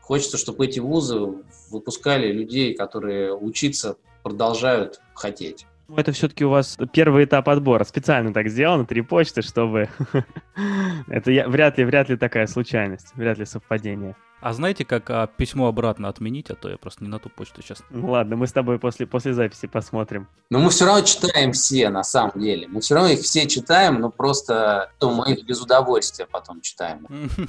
Хочется, 0.00 0.38
чтобы 0.38 0.66
эти 0.66 0.80
вузы 0.80 1.42
выпускали 1.70 2.32
людей, 2.32 2.74
которые 2.74 3.34
учиться 3.34 3.96
продолжают 4.22 5.00
хотеть. 5.14 5.66
Ну, 5.90 5.96
это 5.96 6.12
все-таки 6.12 6.44
у 6.44 6.50
вас 6.50 6.78
первый 6.92 7.24
этап 7.24 7.48
отбора. 7.48 7.82
Специально 7.82 8.32
так 8.32 8.48
сделано, 8.48 8.86
три 8.86 9.00
почты, 9.02 9.42
чтобы... 9.42 9.88
Это 11.08 11.32
я... 11.32 11.48
вряд 11.48 11.78
ли, 11.78 11.84
вряд 11.84 12.08
ли 12.08 12.16
такая 12.16 12.46
случайность, 12.46 13.08
вряд 13.16 13.38
ли 13.38 13.44
совпадение. 13.44 14.14
А 14.40 14.52
знаете, 14.52 14.84
как 14.84 15.10
а, 15.10 15.26
письмо 15.26 15.66
обратно 15.66 16.08
отменить, 16.08 16.48
а 16.48 16.54
то 16.54 16.70
я 16.70 16.76
просто 16.76 17.02
не 17.02 17.10
на 17.10 17.18
ту 17.18 17.28
почту 17.28 17.60
сейчас. 17.60 17.82
Ну 17.90 18.12
ладно, 18.12 18.36
мы 18.36 18.46
с 18.46 18.52
тобой 18.52 18.78
после, 18.78 19.04
после 19.04 19.34
записи 19.34 19.66
посмотрим. 19.66 20.28
Но 20.48 20.60
мы 20.60 20.70
все 20.70 20.86
равно 20.86 21.02
читаем 21.02 21.50
все, 21.50 21.88
на 21.88 22.04
самом 22.04 22.38
деле. 22.40 22.68
Мы 22.68 22.80
все 22.82 22.94
равно 22.94 23.10
их 23.10 23.20
все 23.22 23.48
читаем, 23.48 24.00
но 24.00 24.10
просто 24.10 24.92
то 25.00 25.10
мы 25.10 25.32
их 25.32 25.44
без 25.44 25.60
удовольствия 25.60 26.28
потом 26.30 26.60
читаем. 26.60 27.08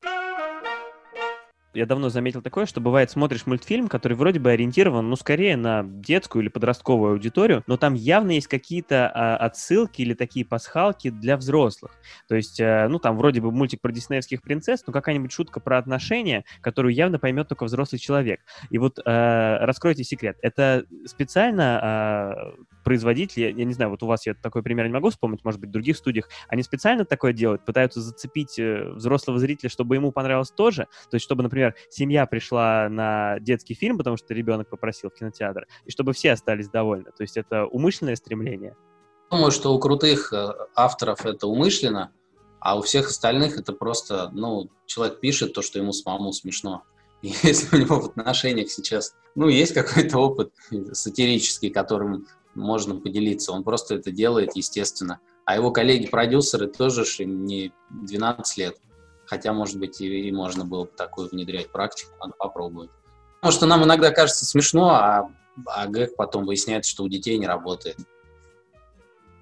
я 1.74 1.86
давно 1.86 2.08
заметил 2.08 2.42
такое, 2.42 2.66
что 2.66 2.80
бывает 2.80 3.10
смотришь 3.10 3.46
мультфильм, 3.46 3.88
который 3.88 4.14
вроде 4.14 4.38
бы 4.38 4.50
ориентирован, 4.50 5.08
ну, 5.08 5.16
скорее 5.16 5.56
на 5.56 5.82
детскую 5.84 6.42
или 6.42 6.48
подростковую 6.48 7.12
аудиторию, 7.12 7.62
но 7.66 7.76
там 7.76 7.94
явно 7.94 8.32
есть 8.32 8.46
какие-то 8.46 9.10
а, 9.12 9.36
отсылки 9.36 10.02
или 10.02 10.14
такие 10.14 10.44
пасхалки 10.44 11.10
для 11.10 11.36
взрослых. 11.36 11.92
То 12.28 12.34
есть, 12.34 12.60
а, 12.60 12.88
ну, 12.88 12.98
там 12.98 13.16
вроде 13.16 13.40
бы 13.40 13.50
мультик 13.50 13.80
про 13.80 13.92
диснеевских 13.92 14.42
принцесс, 14.42 14.82
но 14.86 14.92
какая-нибудь 14.92 15.32
шутка 15.32 15.60
про 15.60 15.78
отношения, 15.78 16.44
которую 16.60 16.94
явно 16.94 17.18
поймет 17.18 17.48
только 17.48 17.64
взрослый 17.64 17.98
человек. 17.98 18.40
И 18.70 18.78
вот 18.78 18.98
а, 19.04 19.58
раскройте 19.64 20.04
секрет. 20.04 20.36
Это 20.42 20.84
специально 21.06 21.80
а, 21.82 22.54
производители, 22.82 23.52
я 23.56 23.64
не 23.64 23.72
знаю, 23.72 23.90
вот 23.90 24.02
у 24.02 24.06
вас 24.06 24.26
я 24.26 24.34
такой 24.34 24.62
пример 24.62 24.86
не 24.86 24.92
могу 24.92 25.10
вспомнить, 25.10 25.44
может 25.44 25.60
быть, 25.60 25.70
в 25.70 25.72
других 25.72 25.96
студиях, 25.96 26.28
они 26.48 26.62
специально 26.62 27.04
такое 27.04 27.32
делают, 27.32 27.64
пытаются 27.64 28.00
зацепить 28.00 28.58
э, 28.58 28.90
взрослого 28.92 29.38
зрителя, 29.38 29.70
чтобы 29.70 29.94
ему 29.94 30.12
понравилось 30.12 30.50
тоже, 30.50 30.86
то 31.10 31.14
есть 31.14 31.24
чтобы, 31.24 31.42
например, 31.42 31.74
семья 31.90 32.26
пришла 32.26 32.88
на 32.88 33.38
детский 33.40 33.74
фильм, 33.74 33.98
потому 33.98 34.16
что 34.16 34.34
ребенок 34.34 34.68
попросил 34.68 35.10
в 35.10 35.14
кинотеатр, 35.14 35.66
и 35.84 35.90
чтобы 35.90 36.12
все 36.12 36.32
остались 36.32 36.68
довольны, 36.68 37.10
то 37.16 37.22
есть 37.22 37.36
это 37.36 37.66
умышленное 37.66 38.16
стремление. 38.16 38.76
Думаю, 39.30 39.50
что 39.50 39.74
у 39.74 39.78
крутых 39.78 40.32
э, 40.32 40.48
авторов 40.74 41.24
это 41.24 41.46
умышленно, 41.46 42.12
а 42.60 42.78
у 42.78 42.82
всех 42.82 43.08
остальных 43.08 43.58
это 43.58 43.72
просто, 43.72 44.30
ну, 44.32 44.70
человек 44.86 45.20
пишет 45.20 45.52
то, 45.52 45.62
что 45.62 45.78
ему 45.78 45.92
самому 45.92 46.32
смешно. 46.32 46.84
Если 47.22 47.74
у 47.74 47.80
него 47.80 48.00
в 48.00 48.06
отношениях 48.10 48.70
сейчас, 48.70 49.14
ну, 49.34 49.48
есть 49.48 49.74
какой-то 49.74 50.18
опыт 50.18 50.52
сатирический, 50.92 51.70
которым 51.70 52.26
можно 52.54 52.96
поделиться. 52.96 53.52
Он 53.52 53.64
просто 53.64 53.96
это 53.96 54.10
делает, 54.10 54.54
естественно. 54.54 55.20
А 55.44 55.56
его 55.56 55.70
коллеги-продюсеры 55.70 56.68
тоже 56.68 57.04
же 57.04 57.24
не 57.24 57.72
12 57.90 58.56
лет. 58.58 58.76
Хотя, 59.26 59.52
может 59.52 59.78
быть, 59.78 60.00
и, 60.00 60.28
и 60.28 60.32
можно 60.32 60.64
было 60.64 60.84
бы 60.84 60.90
такую 60.90 61.28
внедрять 61.28 61.70
практику, 61.70 62.12
надо 62.20 62.34
попробовать. 62.38 62.90
Потому 63.40 63.52
что 63.52 63.66
нам 63.66 63.84
иногда 63.84 64.10
кажется 64.10 64.44
смешно, 64.44 64.90
а, 64.90 65.30
а 65.66 65.86
ГЭК 65.86 66.16
потом 66.16 66.44
выясняет, 66.44 66.84
что 66.84 67.02
у 67.02 67.08
детей 67.08 67.38
не 67.38 67.46
работает. 67.46 67.96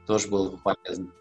Тоже 0.07 0.29
было 0.29 0.51
бы 0.51 0.59
полезно. 0.59 1.13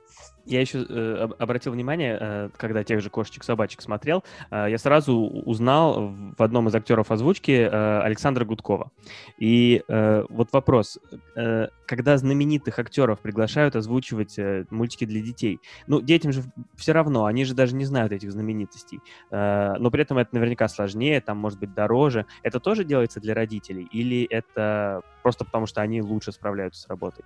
Я 0.49 0.61
еще 0.61 0.83
э, 0.89 1.29
обратил 1.37 1.73
внимание, 1.73 2.17
э, 2.19 2.49
когда 2.57 2.83
тех 2.83 3.01
же 3.01 3.11
кошечек-собачек 3.11 3.83
смотрел, 3.83 4.23
э, 4.49 4.65
я 4.71 4.79
сразу 4.79 5.15
узнал 5.15 6.11
в 6.35 6.41
одном 6.41 6.67
из 6.67 6.75
актеров 6.75 7.11
озвучки 7.11 7.51
э, 7.51 7.99
Александра 8.01 8.45
Гудкова. 8.45 8.91
И 9.37 9.83
э, 9.87 10.25
вот 10.27 10.51
вопрос, 10.51 10.97
э, 11.35 11.67
когда 11.85 12.17
знаменитых 12.17 12.79
актеров 12.79 13.19
приглашают 13.19 13.75
озвучивать 13.75 14.39
э, 14.39 14.65
мультики 14.71 15.05
для 15.05 15.21
детей, 15.21 15.59
ну, 15.85 16.01
детям 16.01 16.31
же 16.31 16.41
все 16.75 16.93
равно, 16.93 17.25
они 17.25 17.45
же 17.45 17.53
даже 17.53 17.75
не 17.75 17.85
знают 17.85 18.11
этих 18.11 18.31
знаменитостей, 18.31 19.01
э, 19.29 19.75
но 19.77 19.91
при 19.91 20.01
этом 20.01 20.17
это 20.17 20.33
наверняка 20.33 20.67
сложнее, 20.67 21.21
там 21.21 21.37
может 21.37 21.59
быть 21.59 21.75
дороже. 21.75 22.25
Это 22.41 22.59
тоже 22.59 22.85
делается 22.85 23.19
для 23.19 23.35
родителей 23.35 23.87
или 23.91 24.25
это 24.25 25.03
просто 25.21 25.45
потому, 25.45 25.67
что 25.67 25.81
они 25.81 26.01
лучше 26.01 26.31
справляются 26.31 26.81
с 26.81 26.87
работой? 26.87 27.23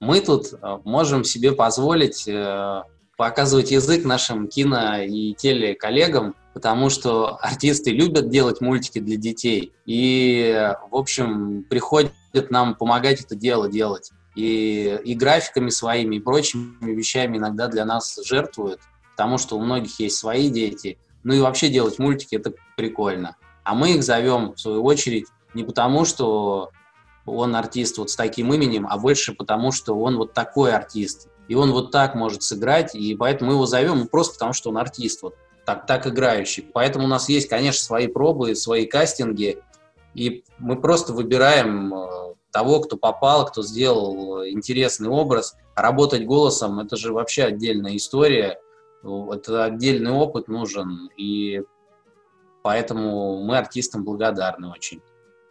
Мы 0.00 0.20
тут 0.20 0.52
э, 0.52 0.78
можем 0.84 1.24
себе 1.24 1.52
позволить 1.52 2.28
э, 2.28 2.82
показывать 3.16 3.72
язык 3.72 4.04
нашим 4.04 4.46
кино 4.46 4.98
и 5.02 5.34
телеколлегам, 5.34 6.36
потому 6.54 6.88
что 6.88 7.36
артисты 7.40 7.90
любят 7.90 8.30
делать 8.30 8.60
мультики 8.60 9.00
для 9.00 9.16
детей. 9.16 9.72
И, 9.86 10.72
в 10.90 10.96
общем, 10.96 11.64
приходят 11.68 12.12
нам 12.50 12.76
помогать 12.76 13.20
это 13.20 13.34
дело 13.34 13.68
делать. 13.68 14.12
И, 14.36 15.00
и 15.04 15.14
графиками 15.14 15.68
своими, 15.70 16.16
и 16.16 16.20
прочими 16.20 16.92
вещами 16.92 17.38
иногда 17.38 17.66
для 17.66 17.84
нас 17.84 18.20
жертвуют, 18.24 18.80
потому 19.16 19.36
что 19.36 19.56
у 19.56 19.60
многих 19.60 19.98
есть 19.98 20.16
свои 20.16 20.48
дети. 20.48 20.96
Ну 21.24 21.34
и 21.34 21.40
вообще 21.40 21.70
делать 21.70 21.98
мультики– 21.98 22.36
это 22.36 22.52
прикольно. 22.76 23.36
А 23.64 23.74
мы 23.74 23.94
их 23.94 24.04
зовем, 24.04 24.52
в 24.52 24.60
свою 24.60 24.84
очередь, 24.84 25.26
не 25.54 25.64
потому, 25.64 26.04
что 26.04 26.70
он 27.36 27.56
артист 27.56 27.98
вот 27.98 28.10
с 28.10 28.16
таким 28.16 28.52
именем, 28.52 28.86
а 28.88 28.98
больше 28.98 29.34
потому, 29.34 29.72
что 29.72 29.98
он 29.98 30.16
вот 30.16 30.32
такой 30.32 30.72
артист. 30.72 31.28
И 31.48 31.54
он 31.54 31.72
вот 31.72 31.90
так 31.90 32.14
может 32.14 32.42
сыграть, 32.42 32.94
и 32.94 33.14
поэтому 33.14 33.50
мы 33.50 33.56
его 33.56 33.66
зовем 33.66 34.06
просто 34.08 34.34
потому, 34.34 34.52
что 34.52 34.70
он 34.70 34.78
артист, 34.78 35.22
вот 35.22 35.34
так, 35.64 35.86
так 35.86 36.06
играющий. 36.06 36.62
Поэтому 36.62 37.06
у 37.06 37.08
нас 37.08 37.28
есть, 37.28 37.48
конечно, 37.48 37.82
свои 37.82 38.06
пробы, 38.06 38.54
свои 38.54 38.86
кастинги, 38.86 39.58
и 40.14 40.44
мы 40.58 40.80
просто 40.80 41.12
выбираем 41.12 41.94
э, 41.94 42.34
того, 42.50 42.80
кто 42.80 42.96
попал, 42.96 43.46
кто 43.46 43.62
сделал 43.62 44.44
интересный 44.46 45.08
образ. 45.08 45.56
Работать 45.74 46.26
голосом– 46.26 46.80
это 46.80 46.96
же 46.96 47.12
вообще 47.12 47.44
отдельная 47.44 47.96
история, 47.96 48.58
это 49.02 49.64
отдельный 49.64 50.10
опыт 50.10 50.48
нужен, 50.48 51.10
и 51.16 51.62
поэтому 52.62 53.42
мы 53.42 53.58
артистам 53.58 54.04
благодарны 54.04 54.70
очень. 54.70 55.00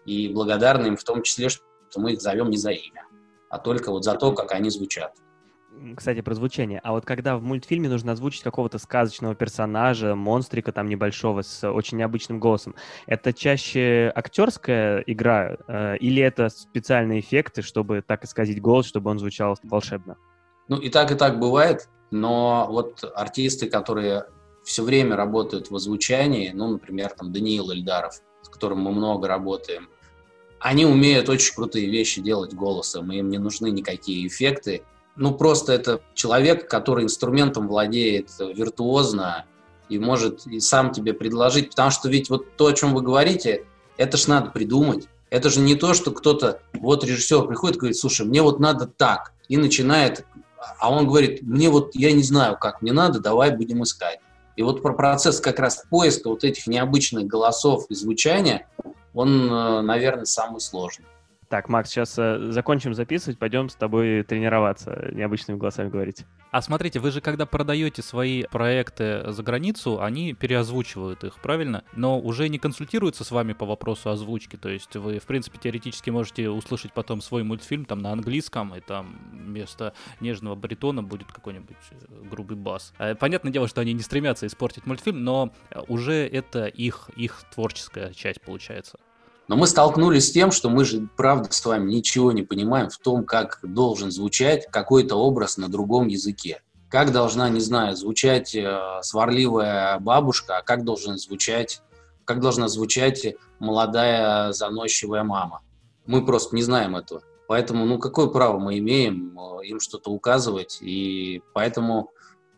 И 0.07 0.29
благодарны 0.29 0.87
им 0.87 0.97
в 0.97 1.03
том 1.03 1.21
числе, 1.21 1.49
что 1.49 1.63
то 1.93 1.99
мы 1.99 2.13
их 2.13 2.21
зовем 2.21 2.49
не 2.49 2.57
за 2.57 2.71
имя, 2.71 3.05
а 3.49 3.59
только 3.59 3.91
вот 3.91 4.03
за 4.03 4.15
то, 4.15 4.33
как 4.33 4.51
они 4.53 4.69
звучат. 4.69 5.13
Кстати, 5.95 6.21
про 6.21 6.33
звучание. 6.33 6.79
А 6.83 6.91
вот 6.91 7.05
когда 7.05 7.37
в 7.37 7.43
мультфильме 7.43 7.87
нужно 7.87 8.13
озвучить 8.13 8.41
какого-то 8.41 8.79
сказочного 8.79 9.35
персонажа, 9.35 10.15
монстрика 10.15 10.71
там 10.71 10.87
небольшого 10.87 11.43
с 11.43 11.69
очень 11.69 11.97
необычным 11.97 12.39
голосом, 12.39 12.73
это 13.05 13.31
чаще 13.31 14.11
актерская 14.15 15.03
игра 15.05 15.57
э, 15.67 15.97
или 15.97 16.21
это 16.21 16.49
специальные 16.49 17.19
эффекты, 17.19 17.61
чтобы 17.61 18.01
так 18.01 18.23
исказить 18.23 18.59
голос, 18.59 18.87
чтобы 18.87 19.11
он 19.11 19.19
звучал 19.19 19.55
волшебно? 19.63 20.17
Ну 20.67 20.77
и 20.77 20.89
так, 20.89 21.11
и 21.11 21.15
так 21.15 21.39
бывает, 21.39 21.89
но 22.09 22.67
вот 22.69 23.03
артисты, 23.15 23.69
которые 23.69 24.25
все 24.63 24.83
время 24.83 25.15
работают 25.15 25.69
в 25.69 25.75
озвучании, 25.75 26.51
ну, 26.53 26.69
например, 26.69 27.11
там 27.11 27.31
Даниил 27.31 27.71
Эльдаров, 27.71 28.15
с 28.41 28.49
которым 28.49 28.79
мы 28.79 28.91
много 28.91 29.27
работаем, 29.27 29.89
они 30.59 30.85
умеют 30.85 31.29
очень 31.29 31.53
крутые 31.53 31.89
вещи 31.89 32.21
делать 32.21 32.53
голосом, 32.53 33.11
и 33.11 33.17
им 33.17 33.29
не 33.29 33.37
нужны 33.37 33.69
никакие 33.71 34.27
эффекты. 34.27 34.83
Ну, 35.15 35.33
просто 35.33 35.73
это 35.73 36.01
человек, 36.13 36.69
который 36.69 37.03
инструментом 37.03 37.67
владеет 37.67 38.29
виртуозно 38.39 39.45
и 39.89 39.99
может 39.99 40.45
и 40.47 40.59
сам 40.59 40.91
тебе 40.91 41.13
предложить. 41.13 41.69
Потому 41.69 41.91
что 41.91 42.09
ведь 42.09 42.29
вот 42.29 42.55
то, 42.55 42.67
о 42.67 42.73
чем 42.73 42.93
вы 42.93 43.01
говорите, 43.01 43.65
это 43.97 44.17
ж 44.17 44.27
надо 44.27 44.51
придумать. 44.51 45.07
Это 45.29 45.49
же 45.49 45.59
не 45.59 45.75
то, 45.75 45.93
что 45.93 46.11
кто-то, 46.11 46.61
вот 46.73 47.03
режиссер 47.03 47.47
приходит 47.47 47.77
и 47.77 47.79
говорит, 47.79 47.97
слушай, 47.97 48.25
мне 48.25 48.41
вот 48.41 48.59
надо 48.59 48.87
так, 48.87 49.33
и 49.49 49.57
начинает, 49.57 50.25
а 50.79 50.91
он 50.91 51.07
говорит, 51.07 51.41
мне 51.41 51.69
вот, 51.69 51.95
я 51.95 52.13
не 52.13 52.23
знаю, 52.23 52.57
как 52.57 52.81
мне 52.81 52.93
надо, 52.93 53.19
давай 53.19 53.51
будем 53.55 53.83
искать. 53.83 54.19
И 54.55 54.63
вот 54.63 54.81
про 54.81 54.93
процесс 54.93 55.39
как 55.39 55.59
раз 55.59 55.83
поиска 55.89 56.29
вот 56.29 56.43
этих 56.43 56.65
необычных 56.67 57.27
голосов 57.27 57.85
и 57.89 57.95
звучания, 57.95 58.67
он, 59.17 59.51
э, 59.51 59.81
наверное, 59.81 60.25
самый 60.25 60.61
сложный. 60.61 61.05
Так, 61.49 61.69
Макс, 61.69 61.89
сейчас 61.89 62.13
э, 62.19 62.51
закончим 62.51 62.93
записывать, 62.93 63.39
пойдем 63.39 63.69
с 63.69 63.75
тобой 63.75 64.23
тренироваться, 64.23 65.09
необычными 65.13 65.57
голосами 65.57 65.89
говорить. 65.89 66.25
А 66.51 66.61
смотрите, 66.61 66.99
вы 66.99 67.11
же 67.11 67.21
когда 67.21 67.45
продаете 67.45 68.01
свои 68.01 68.43
проекты 68.43 69.23
за 69.31 69.43
границу, 69.43 70.01
они 70.01 70.33
переозвучивают 70.33 71.23
их, 71.23 71.39
правильно? 71.41 71.85
Но 71.95 72.19
уже 72.19 72.49
не 72.49 72.59
консультируются 72.59 73.23
с 73.23 73.31
вами 73.31 73.53
по 73.53 73.65
вопросу 73.65 74.09
озвучки, 74.09 74.57
то 74.57 74.67
есть 74.67 74.93
вы, 74.97 75.19
в 75.19 75.25
принципе, 75.25 75.57
теоретически 75.57 76.09
можете 76.09 76.49
услышать 76.49 76.91
потом 76.91 77.21
свой 77.21 77.43
мультфильм 77.43 77.85
там 77.85 77.99
на 77.99 78.11
английском, 78.11 78.75
и 78.75 78.81
там 78.81 79.17
вместо 79.31 79.93
нежного 80.19 80.55
баритона 80.55 81.01
будет 81.01 81.31
какой-нибудь 81.31 81.77
э, 81.91 82.23
грубый 82.29 82.57
бас. 82.57 82.93
Э, 82.97 83.15
понятное 83.15 83.53
дело, 83.53 83.69
что 83.69 83.79
они 83.79 83.93
не 83.93 84.01
стремятся 84.01 84.47
испортить 84.47 84.85
мультфильм, 84.85 85.23
но 85.23 85.53
уже 85.87 86.27
это 86.27 86.65
их, 86.65 87.09
их 87.15 87.43
творческая 87.53 88.13
часть 88.13 88.41
получается. 88.41 88.97
Но 89.47 89.55
мы 89.55 89.65
столкнулись 89.67 90.27
с 90.27 90.31
тем, 90.31 90.51
что 90.51 90.69
мы 90.69 90.83
же, 90.83 91.07
правда, 91.15 91.47
с 91.51 91.65
вами 91.65 91.91
ничего 91.91 92.31
не 92.33 92.43
понимаем 92.43 92.89
в 92.89 92.97
том, 92.97 93.23
как 93.23 93.59
должен 93.63 94.11
звучать 94.11 94.67
какой-то 94.69 95.15
образ 95.15 95.57
на 95.57 95.69
другом 95.69 96.07
языке. 96.07 96.61
Как 96.89 97.11
должна, 97.11 97.49
не 97.49 97.61
знаю, 97.61 97.95
звучать 97.95 98.55
э, 98.55 98.99
сварливая 99.01 99.99
бабушка, 99.99 100.57
а 100.57 100.61
как 100.61 100.83
должен 100.83 101.17
звучать, 101.17 101.81
как 102.25 102.41
должна 102.41 102.67
звучать 102.67 103.35
молодая 103.59 104.51
заносчивая 104.51 105.23
мама. 105.23 105.61
Мы 106.05 106.25
просто 106.25 106.55
не 106.55 106.61
знаем 106.61 106.95
этого. 106.95 107.21
Поэтому, 107.47 107.85
ну, 107.85 107.99
какое 107.99 108.27
право 108.27 108.59
мы 108.59 108.77
имеем 108.79 109.37
э, 109.37 109.65
им 109.65 109.79
что-то 109.79 110.11
указывать? 110.11 110.79
И 110.81 111.41
поэтому 111.53 112.11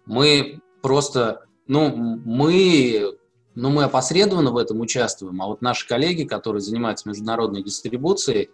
мы 0.06 0.60
просто, 0.82 1.46
ну, 1.68 1.96
мы 1.96 3.19
но 3.60 3.70
мы 3.70 3.84
опосредованно 3.84 4.52
в 4.52 4.58
этом 4.58 4.80
участвуем, 4.80 5.42
а 5.42 5.48
вот 5.48 5.62
наши 5.62 5.88
коллеги, 5.88 6.24
которые 6.24 6.62
занимаются 6.62 7.10
международной 7.10 7.62
дистрибуцией, 7.62 8.50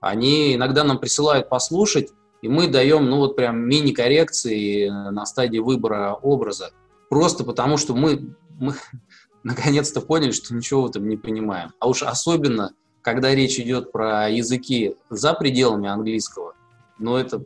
они 0.00 0.54
иногда 0.54 0.84
нам 0.84 0.98
присылают 0.98 1.48
послушать, 1.48 2.10
и 2.42 2.48
мы 2.48 2.68
даем, 2.68 3.08
ну 3.08 3.18
вот 3.18 3.36
прям 3.36 3.58
мини-коррекции 3.66 4.88
на 4.88 5.24
стадии 5.26 5.58
выбора 5.58 6.14
образа. 6.14 6.72
Просто 7.08 7.44
потому, 7.44 7.76
что 7.76 7.94
мы, 7.94 8.34
мы 8.58 8.74
наконец-то 9.42 10.00
поняли, 10.00 10.32
что 10.32 10.54
ничего 10.54 10.82
в 10.82 10.90
этом 10.90 11.08
не 11.08 11.16
понимаем. 11.16 11.72
А 11.78 11.88
уж 11.88 12.02
особенно, 12.02 12.72
когда 13.02 13.34
речь 13.34 13.58
идет 13.58 13.92
про 13.92 14.28
языки 14.28 14.96
за 15.08 15.32
пределами 15.32 15.88
английского, 15.88 16.54
ну 16.98 17.16
это 17.16 17.42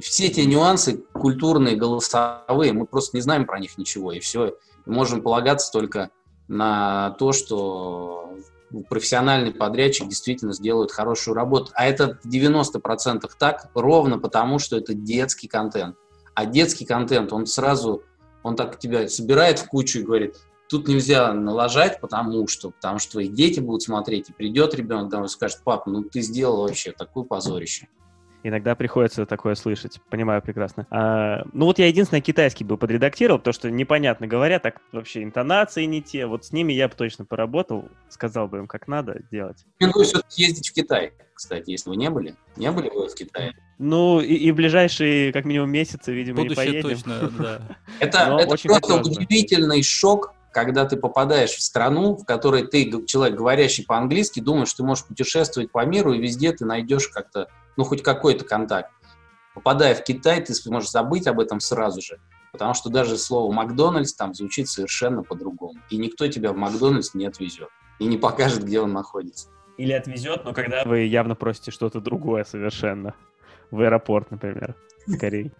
все 0.00 0.26
эти 0.26 0.40
нюансы 0.40 0.98
культурные, 1.14 1.76
голосовые, 1.76 2.74
мы 2.74 2.86
просто 2.86 3.16
не 3.16 3.22
знаем 3.22 3.46
про 3.46 3.58
них 3.58 3.78
ничего, 3.78 4.12
и 4.12 4.20
все. 4.20 4.54
Можем 4.86 5.22
полагаться 5.22 5.72
только 5.72 6.10
на 6.48 7.10
то, 7.12 7.32
что 7.32 8.34
профессиональный 8.88 9.52
подрядчик 9.52 10.08
действительно 10.08 10.52
сделает 10.52 10.90
хорошую 10.90 11.34
работу. 11.34 11.70
А 11.74 11.86
это 11.86 12.18
90% 12.24 13.30
так, 13.38 13.70
ровно 13.74 14.18
потому, 14.18 14.58
что 14.58 14.76
это 14.76 14.94
детский 14.94 15.48
контент. 15.48 15.96
А 16.34 16.46
детский 16.46 16.84
контент, 16.84 17.32
он 17.32 17.46
сразу, 17.46 18.02
он 18.42 18.56
так 18.56 18.78
тебя 18.78 19.08
собирает 19.08 19.60
в 19.60 19.68
кучу 19.68 20.00
и 20.00 20.02
говорит, 20.02 20.36
тут 20.68 20.88
нельзя 20.88 21.32
налажать, 21.32 22.00
потому 22.00 22.48
что, 22.48 22.70
потому 22.70 22.98
что 22.98 23.12
твои 23.12 23.28
дети 23.28 23.60
будут 23.60 23.82
смотреть, 23.82 24.30
и 24.30 24.32
придет 24.32 24.74
ребенок 24.74 25.08
домой 25.10 25.26
и 25.26 25.30
скажет, 25.30 25.60
пап, 25.62 25.86
ну 25.86 26.02
ты 26.02 26.20
сделал 26.20 26.62
вообще 26.62 26.92
такое 26.92 27.24
позорище. 27.24 27.88
Иногда 28.46 28.74
приходится 28.74 29.24
такое 29.24 29.54
слышать, 29.54 30.00
понимаю 30.10 30.42
прекрасно. 30.42 30.86
А, 30.90 31.44
ну 31.54 31.64
вот 31.64 31.78
я 31.78 31.86
единственное 31.86 32.20
китайский 32.20 32.62
бы 32.62 32.76
подредактировал, 32.76 33.38
потому 33.38 33.54
что 33.54 33.70
непонятно 33.70 34.26
говоря, 34.26 34.58
так 34.58 34.82
вообще 34.92 35.22
интонации 35.22 35.84
не 35.86 36.02
те. 36.02 36.26
Вот 36.26 36.44
с 36.44 36.52
ними 36.52 36.74
я 36.74 36.88
бы 36.88 36.94
точно 36.94 37.24
поработал, 37.24 37.88
сказал 38.10 38.46
бы 38.46 38.58
им, 38.58 38.66
как 38.66 38.86
надо 38.86 39.22
делать. 39.30 39.64
Рекомендую 39.80 40.04
все-таки 40.04 40.42
ездить 40.42 40.68
в 40.68 40.74
Китай, 40.74 41.14
кстати, 41.32 41.70
если 41.70 41.88
вы 41.88 41.96
не 41.96 42.10
были. 42.10 42.36
Не 42.56 42.70
были 42.70 42.90
вы 42.90 43.08
в 43.08 43.14
Китае? 43.14 43.54
Ну, 43.78 44.20
и, 44.20 44.34
и 44.34 44.52
в 44.52 44.56
ближайшие, 44.56 45.32
как 45.32 45.46
минимум, 45.46 45.70
месяцы, 45.70 46.12
видимо, 46.12 46.42
Будущее 46.42 46.66
не 46.66 46.82
поедем. 46.82 46.90
точно, 46.90 47.30
да. 47.38 47.78
Это, 47.98 48.36
это 48.38 48.56
просто 48.62 48.96
удивительный 48.96 49.82
шок, 49.82 50.34
когда 50.54 50.86
ты 50.86 50.96
попадаешь 50.96 51.50
в 51.50 51.60
страну, 51.60 52.16
в 52.16 52.24
которой 52.24 52.66
ты, 52.66 53.04
человек, 53.06 53.36
говорящий 53.36 53.84
по-английски, 53.84 54.38
думаешь, 54.38 54.68
что 54.68 54.78
ты 54.78 54.84
можешь 54.84 55.04
путешествовать 55.04 55.72
по 55.72 55.84
миру, 55.84 56.12
и 56.12 56.20
везде 56.20 56.52
ты 56.52 56.64
найдешь 56.64 57.08
как-то 57.08 57.48
ну, 57.76 57.82
хоть 57.82 58.02
какой-то 58.02 58.44
контакт. 58.44 58.92
Попадая 59.52 59.94
в 59.94 60.04
Китай, 60.04 60.40
ты 60.40 60.54
сможешь 60.54 60.90
забыть 60.90 61.26
об 61.26 61.40
этом 61.40 61.58
сразу 61.58 62.00
же, 62.00 62.20
потому 62.52 62.72
что 62.74 62.88
даже 62.88 63.18
слово 63.18 63.52
«Макдональдс» 63.52 64.14
там 64.14 64.32
звучит 64.32 64.68
совершенно 64.68 65.24
по-другому. 65.24 65.80
И 65.90 65.96
никто 65.96 66.28
тебя 66.28 66.52
в 66.52 66.56
Макдональдс 66.56 67.14
не 67.14 67.26
отвезет 67.26 67.68
и 67.98 68.06
не 68.06 68.16
покажет, 68.16 68.64
где 68.64 68.80
он 68.80 68.92
находится. 68.92 69.48
Или 69.76 69.92
отвезет, 69.92 70.44
но 70.44 70.52
когда 70.52 70.84
вы 70.84 71.00
явно 71.00 71.34
просите 71.34 71.72
что-то 71.72 72.00
другое 72.00 72.44
совершенно. 72.44 73.14
В 73.72 73.80
аэропорт, 73.80 74.30
например, 74.30 74.76
скорее. 75.08 75.52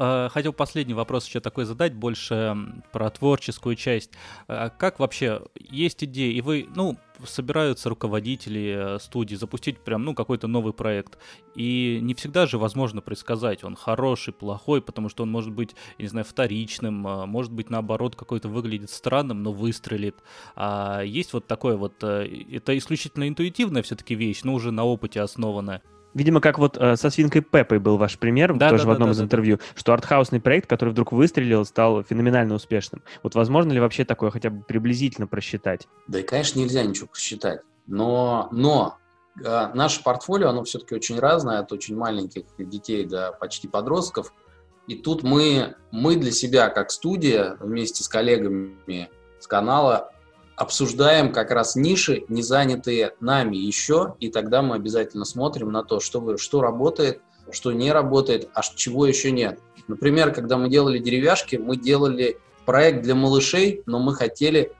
Э, 0.00 0.30
хотел 0.30 0.54
последний 0.54 0.94
вопрос 0.94 1.26
еще 1.26 1.40
такой 1.40 1.66
задать, 1.66 1.92
больше 1.94 2.56
про 2.90 3.10
творческую 3.10 3.76
часть. 3.76 4.12
Э, 4.48 4.70
как 4.78 4.98
вообще, 4.98 5.42
есть 5.54 6.02
идеи, 6.04 6.32
и 6.32 6.40
вы, 6.40 6.66
ну, 6.74 6.96
собираются 7.26 7.90
руководители 7.90 8.94
э, 8.96 8.98
студии 8.98 9.34
запустить 9.34 9.78
прям, 9.80 10.02
ну, 10.04 10.14
какой-то 10.14 10.46
новый 10.46 10.72
проект. 10.72 11.18
И 11.54 11.98
не 12.00 12.14
всегда 12.14 12.46
же 12.46 12.56
возможно 12.56 13.02
предсказать, 13.02 13.62
он 13.62 13.76
хороший, 13.76 14.32
плохой, 14.32 14.80
потому 14.80 15.10
что 15.10 15.24
он 15.24 15.30
может 15.30 15.52
быть, 15.52 15.76
я 15.98 16.04
не 16.04 16.08
знаю, 16.08 16.24
вторичным, 16.24 16.94
может 16.94 17.52
быть, 17.52 17.68
наоборот, 17.68 18.16
какой-то 18.16 18.48
выглядит 18.48 18.88
странным, 18.90 19.42
но 19.42 19.52
выстрелит. 19.52 20.16
А 20.56 21.02
есть 21.02 21.34
вот 21.34 21.46
такое 21.46 21.76
вот, 21.76 22.02
это 22.02 22.78
исключительно 22.78 23.28
интуитивная 23.28 23.82
все-таки 23.82 24.14
вещь, 24.14 24.44
но 24.44 24.54
уже 24.54 24.70
на 24.70 24.84
опыте 24.84 25.20
основанная. 25.20 25.82
Видимо, 26.14 26.40
как 26.40 26.58
вот 26.58 26.76
э, 26.76 26.96
со 26.96 27.10
свинкой 27.10 27.42
Пеппой 27.42 27.78
был 27.78 27.96
ваш 27.96 28.18
пример, 28.18 28.54
да, 28.56 28.70
тоже 28.70 28.84
да, 28.84 28.88
в 28.88 28.92
одном 28.92 29.08
да, 29.08 29.12
из 29.12 29.18
да, 29.18 29.24
интервью, 29.24 29.56
да. 29.58 29.62
что 29.74 29.92
артхаусный 29.92 30.40
проект, 30.40 30.68
который 30.68 30.90
вдруг 30.90 31.12
выстрелил, 31.12 31.64
стал 31.64 32.02
феноменально 32.02 32.54
успешным. 32.54 33.02
Вот 33.22 33.34
возможно 33.34 33.72
ли 33.72 33.80
вообще 33.80 34.04
такое 34.04 34.30
хотя 34.30 34.50
бы 34.50 34.62
приблизительно 34.62 35.26
просчитать? 35.26 35.86
Да 36.08 36.18
и, 36.20 36.22
конечно, 36.22 36.58
нельзя 36.58 36.82
ничего 36.82 37.06
просчитать. 37.06 37.60
Но, 37.86 38.48
но 38.50 38.98
э, 39.42 39.68
наше 39.74 40.02
портфолио, 40.02 40.48
оно 40.48 40.64
все-таки 40.64 40.94
очень 40.94 41.18
разное, 41.18 41.60
от 41.60 41.72
очень 41.72 41.96
маленьких 41.96 42.44
детей 42.58 43.04
до 43.04 43.32
почти 43.32 43.68
подростков. 43.68 44.32
И 44.88 44.96
тут 44.96 45.22
мы, 45.22 45.76
мы 45.92 46.16
для 46.16 46.32
себя, 46.32 46.68
как 46.68 46.90
студия, 46.90 47.56
вместе 47.60 48.02
с 48.02 48.08
коллегами 48.08 49.10
с 49.38 49.46
канала, 49.46 50.12
обсуждаем 50.60 51.32
как 51.32 51.52
раз 51.52 51.74
ниши, 51.74 52.24
не 52.28 52.42
занятые 52.42 53.14
нами 53.18 53.56
еще, 53.56 54.14
и 54.20 54.28
тогда 54.28 54.60
мы 54.60 54.74
обязательно 54.74 55.24
смотрим 55.24 55.72
на 55.72 55.82
то, 55.82 56.00
что, 56.00 56.36
что 56.36 56.60
работает, 56.60 57.22
что 57.50 57.72
не 57.72 57.90
работает, 57.90 58.50
а 58.52 58.60
чего 58.62 59.06
еще 59.06 59.30
нет. 59.30 59.58
Например, 59.88 60.34
когда 60.34 60.58
мы 60.58 60.68
делали 60.68 60.98
деревяшки, 60.98 61.56
мы 61.56 61.78
делали 61.78 62.36
проект 62.66 63.02
для 63.02 63.14
малышей, 63.14 63.82
но 63.86 64.00
мы 64.00 64.14
хотели, 64.14 64.74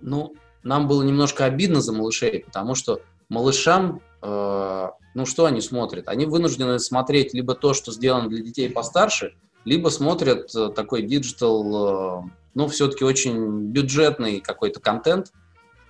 ну, 0.00 0.32
нам 0.62 0.88
было 0.88 1.02
немножко 1.02 1.44
обидно 1.44 1.82
за 1.82 1.92
малышей, 1.92 2.42
потому 2.46 2.74
что 2.74 3.02
малышам, 3.28 4.00
э, 4.22 4.88
ну, 5.14 5.26
что 5.26 5.44
они 5.44 5.60
смотрят? 5.60 6.08
Они 6.08 6.24
вынуждены 6.24 6.78
смотреть 6.78 7.34
либо 7.34 7.54
то, 7.54 7.74
что 7.74 7.92
сделано 7.92 8.30
для 8.30 8.42
детей 8.42 8.70
постарше, 8.70 9.34
либо 9.66 9.90
смотрят 9.90 10.54
э, 10.54 10.70
такой 10.70 11.02
диджитал 11.02 12.24
э, 12.24 12.30
ну, 12.58 12.66
все-таки 12.66 13.04
очень 13.04 13.66
бюджетный 13.66 14.40
какой-то 14.40 14.80
контент, 14.80 15.32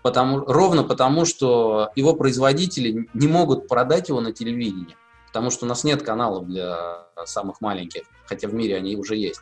потому, 0.02 0.40
ровно 0.40 0.84
потому, 0.84 1.24
что 1.24 1.88
его 1.96 2.12
производители 2.12 3.08
не 3.14 3.26
могут 3.26 3.68
продать 3.68 4.10
его 4.10 4.20
на 4.20 4.34
телевидении, 4.34 4.94
потому 5.28 5.50
что 5.50 5.64
у 5.64 5.68
нас 5.68 5.82
нет 5.82 6.02
каналов 6.02 6.46
для 6.46 7.06
самых 7.24 7.62
маленьких, 7.62 8.02
хотя 8.26 8.48
в 8.48 8.54
мире 8.54 8.76
они 8.76 8.96
уже 8.96 9.16
есть. 9.16 9.40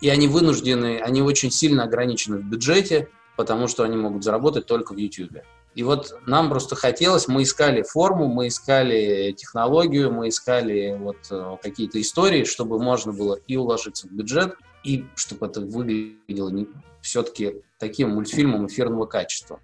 И 0.00 0.08
они 0.08 0.28
вынуждены, 0.28 1.00
они 1.00 1.20
очень 1.20 1.50
сильно 1.50 1.82
ограничены 1.82 2.36
в 2.36 2.44
бюджете, 2.44 3.08
потому 3.36 3.66
что 3.66 3.82
они 3.82 3.96
могут 3.96 4.22
заработать 4.22 4.66
только 4.66 4.94
в 4.94 4.98
YouTube. 4.98 5.38
И 5.74 5.82
вот 5.82 6.16
нам 6.26 6.48
просто 6.48 6.76
хотелось, 6.76 7.26
мы 7.26 7.42
искали 7.42 7.82
форму, 7.82 8.28
мы 8.28 8.46
искали 8.46 9.32
технологию, 9.36 10.12
мы 10.12 10.28
искали 10.28 10.96
вот 10.96 11.16
э, 11.28 11.56
какие-то 11.60 12.00
истории, 12.00 12.44
чтобы 12.44 12.80
можно 12.80 13.12
было 13.12 13.40
и 13.48 13.56
уложиться 13.56 14.06
в 14.06 14.12
бюджет, 14.12 14.54
и 14.84 15.04
чтобы 15.14 15.46
это 15.46 15.60
выглядело 15.60 16.52
все-таки 17.00 17.62
таким 17.78 18.10
мультфильмом 18.10 18.66
эфирного 18.66 19.06
качества. 19.06 19.60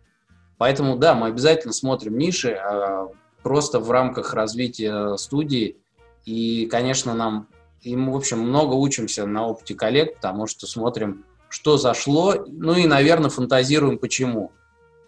Поэтому, 0.58 0.96
да, 0.96 1.14
мы 1.14 1.28
обязательно 1.28 1.72
смотрим 1.72 2.18
ниши, 2.18 2.50
а 2.50 3.08
просто 3.42 3.78
в 3.78 3.90
рамках 3.90 4.34
развития 4.34 5.16
студии. 5.16 5.76
И, 6.24 6.66
конечно, 6.66 7.14
нам, 7.14 7.48
и 7.82 7.96
мы, 7.96 8.12
в 8.12 8.16
общем, 8.16 8.40
много 8.40 8.74
учимся 8.74 9.24
на 9.24 9.46
опыте 9.46 9.74
коллег, 9.74 10.16
потому 10.16 10.46
что 10.46 10.66
смотрим, 10.66 11.24
что 11.48 11.78
зашло, 11.78 12.34
ну 12.46 12.74
и, 12.74 12.86
наверное, 12.86 13.30
фантазируем, 13.30 13.98
почему. 13.98 14.52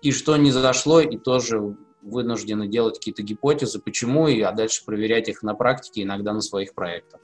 И 0.03 0.13
что 0.13 0.37
не 0.37 0.51
зашло, 0.51 1.01
и 1.01 1.19
тоже 1.19 1.77
вынуждены 2.03 2.67
делать 2.69 2.97
какие-то 2.99 3.23
гипотезы, 3.23 3.81
почему, 3.81 4.29
и, 4.29 4.41
а 4.41 4.53
дальше 4.53 4.85
проверять 4.85 5.29
их 5.29 5.43
на 5.43 5.55
практике, 5.55 6.03
иногда 6.03 6.33
на 6.33 6.41
своих 6.41 6.75
проектах. 6.75 7.21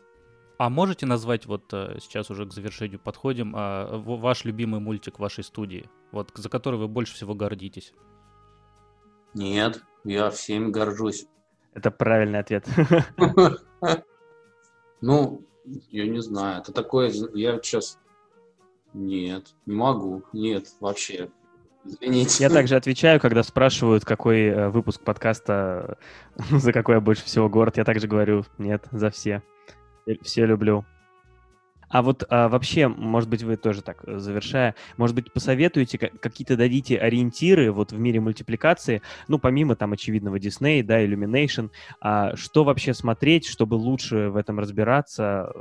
А 0.59 0.71
можете 0.71 1.05
назвать, 1.05 1.45
вот 1.45 1.73
э, 1.73 1.99
сейчас 2.01 2.31
уже 2.31 2.47
к 2.47 2.53
завершению 2.53 2.99
подходим, 2.99 3.53
а, 3.55 3.99
ваш 3.99 4.45
любимый 4.45 4.81
мультик 4.81 5.19
вашей 5.19 5.45
студии, 5.45 5.91
вот 6.13 6.33
за 6.35 6.49
который 6.49 6.79
вы 6.79 6.89
больше 6.89 7.15
всего 7.15 7.35
гордитесь? 7.35 7.93
Нет, 9.35 9.83
я 10.05 10.31
всем 10.31 10.73
горжусь. 10.73 11.27
Это 11.75 11.91
правильный 11.91 12.39
ответ. 12.39 12.67
Ну, 15.03 15.47
я 15.91 16.09
не 16.09 16.21
знаю, 16.23 16.63
это 16.63 16.73
такое, 16.73 17.13
я 17.35 17.59
сейчас... 17.59 17.99
Нет, 18.95 19.55
не 19.67 19.75
могу, 19.75 20.23
нет, 20.33 20.69
вообще. 20.81 21.29
Извините. 21.85 22.43
Я 22.43 22.49
также 22.49 22.77
отвечаю, 22.77 23.21
когда 23.21 23.43
спрашивают, 23.43 24.07
какой 24.07 24.47
э, 24.47 24.69
выпуск 24.71 25.03
подкаста, 25.03 25.99
за 26.51 26.73
какой 26.73 26.95
я 26.95 27.01
больше 27.03 27.25
всего 27.25 27.51
город, 27.51 27.77
я 27.77 27.85
также 27.85 28.09
говорю, 28.09 28.47
нет, 28.57 28.87
за 28.91 29.11
все. 29.11 29.43
Все 30.23 30.47
люблю. 30.47 30.85
А 31.89 32.03
вот 32.03 32.25
а, 32.29 32.49
вообще, 32.49 32.89
может 32.89 33.29
быть, 33.29 33.43
вы 33.45 33.57
тоже 33.57 33.81
так, 33.81 34.03
э, 34.07 34.19
завершая, 34.19 34.75
может 34.97 35.15
быть, 35.15 35.33
посоветуете, 35.33 35.99
какие-то 35.99 36.57
дадите 36.57 36.99
ориентиры 36.99 37.71
вот 37.71 37.93
в 37.93 37.99
мире 37.99 38.19
мультипликации, 38.19 39.03
ну, 39.29 39.39
помимо 39.39 39.77
там 39.77 39.93
очевидного 39.93 40.37
Disney, 40.37 40.83
да, 40.83 41.05
Illumination, 41.05 41.71
а, 42.01 42.35
что 42.35 42.65
вообще 42.65 42.93
смотреть, 42.93 43.47
чтобы 43.47 43.75
лучше 43.75 44.31
в 44.31 44.37
этом 44.37 44.59
разбираться, 44.59 45.53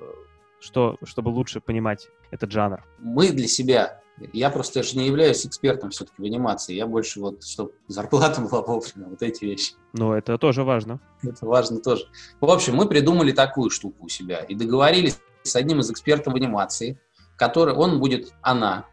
что, 0.59 0.97
чтобы 1.03 1.29
лучше 1.29 1.61
понимать 1.61 2.09
этот 2.31 2.51
жанр? 2.51 2.83
Мы 2.97 3.29
для 3.29 3.47
себя 3.47 4.01
я 4.33 4.49
просто 4.49 4.81
же 4.83 4.97
не 4.97 5.07
являюсь 5.07 5.45
экспертом 5.45 5.89
все-таки 5.89 6.21
в 6.21 6.25
анимации. 6.25 6.73
Я 6.73 6.87
больше 6.87 7.19
вот, 7.19 7.43
чтобы 7.43 7.73
зарплата 7.87 8.41
была 8.49 8.61
вовремя, 8.61 9.07
вот 9.07 9.21
эти 9.21 9.45
вещи. 9.45 9.73
Ну, 9.93 10.13
это 10.13 10.37
тоже 10.37 10.63
важно. 10.63 10.99
Это 11.21 11.45
важно 11.45 11.79
тоже. 11.79 12.07
В 12.39 12.49
общем, 12.49 12.75
мы 12.75 12.87
придумали 12.87 13.31
такую 13.31 13.69
штуку 13.69 14.05
у 14.05 14.09
себя 14.09 14.39
и 14.39 14.55
договорились 14.55 15.19
с 15.43 15.55
одним 15.55 15.79
из 15.79 15.91
экспертов 15.91 16.33
в 16.33 16.35
анимации, 16.35 16.99
который, 17.37 17.73
он 17.73 17.99
будет, 17.99 18.33
она, 18.41 18.85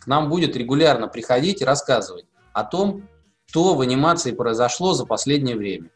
к 0.00 0.06
нам 0.06 0.28
будет 0.28 0.56
регулярно 0.56 1.08
приходить 1.08 1.62
и 1.62 1.64
рассказывать 1.64 2.26
о 2.52 2.64
том, 2.64 3.08
что 3.46 3.74
в 3.74 3.80
анимации 3.80 4.32
произошло 4.32 4.92
за 4.92 5.06
последнее 5.06 5.56
время. 5.56 5.90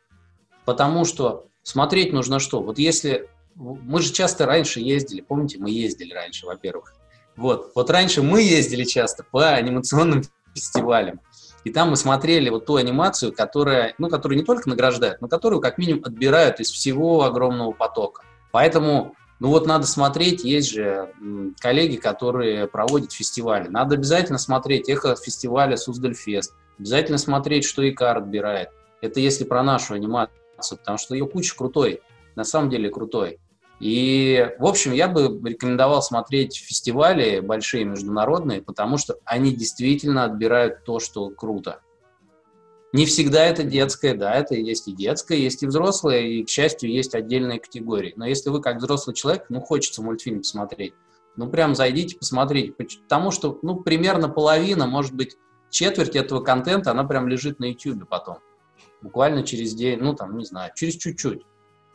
Потому 0.64 1.05
что 1.05 1.47
смотреть 1.62 2.12
нужно 2.12 2.39
что? 2.39 2.62
Вот 2.62 2.78
если... 2.78 3.28
Мы 3.55 4.01
же 4.01 4.12
часто 4.12 4.47
раньше 4.47 4.81
ездили, 4.81 5.20
помните, 5.20 5.59
мы 5.59 5.70
ездили 5.70 6.14
раньше, 6.14 6.47
во-первых. 6.47 6.95
Вот, 7.41 7.72
вот 7.74 7.88
раньше 7.88 8.20
мы 8.20 8.43
ездили 8.43 8.84
часто 8.84 9.24
по 9.24 9.49
анимационным 9.49 10.24
фестивалям. 10.55 11.20
И 11.64 11.70
там 11.70 11.88
мы 11.88 11.97
смотрели 11.97 12.51
вот 12.51 12.66
ту 12.66 12.76
анимацию, 12.76 13.32
которая, 13.32 13.95
ну, 13.97 14.11
которую 14.11 14.38
не 14.38 14.45
только 14.45 14.68
награждают, 14.68 15.22
но 15.22 15.28
которую 15.28 15.62
как 15.62 15.78
минимум 15.78 16.05
отбирают 16.05 16.61
из 16.61 16.70
всего 16.70 17.22
огромного 17.22 17.72
потока. 17.72 18.24
Поэтому, 18.53 19.14
ну 19.38 19.49
вот 19.49 19.66
надо 19.66 19.86
смотреть, 19.86 20.45
есть 20.45 20.70
же 20.70 21.14
коллеги, 21.61 21.97
которые 21.97 22.66
проводят 22.68 23.12
фестивали. 23.12 23.68
Надо 23.68 23.95
обязательно 23.95 24.38
смотреть 24.38 24.91
эхо 24.91 25.16
фестиваля 25.16 25.78
Суздальфест. 25.78 26.55
Обязательно 26.78 27.16
смотреть, 27.16 27.64
что 27.64 27.88
ИКАР 27.88 28.18
отбирает. 28.18 28.68
Это 29.01 29.18
если 29.18 29.45
про 29.45 29.62
нашу 29.62 29.95
анимацию, 29.95 30.76
потому 30.76 30.99
что 30.99 31.14
ее 31.14 31.26
куча 31.26 31.57
крутой, 31.57 32.03
на 32.36 32.45
самом 32.45 32.68
деле 32.68 32.91
крутой. 32.91 33.38
И, 33.81 34.47
в 34.59 34.66
общем, 34.66 34.93
я 34.93 35.09
бы 35.09 35.41
рекомендовал 35.49 36.03
смотреть 36.03 36.57
фестивали 36.57 37.41
большие 37.41 37.85
международные, 37.85 38.61
потому 38.61 38.99
что 38.99 39.18
они 39.24 39.55
действительно 39.55 40.24
отбирают 40.24 40.85
то, 40.85 41.01
что 41.01 41.31
круто. 41.31 41.81
Не 42.93 43.07
всегда 43.07 43.47
это 43.47 43.62
детское, 43.62 44.14
да, 44.14 44.35
это 44.35 44.55
есть 44.55 44.89
и 44.89 44.93
детское, 44.93 45.39
есть 45.39 45.62
и 45.62 45.66
взрослое, 45.66 46.20
и, 46.20 46.45
к 46.45 46.49
счастью, 46.51 46.91
есть 46.91 47.14
отдельные 47.14 47.59
категории. 47.59 48.12
Но 48.16 48.26
если 48.26 48.51
вы 48.51 48.61
как 48.61 48.78
взрослый 48.78 49.14
человек, 49.14 49.47
ну, 49.49 49.61
хочется 49.61 50.03
мультфильм 50.03 50.41
посмотреть, 50.41 50.93
ну, 51.37 51.49
прям 51.49 51.74
зайдите, 51.74 52.18
посмотрите, 52.18 52.72
потому 52.72 53.31
что, 53.31 53.59
ну, 53.62 53.76
примерно 53.76 54.28
половина, 54.28 54.87
может 54.87 55.14
быть, 55.14 55.37
четверть 55.70 56.16
этого 56.16 56.41
контента, 56.43 56.91
она 56.91 57.05
прям 57.05 57.28
лежит 57.28 57.61
на 57.61 57.66
YouTube 57.66 58.09
потом. 58.09 58.39
Буквально 59.01 59.45
через 59.45 59.72
день, 59.72 60.01
ну, 60.01 60.14
там, 60.14 60.37
не 60.37 60.45
знаю, 60.45 60.72
через 60.74 60.97
чуть-чуть 60.97 61.43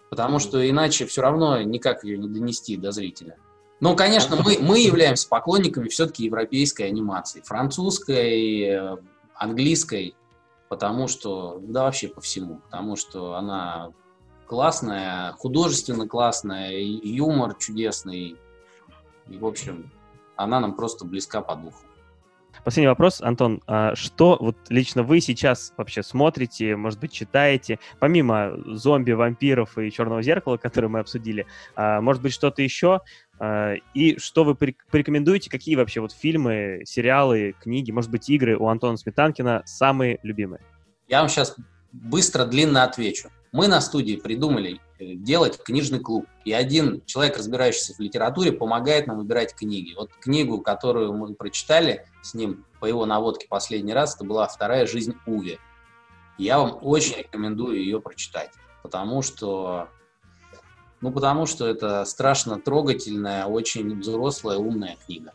потому 0.09 0.39
что 0.39 0.67
иначе 0.67 1.05
все 1.05 1.21
равно 1.21 1.61
никак 1.61 2.03
ее 2.03 2.17
не 2.17 2.27
донести 2.27 2.77
до 2.77 2.91
зрителя. 2.91 3.37
Ну, 3.81 3.95
конечно, 3.95 4.37
мы, 4.37 4.57
мы 4.59 4.79
являемся 4.79 5.27
поклонниками 5.27 5.89
все-таки 5.89 6.25
европейской 6.25 6.83
анимации, 6.83 7.41
французской, 7.41 8.61
э, 8.61 8.97
английской, 9.35 10.15
потому 10.69 11.07
что, 11.07 11.59
да 11.61 11.83
вообще 11.83 12.07
по 12.07 12.21
всему, 12.21 12.61
потому 12.65 12.95
что 12.95 13.35
она 13.35 13.91
классная, 14.47 15.33
художественно 15.33 16.07
классная, 16.07 16.71
юмор 16.79 17.55
чудесный, 17.55 18.37
и, 19.27 19.37
в 19.37 19.45
общем, 19.45 19.91
она 20.35 20.59
нам 20.59 20.75
просто 20.75 21.05
близка 21.05 21.41
по 21.41 21.55
духу. 21.55 21.83
Последний 22.63 22.87
вопрос, 22.87 23.21
Антон. 23.21 23.61
А 23.67 23.95
что 23.95 24.37
вот 24.39 24.57
лично 24.69 25.03
вы 25.03 25.21
сейчас 25.21 25.73
вообще 25.77 26.03
смотрите, 26.03 26.75
может 26.75 26.99
быть, 26.99 27.11
читаете, 27.11 27.79
помимо 27.99 28.53
зомби, 28.65 29.11
вампиров 29.11 29.77
и 29.77 29.91
черного 29.91 30.21
зеркала, 30.21 30.57
которые 30.57 30.89
мы 30.89 30.99
обсудили, 30.99 31.45
а, 31.75 32.01
может 32.01 32.21
быть, 32.21 32.33
что-то 32.33 32.61
еще? 32.61 33.01
А, 33.39 33.73
и 33.93 34.17
что 34.17 34.43
вы 34.43 34.55
порекомендуете, 34.55 35.49
какие 35.49 35.75
вообще 35.75 36.01
вот 36.01 36.11
фильмы, 36.11 36.81
сериалы, 36.85 37.55
книги, 37.61 37.91
может 37.91 38.11
быть, 38.11 38.29
игры 38.29 38.57
у 38.57 38.67
Антона 38.67 38.97
Сметанкина 38.97 39.63
самые 39.65 40.19
любимые? 40.23 40.61
Я 41.07 41.19
вам 41.19 41.29
сейчас 41.29 41.55
быстро, 41.91 42.45
длинно 42.45 42.83
отвечу. 42.83 43.29
Мы 43.51 43.67
на 43.67 43.79
студии 43.79 44.15
придумали 44.15 44.79
делать 44.99 45.61
книжный 45.63 45.99
клуб. 45.99 46.25
И 46.43 46.53
один 46.53 47.03
человек, 47.05 47.37
разбирающийся 47.37 47.93
в 47.93 47.99
литературе, 47.99 48.51
помогает 48.51 49.07
нам 49.07 49.17
выбирать 49.17 49.55
книги. 49.55 49.93
Вот 49.95 50.11
книгу, 50.13 50.61
которую 50.61 51.13
мы 51.13 51.33
прочитали 51.33 52.05
с 52.21 52.33
ним 52.33 52.65
по 52.79 52.85
его 52.85 53.05
наводке 53.05 53.47
последний 53.47 53.93
раз, 53.93 54.15
это 54.15 54.25
была 54.25 54.47
«Вторая 54.47 54.87
жизнь 54.87 55.15
Уви». 55.25 55.59
Я 56.37 56.59
вам 56.59 56.79
очень 56.81 57.17
рекомендую 57.17 57.77
ее 57.77 58.01
прочитать, 58.01 58.51
потому 58.83 59.21
что, 59.21 59.87
ну, 60.99 61.11
потому 61.11 61.45
что 61.45 61.65
это 61.65 62.03
страшно 62.05 62.59
трогательная, 62.59 63.45
очень 63.45 63.99
взрослая, 63.99 64.57
умная 64.57 64.97
книга. 65.05 65.33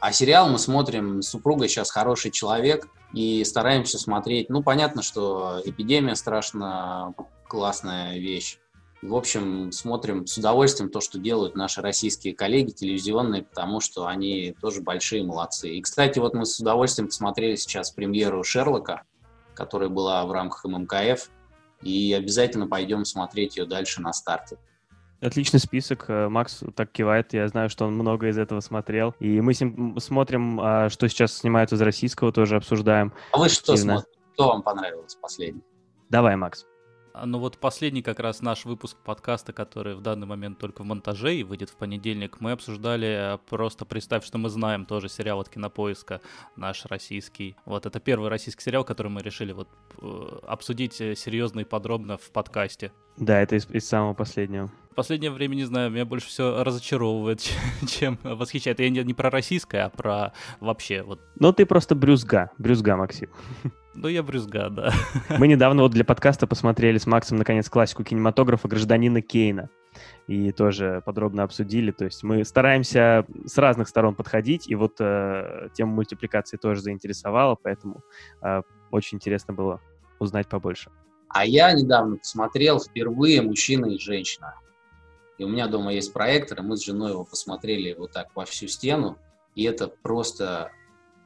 А 0.00 0.12
сериал 0.12 0.48
мы 0.48 0.58
смотрим 0.58 1.22
с 1.22 1.28
супругой 1.28 1.68
сейчас 1.68 1.90
«Хороший 1.90 2.30
человек», 2.30 2.86
и 3.12 3.42
стараемся 3.44 3.98
смотреть. 3.98 4.50
Ну, 4.50 4.62
понятно, 4.62 5.02
что 5.02 5.60
эпидемия 5.64 6.14
страшно 6.14 7.14
классная 7.46 8.18
вещь. 8.18 8.58
В 9.00 9.14
общем, 9.14 9.70
смотрим 9.70 10.26
с 10.26 10.38
удовольствием 10.38 10.90
то, 10.90 11.00
что 11.00 11.18
делают 11.18 11.54
наши 11.54 11.80
российские 11.80 12.34
коллеги 12.34 12.72
телевизионные, 12.72 13.44
потому 13.44 13.80
что 13.80 14.08
они 14.08 14.56
тоже 14.60 14.80
большие 14.80 15.22
молодцы. 15.22 15.70
И, 15.70 15.80
кстати, 15.80 16.18
вот 16.18 16.34
мы 16.34 16.44
с 16.44 16.58
удовольствием 16.58 17.06
посмотрели 17.06 17.54
сейчас 17.54 17.92
премьеру 17.92 18.42
Шерлока, 18.42 19.02
которая 19.54 19.88
была 19.88 20.24
в 20.26 20.32
рамках 20.32 20.64
ММКФ, 20.64 21.30
и 21.82 22.12
обязательно 22.12 22.66
пойдем 22.66 23.04
смотреть 23.04 23.56
ее 23.56 23.66
дальше 23.66 24.02
на 24.02 24.12
старте. 24.12 24.58
Отличный 25.20 25.60
список. 25.60 26.04
Э, 26.08 26.28
Макс 26.28 26.62
так 26.76 26.92
кивает. 26.92 27.32
Я 27.34 27.48
знаю, 27.48 27.68
что 27.70 27.86
он 27.86 27.94
много 27.94 28.28
из 28.28 28.38
этого 28.38 28.60
смотрел. 28.60 29.14
И 29.18 29.40
мы 29.40 29.52
с 29.52 29.60
ним 29.60 29.98
смотрим, 29.98 30.60
а, 30.60 30.88
что 30.90 31.08
сейчас 31.08 31.34
снимают 31.34 31.72
из 31.72 31.80
российского, 31.80 32.30
тоже 32.32 32.56
обсуждаем. 32.56 33.12
А 33.32 33.38
вы 33.38 33.48
что 33.48 33.76
смотрите? 33.76 34.08
Что 34.34 34.48
вам 34.48 34.62
понравилось 34.62 35.16
последний? 35.16 35.62
Давай, 36.08 36.36
Макс. 36.36 36.66
А, 37.12 37.26
ну 37.26 37.38
вот 37.38 37.58
последний 37.58 38.02
как 38.02 38.20
раз 38.20 38.42
наш 38.42 38.64
выпуск 38.64 38.96
подкаста, 39.04 39.52
который 39.52 39.94
в 39.94 40.00
данный 40.00 40.26
момент 40.26 40.58
только 40.58 40.82
в 40.82 40.84
монтаже 40.84 41.36
и 41.36 41.42
выйдет 41.42 41.70
в 41.70 41.76
понедельник, 41.76 42.40
мы 42.40 42.52
обсуждали 42.52 43.34
э, 43.34 43.38
просто 43.48 43.84
«Представь, 43.84 44.24
что 44.24 44.38
мы 44.38 44.48
знаем» 44.48 44.86
тоже 44.86 45.08
сериал 45.08 45.40
от 45.40 45.48
Кинопоиска, 45.48 46.20
наш 46.56 46.84
российский. 46.86 47.56
Вот 47.64 47.86
это 47.86 48.00
первый 48.00 48.28
российский 48.28 48.62
сериал, 48.62 48.84
который 48.84 49.08
мы 49.08 49.22
решили 49.22 49.52
вот 49.52 49.68
э, 50.00 50.38
обсудить 50.46 51.00
э, 51.00 51.14
серьезно 51.14 51.60
и 51.60 51.64
подробно 51.64 52.18
в 52.18 52.30
подкасте. 52.30 52.92
Да, 53.16 53.40
это 53.40 53.56
из, 53.56 53.68
из 53.70 53.88
самого 53.88 54.14
последнего. 54.14 54.70
В 54.90 54.94
последнее 54.94 55.30
время, 55.30 55.54
не 55.54 55.64
знаю, 55.64 55.90
меня 55.90 56.04
больше 56.04 56.28
все 56.28 56.62
разочаровывает, 56.62 57.40
чем 57.88 58.18
восхищает. 58.22 58.80
Я 58.80 58.90
не, 58.90 59.02
не 59.02 59.14
про 59.14 59.30
российское, 59.30 59.84
а 59.84 59.90
про 59.90 60.32
вообще 60.60 61.02
вот. 61.02 61.20
Ну 61.38 61.52
ты 61.52 61.66
просто 61.66 61.94
брюзга, 61.94 62.50
брюзга, 62.58 62.96
Максим. 62.96 63.30
Ну, 64.00 64.06
я 64.06 64.22
брюзга, 64.22 64.70
да. 64.70 64.92
Мы 65.38 65.48
недавно 65.48 65.82
вот 65.82 65.90
для 65.90 66.04
подкаста 66.04 66.46
посмотрели 66.46 66.98
с 66.98 67.06
Максом, 67.06 67.36
наконец, 67.36 67.68
классику 67.68 68.04
кинематографа 68.04 68.68
«Гражданина 68.68 69.22
Кейна». 69.22 69.70
И 70.28 70.52
тоже 70.52 71.02
подробно 71.04 71.42
обсудили. 71.42 71.90
То 71.90 72.04
есть 72.04 72.22
мы 72.22 72.44
стараемся 72.44 73.26
с 73.44 73.58
разных 73.58 73.88
сторон 73.88 74.14
подходить, 74.14 74.68
и 74.70 74.76
вот 74.76 75.00
э, 75.00 75.70
тема 75.74 75.94
мультипликации 75.94 76.56
тоже 76.56 76.80
заинтересовала, 76.80 77.56
поэтому 77.60 78.04
э, 78.40 78.62
очень 78.92 79.16
интересно 79.16 79.52
было 79.52 79.80
узнать 80.20 80.48
побольше. 80.48 80.92
А 81.30 81.44
я 81.44 81.72
недавно 81.72 82.18
посмотрел 82.18 82.78
впервые 82.78 83.42
«Мужчина 83.42 83.86
и 83.86 83.98
женщина». 83.98 84.54
И 85.38 85.44
у 85.44 85.48
меня 85.48 85.66
дома 85.66 85.92
есть 85.92 86.12
проектор, 86.12 86.60
и 86.60 86.62
мы 86.62 86.76
с 86.76 86.84
женой 86.84 87.10
его 87.10 87.24
посмотрели 87.24 87.94
вот 87.98 88.12
так 88.12 88.28
во 88.36 88.44
всю 88.44 88.68
стену. 88.68 89.18
И 89.56 89.64
это 89.64 89.88
просто 89.88 90.70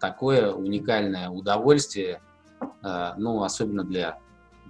такое 0.00 0.52
уникальное 0.52 1.28
удовольствие– 1.28 2.22
ну, 2.82 3.42
особенно 3.42 3.84
для 3.84 4.18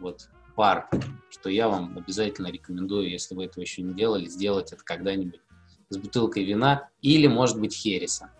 вот 0.01 0.29
пар, 0.55 0.89
что 1.31 1.49
я 1.49 1.69
вам 1.69 1.97
обязательно 1.97 2.49
рекомендую, 2.49 3.11
если 3.11 3.35
вы 3.35 3.45
этого 3.47 3.63
еще 3.63 3.83
не 3.83 3.95
делали, 3.95 4.27
сделать 4.27 4.73
это 4.73 4.85
когда-нибудь 4.85 5.41
с 5.89 5.97
бутылкой 5.99 6.45
вина 6.45 6.89
или, 7.01 7.27
может 7.27 7.61
быть, 7.61 7.75
хереса. 7.75 8.31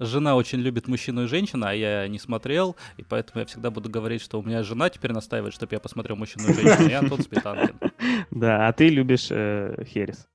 Жена 0.00 0.34
очень 0.34 0.58
любит 0.58 0.88
мужчину 0.88 1.24
и 1.24 1.26
женщину, 1.26 1.66
а 1.66 1.72
я 1.72 2.08
не 2.08 2.18
смотрел, 2.18 2.76
и 2.96 3.04
поэтому 3.04 3.40
я 3.40 3.46
всегда 3.46 3.70
буду 3.70 3.88
говорить, 3.88 4.20
что 4.20 4.40
у 4.40 4.42
меня 4.42 4.62
жена 4.64 4.90
теперь 4.90 5.12
настаивает, 5.12 5.54
чтобы 5.54 5.74
я 5.74 5.80
посмотрел 5.80 6.16
мужчину 6.16 6.48
и 6.48 6.54
женщину, 6.54 6.88
и 6.88 6.92
Антон 6.92 7.22
Сметанкин. 7.22 7.76
Да, 8.32 8.66
а 8.66 8.72
ты 8.72 8.88
любишь 8.88 9.28
э, 9.30 9.84
херес. 9.86 10.26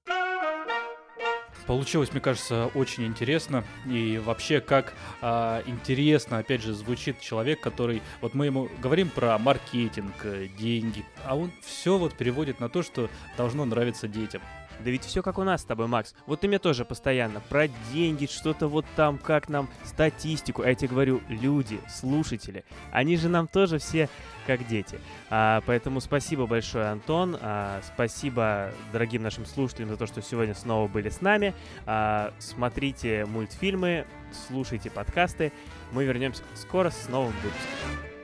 Получилось, 1.67 2.13
мне 2.13 2.21
кажется, 2.21 2.71
очень 2.73 3.05
интересно. 3.05 3.65
И 3.85 4.21
вообще, 4.23 4.61
как 4.61 4.93
а, 5.21 5.61
интересно, 5.65 6.37
опять 6.37 6.61
же, 6.61 6.73
звучит 6.73 7.19
человек, 7.19 7.59
который... 7.59 8.01
Вот 8.21 8.33
мы 8.33 8.45
ему 8.45 8.69
говорим 8.79 9.09
про 9.09 9.37
маркетинг, 9.37 10.13
э, 10.23 10.47
деньги, 10.57 11.03
а 11.25 11.35
он 11.35 11.51
все 11.61 11.97
вот 11.97 12.15
переводит 12.15 12.61
на 12.61 12.69
то, 12.69 12.83
что 12.83 13.09
должно 13.35 13.65
нравиться 13.65 14.07
детям. 14.07 14.41
Да 14.79 14.91
ведь 14.91 15.03
все 15.03 15.21
как 15.21 15.37
у 15.37 15.43
нас 15.43 15.61
с 15.61 15.65
тобой, 15.65 15.87
Макс. 15.87 16.13
Вот 16.25 16.41
ты 16.41 16.47
мне 16.47 16.59
тоже 16.59 16.85
постоянно 16.85 17.39
про 17.39 17.67
деньги, 17.91 18.25
что-то 18.25 18.67
вот 18.67 18.85
там, 18.95 19.17
как 19.17 19.49
нам 19.49 19.69
статистику. 19.83 20.61
А 20.61 20.69
я 20.69 20.75
тебе 20.75 20.89
говорю, 20.89 21.21
люди, 21.29 21.79
слушатели, 21.89 22.63
они 22.91 23.17
же 23.17 23.29
нам 23.29 23.47
тоже 23.47 23.79
все 23.79 24.09
как 24.45 24.65
дети. 24.67 24.99
А, 25.29 25.61
поэтому 25.65 25.99
спасибо 25.99 26.47
большое, 26.47 26.87
Антон. 26.87 27.37
А, 27.41 27.81
спасибо 27.93 28.71
дорогим 28.91 29.23
нашим 29.23 29.45
слушателям 29.45 29.89
за 29.89 29.97
то, 29.97 30.07
что 30.07 30.21
сегодня 30.21 30.55
снова 30.55 30.87
были 30.87 31.09
с 31.09 31.21
нами. 31.21 31.53
А, 31.85 32.33
смотрите 32.39 33.25
мультфильмы, 33.25 34.05
слушайте 34.47 34.89
подкасты. 34.89 35.51
Мы 35.91 36.05
вернемся 36.05 36.43
скоро 36.55 36.89
с 36.89 37.09
новым 37.09 37.33
выпуском. 37.43 38.16